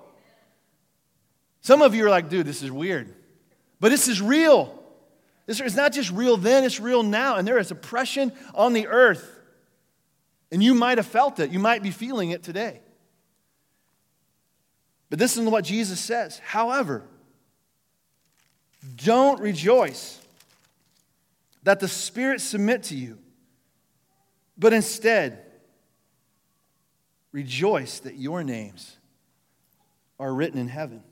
Some 1.60 1.82
of 1.82 1.94
you 1.94 2.06
are 2.06 2.10
like, 2.10 2.30
dude, 2.30 2.46
this 2.46 2.64
is 2.64 2.72
weird. 2.72 3.14
But 3.82 3.90
this 3.90 4.08
is 4.08 4.22
real. 4.22 4.82
This 5.46 5.60
is 5.60 5.76
not 5.76 5.92
just 5.92 6.10
real 6.12 6.38
then, 6.38 6.64
it's 6.64 6.80
real 6.80 7.04
now. 7.04 7.36
And 7.36 7.46
there 7.46 7.58
is 7.58 7.70
oppression 7.70 8.32
on 8.56 8.72
the 8.72 8.88
earth. 8.88 9.30
And 10.54 10.64
you 10.64 10.74
might 10.74 10.98
have 11.00 11.08
felt 11.08 11.42
it. 11.42 11.52
You 11.52 11.60
might 11.60 11.84
be 11.84 11.92
feeling 11.92 12.32
it 12.32 12.44
today. 12.44 12.80
But 15.10 15.20
this 15.20 15.36
is 15.36 15.46
what 15.46 15.66
Jesus 15.66 16.00
says. 16.00 16.40
However, 16.40 17.04
don't 18.96 19.40
rejoice 19.40 20.20
that 21.64 21.80
the 21.80 21.88
Spirit 21.88 22.42
submit 22.42 22.84
to 22.84 22.96
you, 22.96 23.18
but 24.58 24.74
instead 24.74 25.44
rejoice 27.32 28.00
that 28.00 28.16
your 28.16 28.44
names 28.44 28.98
are 30.20 30.34
written 30.34 30.60
in 30.60 30.68
heaven. 30.68 31.04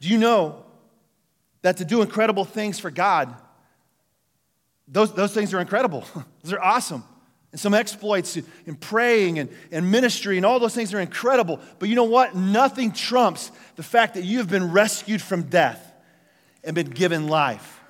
Do 0.00 0.08
you 0.08 0.18
know 0.18 0.64
that 1.62 1.76
to 1.78 1.84
do 1.84 2.02
incredible 2.02 2.44
things 2.44 2.78
for 2.78 2.90
God, 2.90 3.34
those, 4.88 5.12
those 5.12 5.32
things 5.32 5.52
are 5.52 5.60
incredible. 5.60 6.04
those 6.42 6.52
are 6.52 6.62
awesome. 6.62 7.04
And 7.52 7.60
some 7.60 7.74
exploits 7.74 8.36
in 8.36 8.76
praying 8.76 9.40
and, 9.40 9.50
and 9.72 9.90
ministry 9.90 10.36
and 10.36 10.46
all 10.46 10.60
those 10.60 10.74
things 10.74 10.94
are 10.94 11.00
incredible. 11.00 11.58
But 11.78 11.88
you 11.88 11.96
know 11.96 12.04
what? 12.04 12.36
Nothing 12.36 12.92
trumps 12.92 13.50
the 13.76 13.82
fact 13.82 14.14
that 14.14 14.22
you 14.22 14.38
have 14.38 14.48
been 14.48 14.70
rescued 14.70 15.20
from 15.20 15.42
death 15.44 15.92
and 16.62 16.74
been 16.74 16.90
given 16.90 17.26
life. 17.26 17.80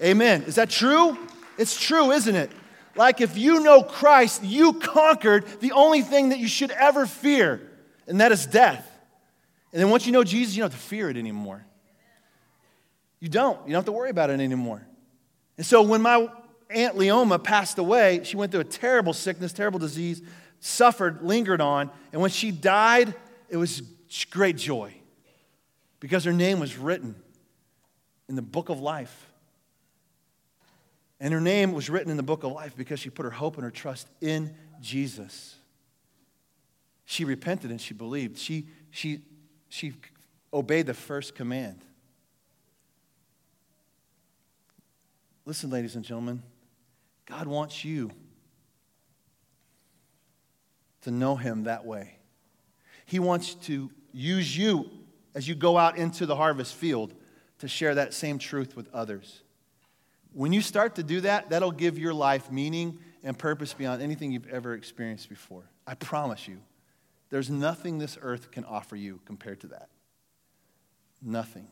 Amen. 0.00 0.44
Is 0.44 0.54
that 0.54 0.70
true? 0.70 1.18
It's 1.56 1.80
true, 1.80 2.12
isn't 2.12 2.36
it? 2.36 2.52
Like 2.94 3.20
if 3.20 3.36
you 3.36 3.60
know 3.60 3.82
Christ, 3.82 4.44
you 4.44 4.74
conquered 4.74 5.46
the 5.60 5.72
only 5.72 6.02
thing 6.02 6.28
that 6.28 6.38
you 6.38 6.48
should 6.48 6.70
ever 6.70 7.06
fear, 7.06 7.60
and 8.06 8.20
that 8.20 8.32
is 8.32 8.46
death. 8.46 8.84
And 9.72 9.80
then 9.80 9.90
once 9.90 10.06
you 10.06 10.12
know 10.12 10.24
Jesus, 10.24 10.56
you 10.56 10.62
don't 10.62 10.72
have 10.72 10.80
to 10.80 10.86
fear 10.86 11.10
it 11.10 11.16
anymore. 11.16 11.64
You 13.20 13.28
don't. 13.28 13.58
You 13.66 13.72
don't 13.72 13.80
have 13.80 13.84
to 13.86 13.92
worry 13.92 14.10
about 14.10 14.30
it 14.30 14.40
anymore. 14.40 14.86
And 15.56 15.66
so 15.66 15.82
when 15.82 16.02
my 16.02 16.28
Aunt 16.70 16.96
Leoma 16.96 17.42
passed 17.42 17.78
away, 17.78 18.20
she 18.24 18.36
went 18.36 18.52
through 18.52 18.60
a 18.60 18.64
terrible 18.64 19.12
sickness, 19.12 19.52
terrible 19.52 19.78
disease, 19.78 20.22
suffered, 20.60 21.22
lingered 21.22 21.60
on, 21.60 21.90
and 22.12 22.20
when 22.20 22.30
she 22.30 22.50
died, 22.50 23.14
it 23.48 23.56
was 23.56 23.82
great 24.30 24.56
joy 24.56 24.92
because 26.00 26.24
her 26.24 26.32
name 26.32 26.60
was 26.60 26.76
written 26.76 27.14
in 28.28 28.34
the 28.34 28.42
book 28.42 28.68
of 28.68 28.80
life. 28.80 29.26
And 31.20 31.34
her 31.34 31.40
name 31.40 31.72
was 31.72 31.90
written 31.90 32.10
in 32.10 32.16
the 32.16 32.22
book 32.22 32.44
of 32.44 32.52
life 32.52 32.76
because 32.76 33.00
she 33.00 33.10
put 33.10 33.24
her 33.24 33.30
hope 33.30 33.56
and 33.56 33.64
her 33.64 33.70
trust 33.70 34.08
in 34.20 34.54
Jesus. 34.80 35.56
She 37.04 37.24
repented 37.24 37.70
and 37.70 37.80
she 37.80 37.94
believed. 37.94 38.38
She, 38.38 38.68
she, 38.90 39.22
she 39.68 39.94
obeyed 40.52 40.86
the 40.86 40.94
first 40.94 41.34
command. 41.34 41.84
Listen, 45.44 45.70
ladies 45.70 45.96
and 45.96 46.04
gentlemen, 46.04 46.42
God 47.28 47.46
wants 47.46 47.84
you 47.84 48.10
to 51.02 51.10
know 51.10 51.36
Him 51.36 51.64
that 51.64 51.84
way. 51.84 52.16
He 53.04 53.18
wants 53.18 53.54
to 53.54 53.90
use 54.12 54.56
you 54.56 54.90
as 55.34 55.46
you 55.46 55.54
go 55.54 55.76
out 55.76 55.98
into 55.98 56.26
the 56.26 56.34
harvest 56.34 56.74
field 56.74 57.14
to 57.58 57.68
share 57.68 57.94
that 57.96 58.14
same 58.14 58.38
truth 58.38 58.76
with 58.76 58.92
others. 58.94 59.42
When 60.32 60.52
you 60.52 60.60
start 60.60 60.94
to 60.96 61.02
do 61.02 61.20
that, 61.22 61.50
that'll 61.50 61.72
give 61.72 61.98
your 61.98 62.14
life 62.14 62.50
meaning 62.50 62.98
and 63.22 63.38
purpose 63.38 63.74
beyond 63.74 64.02
anything 64.02 64.32
you've 64.32 64.48
ever 64.48 64.74
experienced 64.74 65.28
before. 65.28 65.64
I 65.86 65.94
promise 65.94 66.48
you. 66.48 66.58
There's 67.30 67.50
nothing 67.50 67.98
this 67.98 68.16
earth 68.22 68.50
can 68.50 68.64
offer 68.64 68.96
you 68.96 69.20
compared 69.26 69.60
to 69.60 69.68
that. 69.68 69.88
Nothing. 71.20 71.68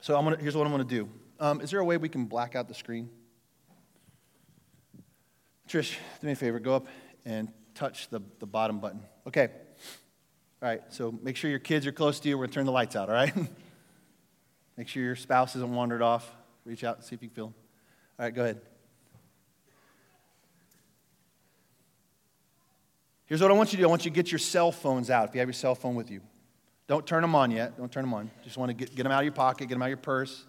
So 0.00 0.16
I'm 0.16 0.24
gonna, 0.24 0.36
here's 0.36 0.56
what 0.56 0.66
I'm 0.66 0.72
going 0.72 0.86
to 0.86 0.94
do. 0.94 1.08
Um, 1.40 1.62
is 1.62 1.70
there 1.70 1.80
a 1.80 1.84
way 1.84 1.96
we 1.96 2.10
can 2.10 2.26
black 2.26 2.54
out 2.54 2.68
the 2.68 2.74
screen? 2.74 3.08
Trish, 5.66 5.96
do 6.20 6.26
me 6.26 6.34
a 6.34 6.36
favor. 6.36 6.60
Go 6.60 6.76
up 6.76 6.86
and 7.24 7.48
touch 7.74 8.10
the, 8.10 8.20
the 8.40 8.46
bottom 8.46 8.78
button. 8.78 9.00
Okay. 9.26 9.48
All 10.62 10.68
right. 10.68 10.82
So 10.90 11.18
make 11.22 11.36
sure 11.36 11.48
your 11.48 11.58
kids 11.58 11.86
are 11.86 11.92
close 11.92 12.20
to 12.20 12.28
you. 12.28 12.36
We're 12.36 12.42
going 12.44 12.50
to 12.50 12.54
turn 12.56 12.66
the 12.66 12.72
lights 12.72 12.94
out, 12.94 13.08
all 13.08 13.14
right? 13.14 13.32
make 14.76 14.88
sure 14.88 15.02
your 15.02 15.16
spouse 15.16 15.56
isn't 15.56 15.74
wandered 15.74 16.02
off. 16.02 16.30
Reach 16.66 16.84
out 16.84 16.96
and 16.96 17.04
see 17.04 17.14
if 17.14 17.22
you 17.22 17.28
can 17.28 17.34
feel 17.34 17.46
them. 17.46 17.54
All 18.18 18.26
right, 18.26 18.34
go 18.34 18.42
ahead. 18.42 18.60
Here's 23.24 23.40
what 23.40 23.50
I 23.50 23.54
want 23.54 23.72
you 23.72 23.76
to 23.78 23.82
do 23.82 23.86
I 23.86 23.90
want 23.90 24.04
you 24.04 24.10
to 24.10 24.14
get 24.14 24.30
your 24.30 24.40
cell 24.40 24.72
phones 24.72 25.08
out 25.08 25.28
if 25.28 25.34
you 25.34 25.38
have 25.38 25.48
your 25.48 25.54
cell 25.54 25.74
phone 25.74 25.94
with 25.94 26.10
you. 26.10 26.20
Don't 26.86 27.06
turn 27.06 27.22
them 27.22 27.34
on 27.34 27.50
yet. 27.50 27.78
Don't 27.78 27.90
turn 27.90 28.02
them 28.02 28.12
on. 28.12 28.30
Just 28.44 28.58
want 28.58 28.68
to 28.68 28.74
get, 28.74 28.94
get 28.94 29.04
them 29.04 29.12
out 29.12 29.20
of 29.20 29.24
your 29.24 29.32
pocket, 29.32 29.68
get 29.68 29.74
them 29.74 29.82
out 29.82 29.86
of 29.86 29.90
your 29.90 29.96
purse. 29.96 30.44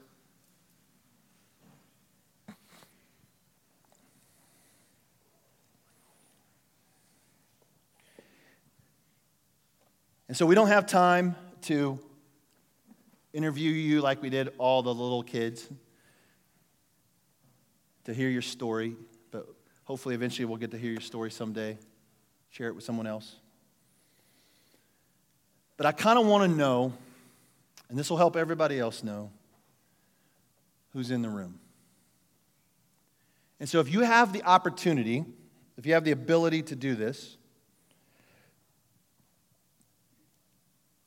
And 10.31 10.37
so 10.37 10.45
we 10.45 10.55
don't 10.55 10.69
have 10.69 10.85
time 10.87 11.35
to 11.63 11.99
interview 13.33 13.69
you 13.69 13.99
like 13.99 14.21
we 14.21 14.29
did 14.29 14.53
all 14.57 14.81
the 14.81 14.93
little 14.93 15.23
kids 15.23 15.67
to 18.05 18.13
hear 18.13 18.29
your 18.29 18.41
story, 18.41 18.95
but 19.29 19.45
hopefully 19.83 20.15
eventually 20.15 20.45
we'll 20.45 20.55
get 20.55 20.71
to 20.71 20.77
hear 20.77 20.93
your 20.93 21.01
story 21.01 21.31
someday, 21.31 21.77
share 22.49 22.69
it 22.69 22.75
with 22.75 22.85
someone 22.85 23.07
else. 23.07 23.35
But 25.75 25.85
I 25.85 25.91
kind 25.91 26.17
of 26.17 26.25
want 26.25 26.49
to 26.49 26.57
know, 26.57 26.93
and 27.89 27.99
this 27.99 28.09
will 28.09 28.15
help 28.15 28.37
everybody 28.37 28.79
else 28.79 29.03
know, 29.03 29.31
who's 30.93 31.11
in 31.11 31.21
the 31.21 31.29
room. 31.29 31.59
And 33.59 33.67
so 33.67 33.81
if 33.81 33.91
you 33.91 33.99
have 33.99 34.31
the 34.31 34.43
opportunity, 34.43 35.25
if 35.77 35.85
you 35.85 35.93
have 35.93 36.05
the 36.05 36.11
ability 36.11 36.61
to 36.61 36.75
do 36.77 36.95
this, 36.95 37.35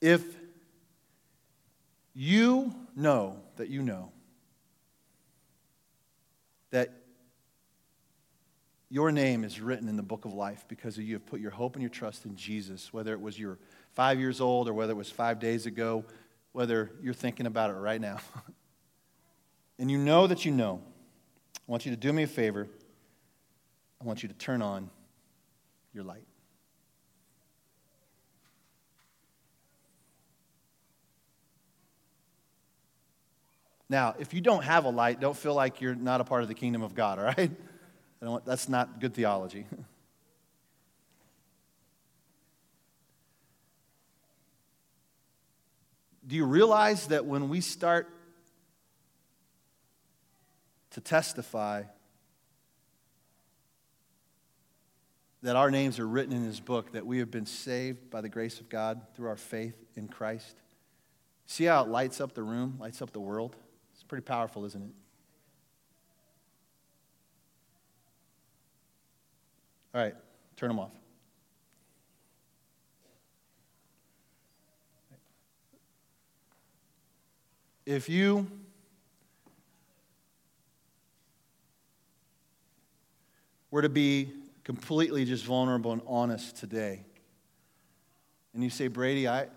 if 0.05 0.23
you 2.13 2.75
know 2.95 3.39
that 3.57 3.71
you 3.71 3.81
know 3.81 4.13
that 6.71 6.93
your 8.91 9.11
name 9.11 9.45
is 9.45 9.63
written 9.63 9.89
in 9.89 9.97
the 9.97 10.03
book 10.03 10.27
of 10.27 10.35
life 10.35 10.67
because 10.69 10.99
you 10.99 11.15
have 11.15 11.25
put 11.25 11.41
your 11.41 11.53
hope 11.53 11.75
and 11.75 11.83
your 11.83 11.89
trust 11.89 12.27
in 12.27 12.37
Jesus, 12.37 12.93
whether 12.93 13.15
it 13.15 13.21
was 13.21 13.39
your 13.39 13.59
five 13.95 14.21
years 14.21 14.43
old 14.43 14.69
or 14.69 14.75
whether 14.75 14.93
it 14.93 14.97
was 14.97 15.11
five 15.11 15.41
days 15.41 15.65
ago, 15.65 16.05
whether 16.53 16.91
you're 17.03 17.15
thinking 17.15 17.47
about 17.47 17.71
it 17.71 17.75
right 17.75 18.01
now. 18.01 18.19
and 19.79 19.91
you 19.91 19.97
know 19.97 20.27
that 20.27 20.45
you 20.45 20.53
know, 20.53 20.83
I 21.57 21.73
want 21.73 21.87
you 21.87 21.93
to 21.93 21.97
do 21.97 22.13
me 22.13 22.25
a 22.25 22.27
favor. 22.27 22.69
I 24.03 24.05
want 24.05 24.23
you 24.23 24.29
to 24.29 24.35
turn 24.35 24.61
on 24.61 24.91
your 25.95 26.05
light. 26.05 26.27
Now, 33.89 34.15
if 34.19 34.33
you 34.33 34.41
don't 34.41 34.65
have 34.65 34.85
a 34.85 34.91
light, 34.91 35.21
don't 35.21 35.37
feel 35.37 35.55
like 35.55 35.81
you're 35.81 35.95
not 35.95 36.21
a 36.21 36.25
part 36.25 36.43
of 36.43 36.49
the 36.49 36.55
kingdom 36.55 36.83
of 36.83 36.95
God, 36.95 37.19
all 37.19 37.27
right? 37.27 37.51
That's 38.45 38.69
not 38.69 39.01
good 39.01 39.15
theology. 39.15 39.67
Do 46.27 46.37
you 46.37 46.47
realize 46.47 47.09
that 47.09 47.27
when 47.27 47.51
we 47.51 47.61
start 47.61 48.09
to 50.93 51.01
testify 51.03 51.83
that 55.43 55.57
our 55.57 55.71
names 55.71 55.99
are 55.99 56.09
written 56.09 56.33
in 56.35 56.45
his 56.45 56.61
book, 56.61 56.93
that 56.93 57.05
we 57.05 57.19
have 57.19 57.31
been 57.31 57.45
saved 57.45 58.09
by 58.09 58.23
the 58.23 58.31
grace 58.31 58.59
of 58.61 58.71
God 58.71 59.03
through 59.15 59.29
our 59.29 59.37
faith 59.37 59.77
in 59.97 60.09
Christ? 60.09 60.57
See 61.45 61.65
how 61.65 61.85
it 61.85 61.89
lights 61.89 62.23
up 62.23 62.33
the 62.33 62.43
room, 62.43 62.77
lights 62.81 63.03
up 63.03 63.13
the 63.13 63.21
world? 63.21 63.55
Pretty 64.15 64.27
powerful, 64.27 64.65
isn't 64.65 64.81
it? 64.81 64.95
All 69.93 70.01
right, 70.03 70.15
turn 70.55 70.69
them 70.69 70.79
off. 70.79 70.93
If 77.85 78.09
you 78.09 78.47
were 83.73 83.83
to 83.83 83.89
be 83.89 84.29
completely 84.63 85.25
just 85.25 85.45
vulnerable 85.45 85.91
and 85.91 86.03
honest 86.07 86.57
today, 86.57 87.05
and 88.53 88.63
you 88.63 88.71
say, 88.71 88.87
Brady, 88.87 89.27
I, 89.27 89.49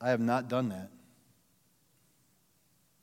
I 0.00 0.10
have 0.10 0.20
not 0.20 0.48
done 0.48 0.68
that. 0.68 0.90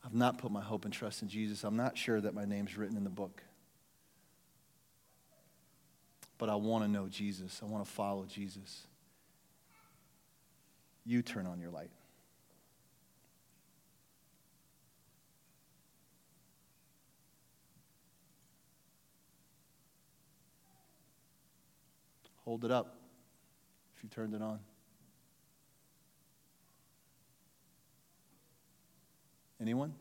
I've 0.06 0.14
not 0.14 0.38
put 0.38 0.52
my 0.52 0.62
hope 0.62 0.86
and 0.86 0.93
trust 0.93 1.24
in 1.24 1.28
Jesus. 1.28 1.64
I'm 1.64 1.76
not 1.76 1.98
sure 1.98 2.22
that 2.22 2.34
my 2.34 2.46
name's 2.46 2.78
written 2.78 2.96
in 2.96 3.04
the 3.04 3.10
book. 3.10 3.41
But 6.38 6.50
I 6.50 6.56
want 6.56 6.84
to 6.84 6.89
know 6.89 7.08
Jesus. 7.08 7.60
I 7.64 7.66
want 7.66 7.84
to 7.84 7.91
follow 7.91 8.26
Jesus. 8.26 8.86
You 11.06 11.22
turn 11.22 11.48
on 11.48 11.60
your 11.60 11.72
light. 11.72 11.89
Hold 22.43 22.64
it 22.64 22.70
up 22.70 23.00
if 23.96 24.04
you 24.04 24.10
turned 24.10 24.36
it 24.36 24.41
on. 24.41 24.60
Anyone? 29.60 29.93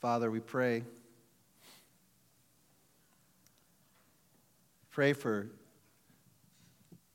Father, 0.00 0.32
we 0.32 0.40
pray. 0.40 0.82
Pray 4.90 5.12
for, 5.12 5.48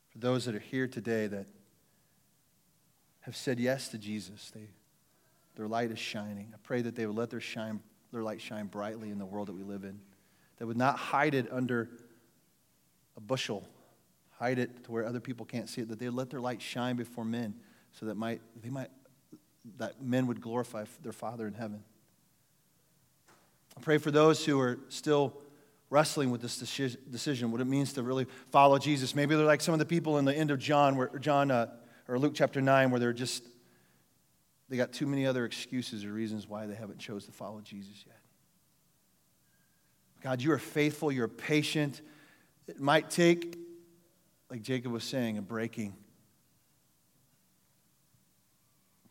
for 0.09 0.17
those 0.17 0.45
that 0.45 0.55
are 0.55 0.59
here 0.59 0.87
today 0.87 1.27
that 1.27 1.47
have 3.21 3.35
said 3.35 3.59
yes 3.59 3.89
to 3.89 3.97
Jesus. 3.97 4.51
They, 4.55 4.69
their 5.57 5.67
light 5.67 5.91
is 5.91 5.99
shining. 5.99 6.53
I 6.53 6.57
pray 6.63 6.81
that 6.83 6.95
they 6.95 7.05
would 7.05 7.17
let 7.17 7.29
their, 7.31 7.41
shine, 7.41 7.81
their 8.13 8.23
light 8.23 8.39
shine 8.39 8.67
brightly 8.67 9.09
in 9.09 9.17
the 9.17 9.25
world 9.25 9.47
that 9.47 9.55
we 9.55 9.63
live 9.63 9.83
in. 9.83 9.99
They 10.59 10.65
would 10.65 10.77
not 10.77 10.97
hide 10.97 11.33
it 11.33 11.51
under 11.51 11.89
a 13.17 13.19
bushel, 13.19 13.67
hide 14.39 14.59
it 14.59 14.83
to 14.85 14.91
where 14.91 15.03
other 15.03 15.19
people 15.19 15.45
can't 15.45 15.67
see 15.67 15.81
it, 15.81 15.89
that 15.89 15.99
they 15.99 16.05
would 16.05 16.15
let 16.15 16.29
their 16.29 16.39
light 16.39 16.61
shine 16.61 16.95
before 16.95 17.25
men 17.25 17.55
so 17.91 18.05
that 18.05 18.15
might, 18.15 18.39
they 18.61 18.69
might, 18.69 18.89
that 19.77 20.01
men 20.01 20.27
would 20.27 20.39
glorify 20.39 20.85
their 21.01 21.11
Father 21.11 21.47
in 21.47 21.55
heaven. 21.55 21.83
I 23.75 23.81
pray 23.81 23.97
for 23.97 24.11
those 24.11 24.45
who 24.45 24.59
are 24.59 24.79
still 24.89 25.33
wrestling 25.89 26.29
with 26.31 26.41
this 26.41 26.57
decision, 26.57 27.51
what 27.51 27.61
it 27.61 27.65
means 27.65 27.93
to 27.93 28.03
really 28.03 28.27
follow 28.51 28.77
Jesus. 28.77 29.15
Maybe 29.15 29.35
they're 29.35 29.45
like 29.45 29.61
some 29.61 29.73
of 29.73 29.79
the 29.79 29.85
people 29.85 30.17
in 30.17 30.25
the 30.25 30.35
end 30.35 30.51
of 30.51 30.59
John, 30.59 30.97
where 30.97 31.09
John 31.19 31.49
uh, 31.49 31.67
or 32.07 32.19
Luke 32.19 32.33
chapter 32.35 32.61
nine, 32.61 32.91
where 32.91 32.99
they're 32.99 33.13
just 33.13 33.43
they 34.69 34.77
got 34.77 34.91
too 34.91 35.07
many 35.07 35.25
other 35.25 35.45
excuses 35.45 36.03
or 36.03 36.11
reasons 36.11 36.47
why 36.47 36.65
they 36.65 36.75
haven't 36.75 36.99
chose 36.99 37.25
to 37.25 37.31
follow 37.31 37.61
Jesus 37.61 38.03
yet. 38.05 38.19
God, 40.21 40.41
you 40.41 40.51
are 40.51 40.59
faithful. 40.59 41.11
You're 41.11 41.27
patient. 41.27 42.01
It 42.67 42.79
might 42.79 43.09
take, 43.09 43.57
like 44.49 44.61
Jacob 44.61 44.91
was 44.91 45.03
saying, 45.03 45.37
a 45.37 45.41
breaking 45.41 45.95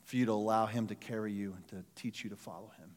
for 0.04 0.16
you 0.16 0.26
to 0.26 0.32
allow 0.32 0.66
Him 0.66 0.88
to 0.88 0.94
carry 0.94 1.32
you 1.32 1.54
and 1.54 1.68
to 1.68 1.84
teach 2.00 2.22
you 2.22 2.30
to 2.30 2.36
follow 2.36 2.70
Him. 2.78 2.90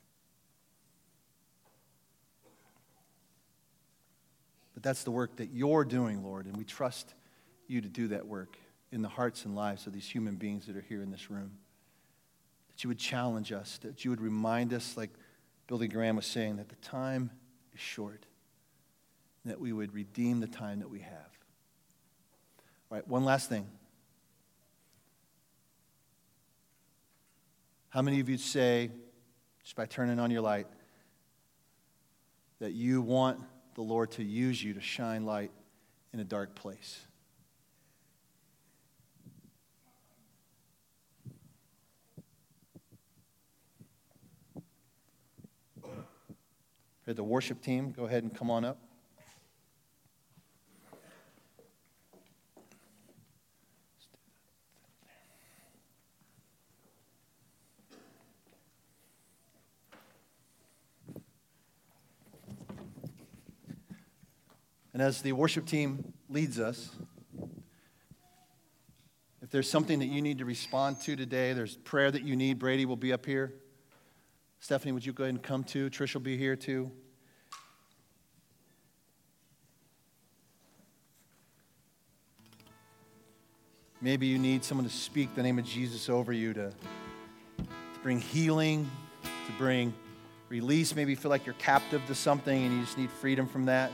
But 4.74 4.84
that's 4.84 5.04
the 5.04 5.12
work 5.12 5.38
that 5.38 5.52
you're 5.52 5.86
doing, 5.86 6.24
Lord, 6.24 6.46
and 6.46 6.56
we 6.56 6.64
trust 6.64 7.14
you 7.68 7.82
to 7.82 7.90
do 7.90 8.10
that 8.10 8.26
work 8.26 8.58
in 8.92 9.02
the 9.02 9.10
hearts 9.10 9.46
and 9.46 9.56
lives 9.56 9.88
of 9.88 9.94
these 9.94 10.08
human 10.08 10.36
beings 10.36 10.66
that 10.68 10.76
are 10.76 10.86
here 10.88 11.02
in 11.02 11.12
this 11.12 11.30
room. 11.30 11.52
That 12.80 12.86
you 12.86 12.88
would 12.92 13.00
challenge 13.00 13.52
us, 13.52 13.78
that 13.80 14.06
you 14.06 14.10
would 14.12 14.22
remind 14.22 14.72
us, 14.72 14.96
like 14.96 15.10
Billy 15.68 15.90
Graham 15.90 16.16
was 16.16 16.26
saying, 16.26 16.56
that 16.56 16.70
the 16.70 16.78
time 16.78 17.30
is 17.74 17.80
short, 17.82 18.26
that 19.44 19.60
we 19.60 19.74
would 19.74 19.94
redeem 19.94 20.40
the 20.40 20.48
time 20.48 20.80
that 20.80 20.90
we 20.90 21.00
have. 21.00 21.12
All 22.90 22.98
right, 22.98 23.06
one 23.06 23.26
last 23.26 23.50
thing. 23.50 23.68
How 27.90 28.02
many 28.02 28.22
of 28.22 28.30
you 28.30 28.38
say, 28.38 28.92
just 29.62 29.76
by 29.76 29.86
turning 29.86 30.18
on 30.18 30.32
your 30.32 30.42
light, 30.42 30.68
that 32.60 32.72
you 32.72 33.02
want 33.02 33.42
the 33.76 33.82
Lord 33.82 34.12
to 34.12 34.24
use 34.24 34.64
you 34.64 34.76
to 34.76 34.82
shine 34.82 35.26
light 35.26 35.52
in 36.14 36.22
a 36.22 36.24
dark 36.24 36.56
place. 36.56 37.06
The 47.14 47.24
worship 47.24 47.62
team, 47.62 47.92
go 47.92 48.06
ahead 48.06 48.24
and 48.24 48.36
come 48.36 48.52
on 48.52 48.66
up. 48.66 48.78
And 65.00 65.08
as 65.08 65.22
the 65.22 65.32
worship 65.32 65.66
team 65.66 66.14
leads 66.30 66.60
us, 66.60 66.90
if 69.42 69.50
there's 69.50 69.70
something 69.70 70.00
that 70.00 70.08
you 70.08 70.22
need 70.22 70.40
to 70.40 70.46
respond 70.46 71.00
to 71.04 71.16
today, 71.16 71.54
there's 71.54 71.78
prayer 71.78 72.12
that 72.12 72.24
you 72.24 72.36
need, 72.36 72.60
Brady 72.60 72.86
will 72.86 72.98
be 72.98 73.14
up 73.14 73.26
here. 73.26 73.54
Stephanie, 74.60 74.92
would 74.92 75.06
you 75.06 75.14
go 75.14 75.24
ahead 75.24 75.36
and 75.36 75.44
come 75.44 75.64
too? 75.64 75.90
Trish 75.90 76.14
will 76.14 76.22
be 76.22 76.38
here 76.38 76.56
too. 76.56 76.92
Maybe 84.02 84.28
you 84.28 84.38
need 84.38 84.64
someone 84.64 84.88
to 84.88 84.94
speak 84.94 85.36
the 85.36 85.44
name 85.44 85.60
of 85.60 85.66
Jesus 85.66 86.10
over 86.10 86.32
you 86.32 86.54
to, 86.54 86.70
to 87.58 88.00
bring 88.02 88.22
healing, 88.22 88.90
to 89.24 89.52
bring 89.58 89.94
release. 90.48 90.96
Maybe 90.96 91.12
you 91.12 91.18
feel 91.18 91.32
like 91.32 91.46
you're 91.46 91.56
captive 91.56 92.06
to 92.08 92.16
something 92.16 92.64
and 92.64 92.76
you 92.76 92.82
just 92.82 92.98
need 92.98 93.10
freedom 93.10 93.46
from 93.46 93.66
that. 93.66 93.92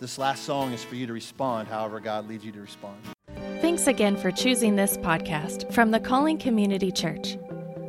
This 0.00 0.18
last 0.18 0.42
song 0.42 0.72
is 0.72 0.82
for 0.82 0.96
you 0.96 1.06
to 1.06 1.12
respond 1.12 1.68
however 1.68 2.00
God 2.00 2.28
leads 2.28 2.44
you 2.44 2.50
to 2.52 2.60
respond. 2.60 2.96
Thanks 3.60 3.86
again 3.86 4.16
for 4.16 4.32
choosing 4.32 4.74
this 4.74 4.96
podcast 4.96 5.72
from 5.72 5.92
the 5.92 6.00
Calling 6.00 6.38
Community 6.38 6.90
Church. 6.90 7.36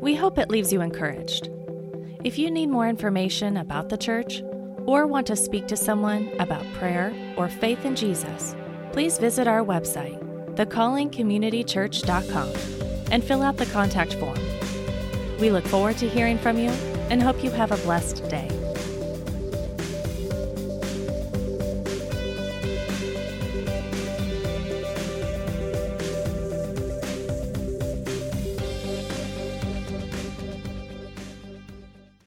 We 0.04 0.14
hope 0.16 0.38
it 0.38 0.52
leaves 0.52 0.74
you 0.74 0.82
encouraged. 0.82 1.50
If 2.26 2.38
you 2.38 2.52
need 2.52 2.68
more 2.68 2.90
information 2.90 3.56
about 3.56 3.88
the 3.88 3.96
church 3.96 4.44
or 4.86 5.08
want 5.08 5.26
to 5.28 5.38
speak 5.38 5.66
to 5.68 5.78
someone 5.78 6.30
about 6.40 6.66
prayer 6.74 7.14
or 7.38 7.48
faith 7.48 7.86
in 7.86 7.96
Jesus, 7.96 8.54
please 8.92 9.18
visit 9.18 9.48
our 9.48 9.64
website, 9.64 10.22
thecallingcommunitychurch.com, 10.56 12.50
and 13.14 13.24
fill 13.24 13.42
out 13.42 13.56
the 13.56 13.66
contact 13.68 14.16
form. 14.16 14.40
We 15.40 15.52
look 15.52 15.66
forward 15.68 15.98
to 16.00 16.10
hearing 16.10 16.38
from 16.38 16.58
you 16.58 16.72
and 17.10 17.24
hope 17.24 17.42
you 17.42 17.52
have 17.52 17.72
a 17.72 17.78
blessed 17.78 18.28
day. 18.28 18.50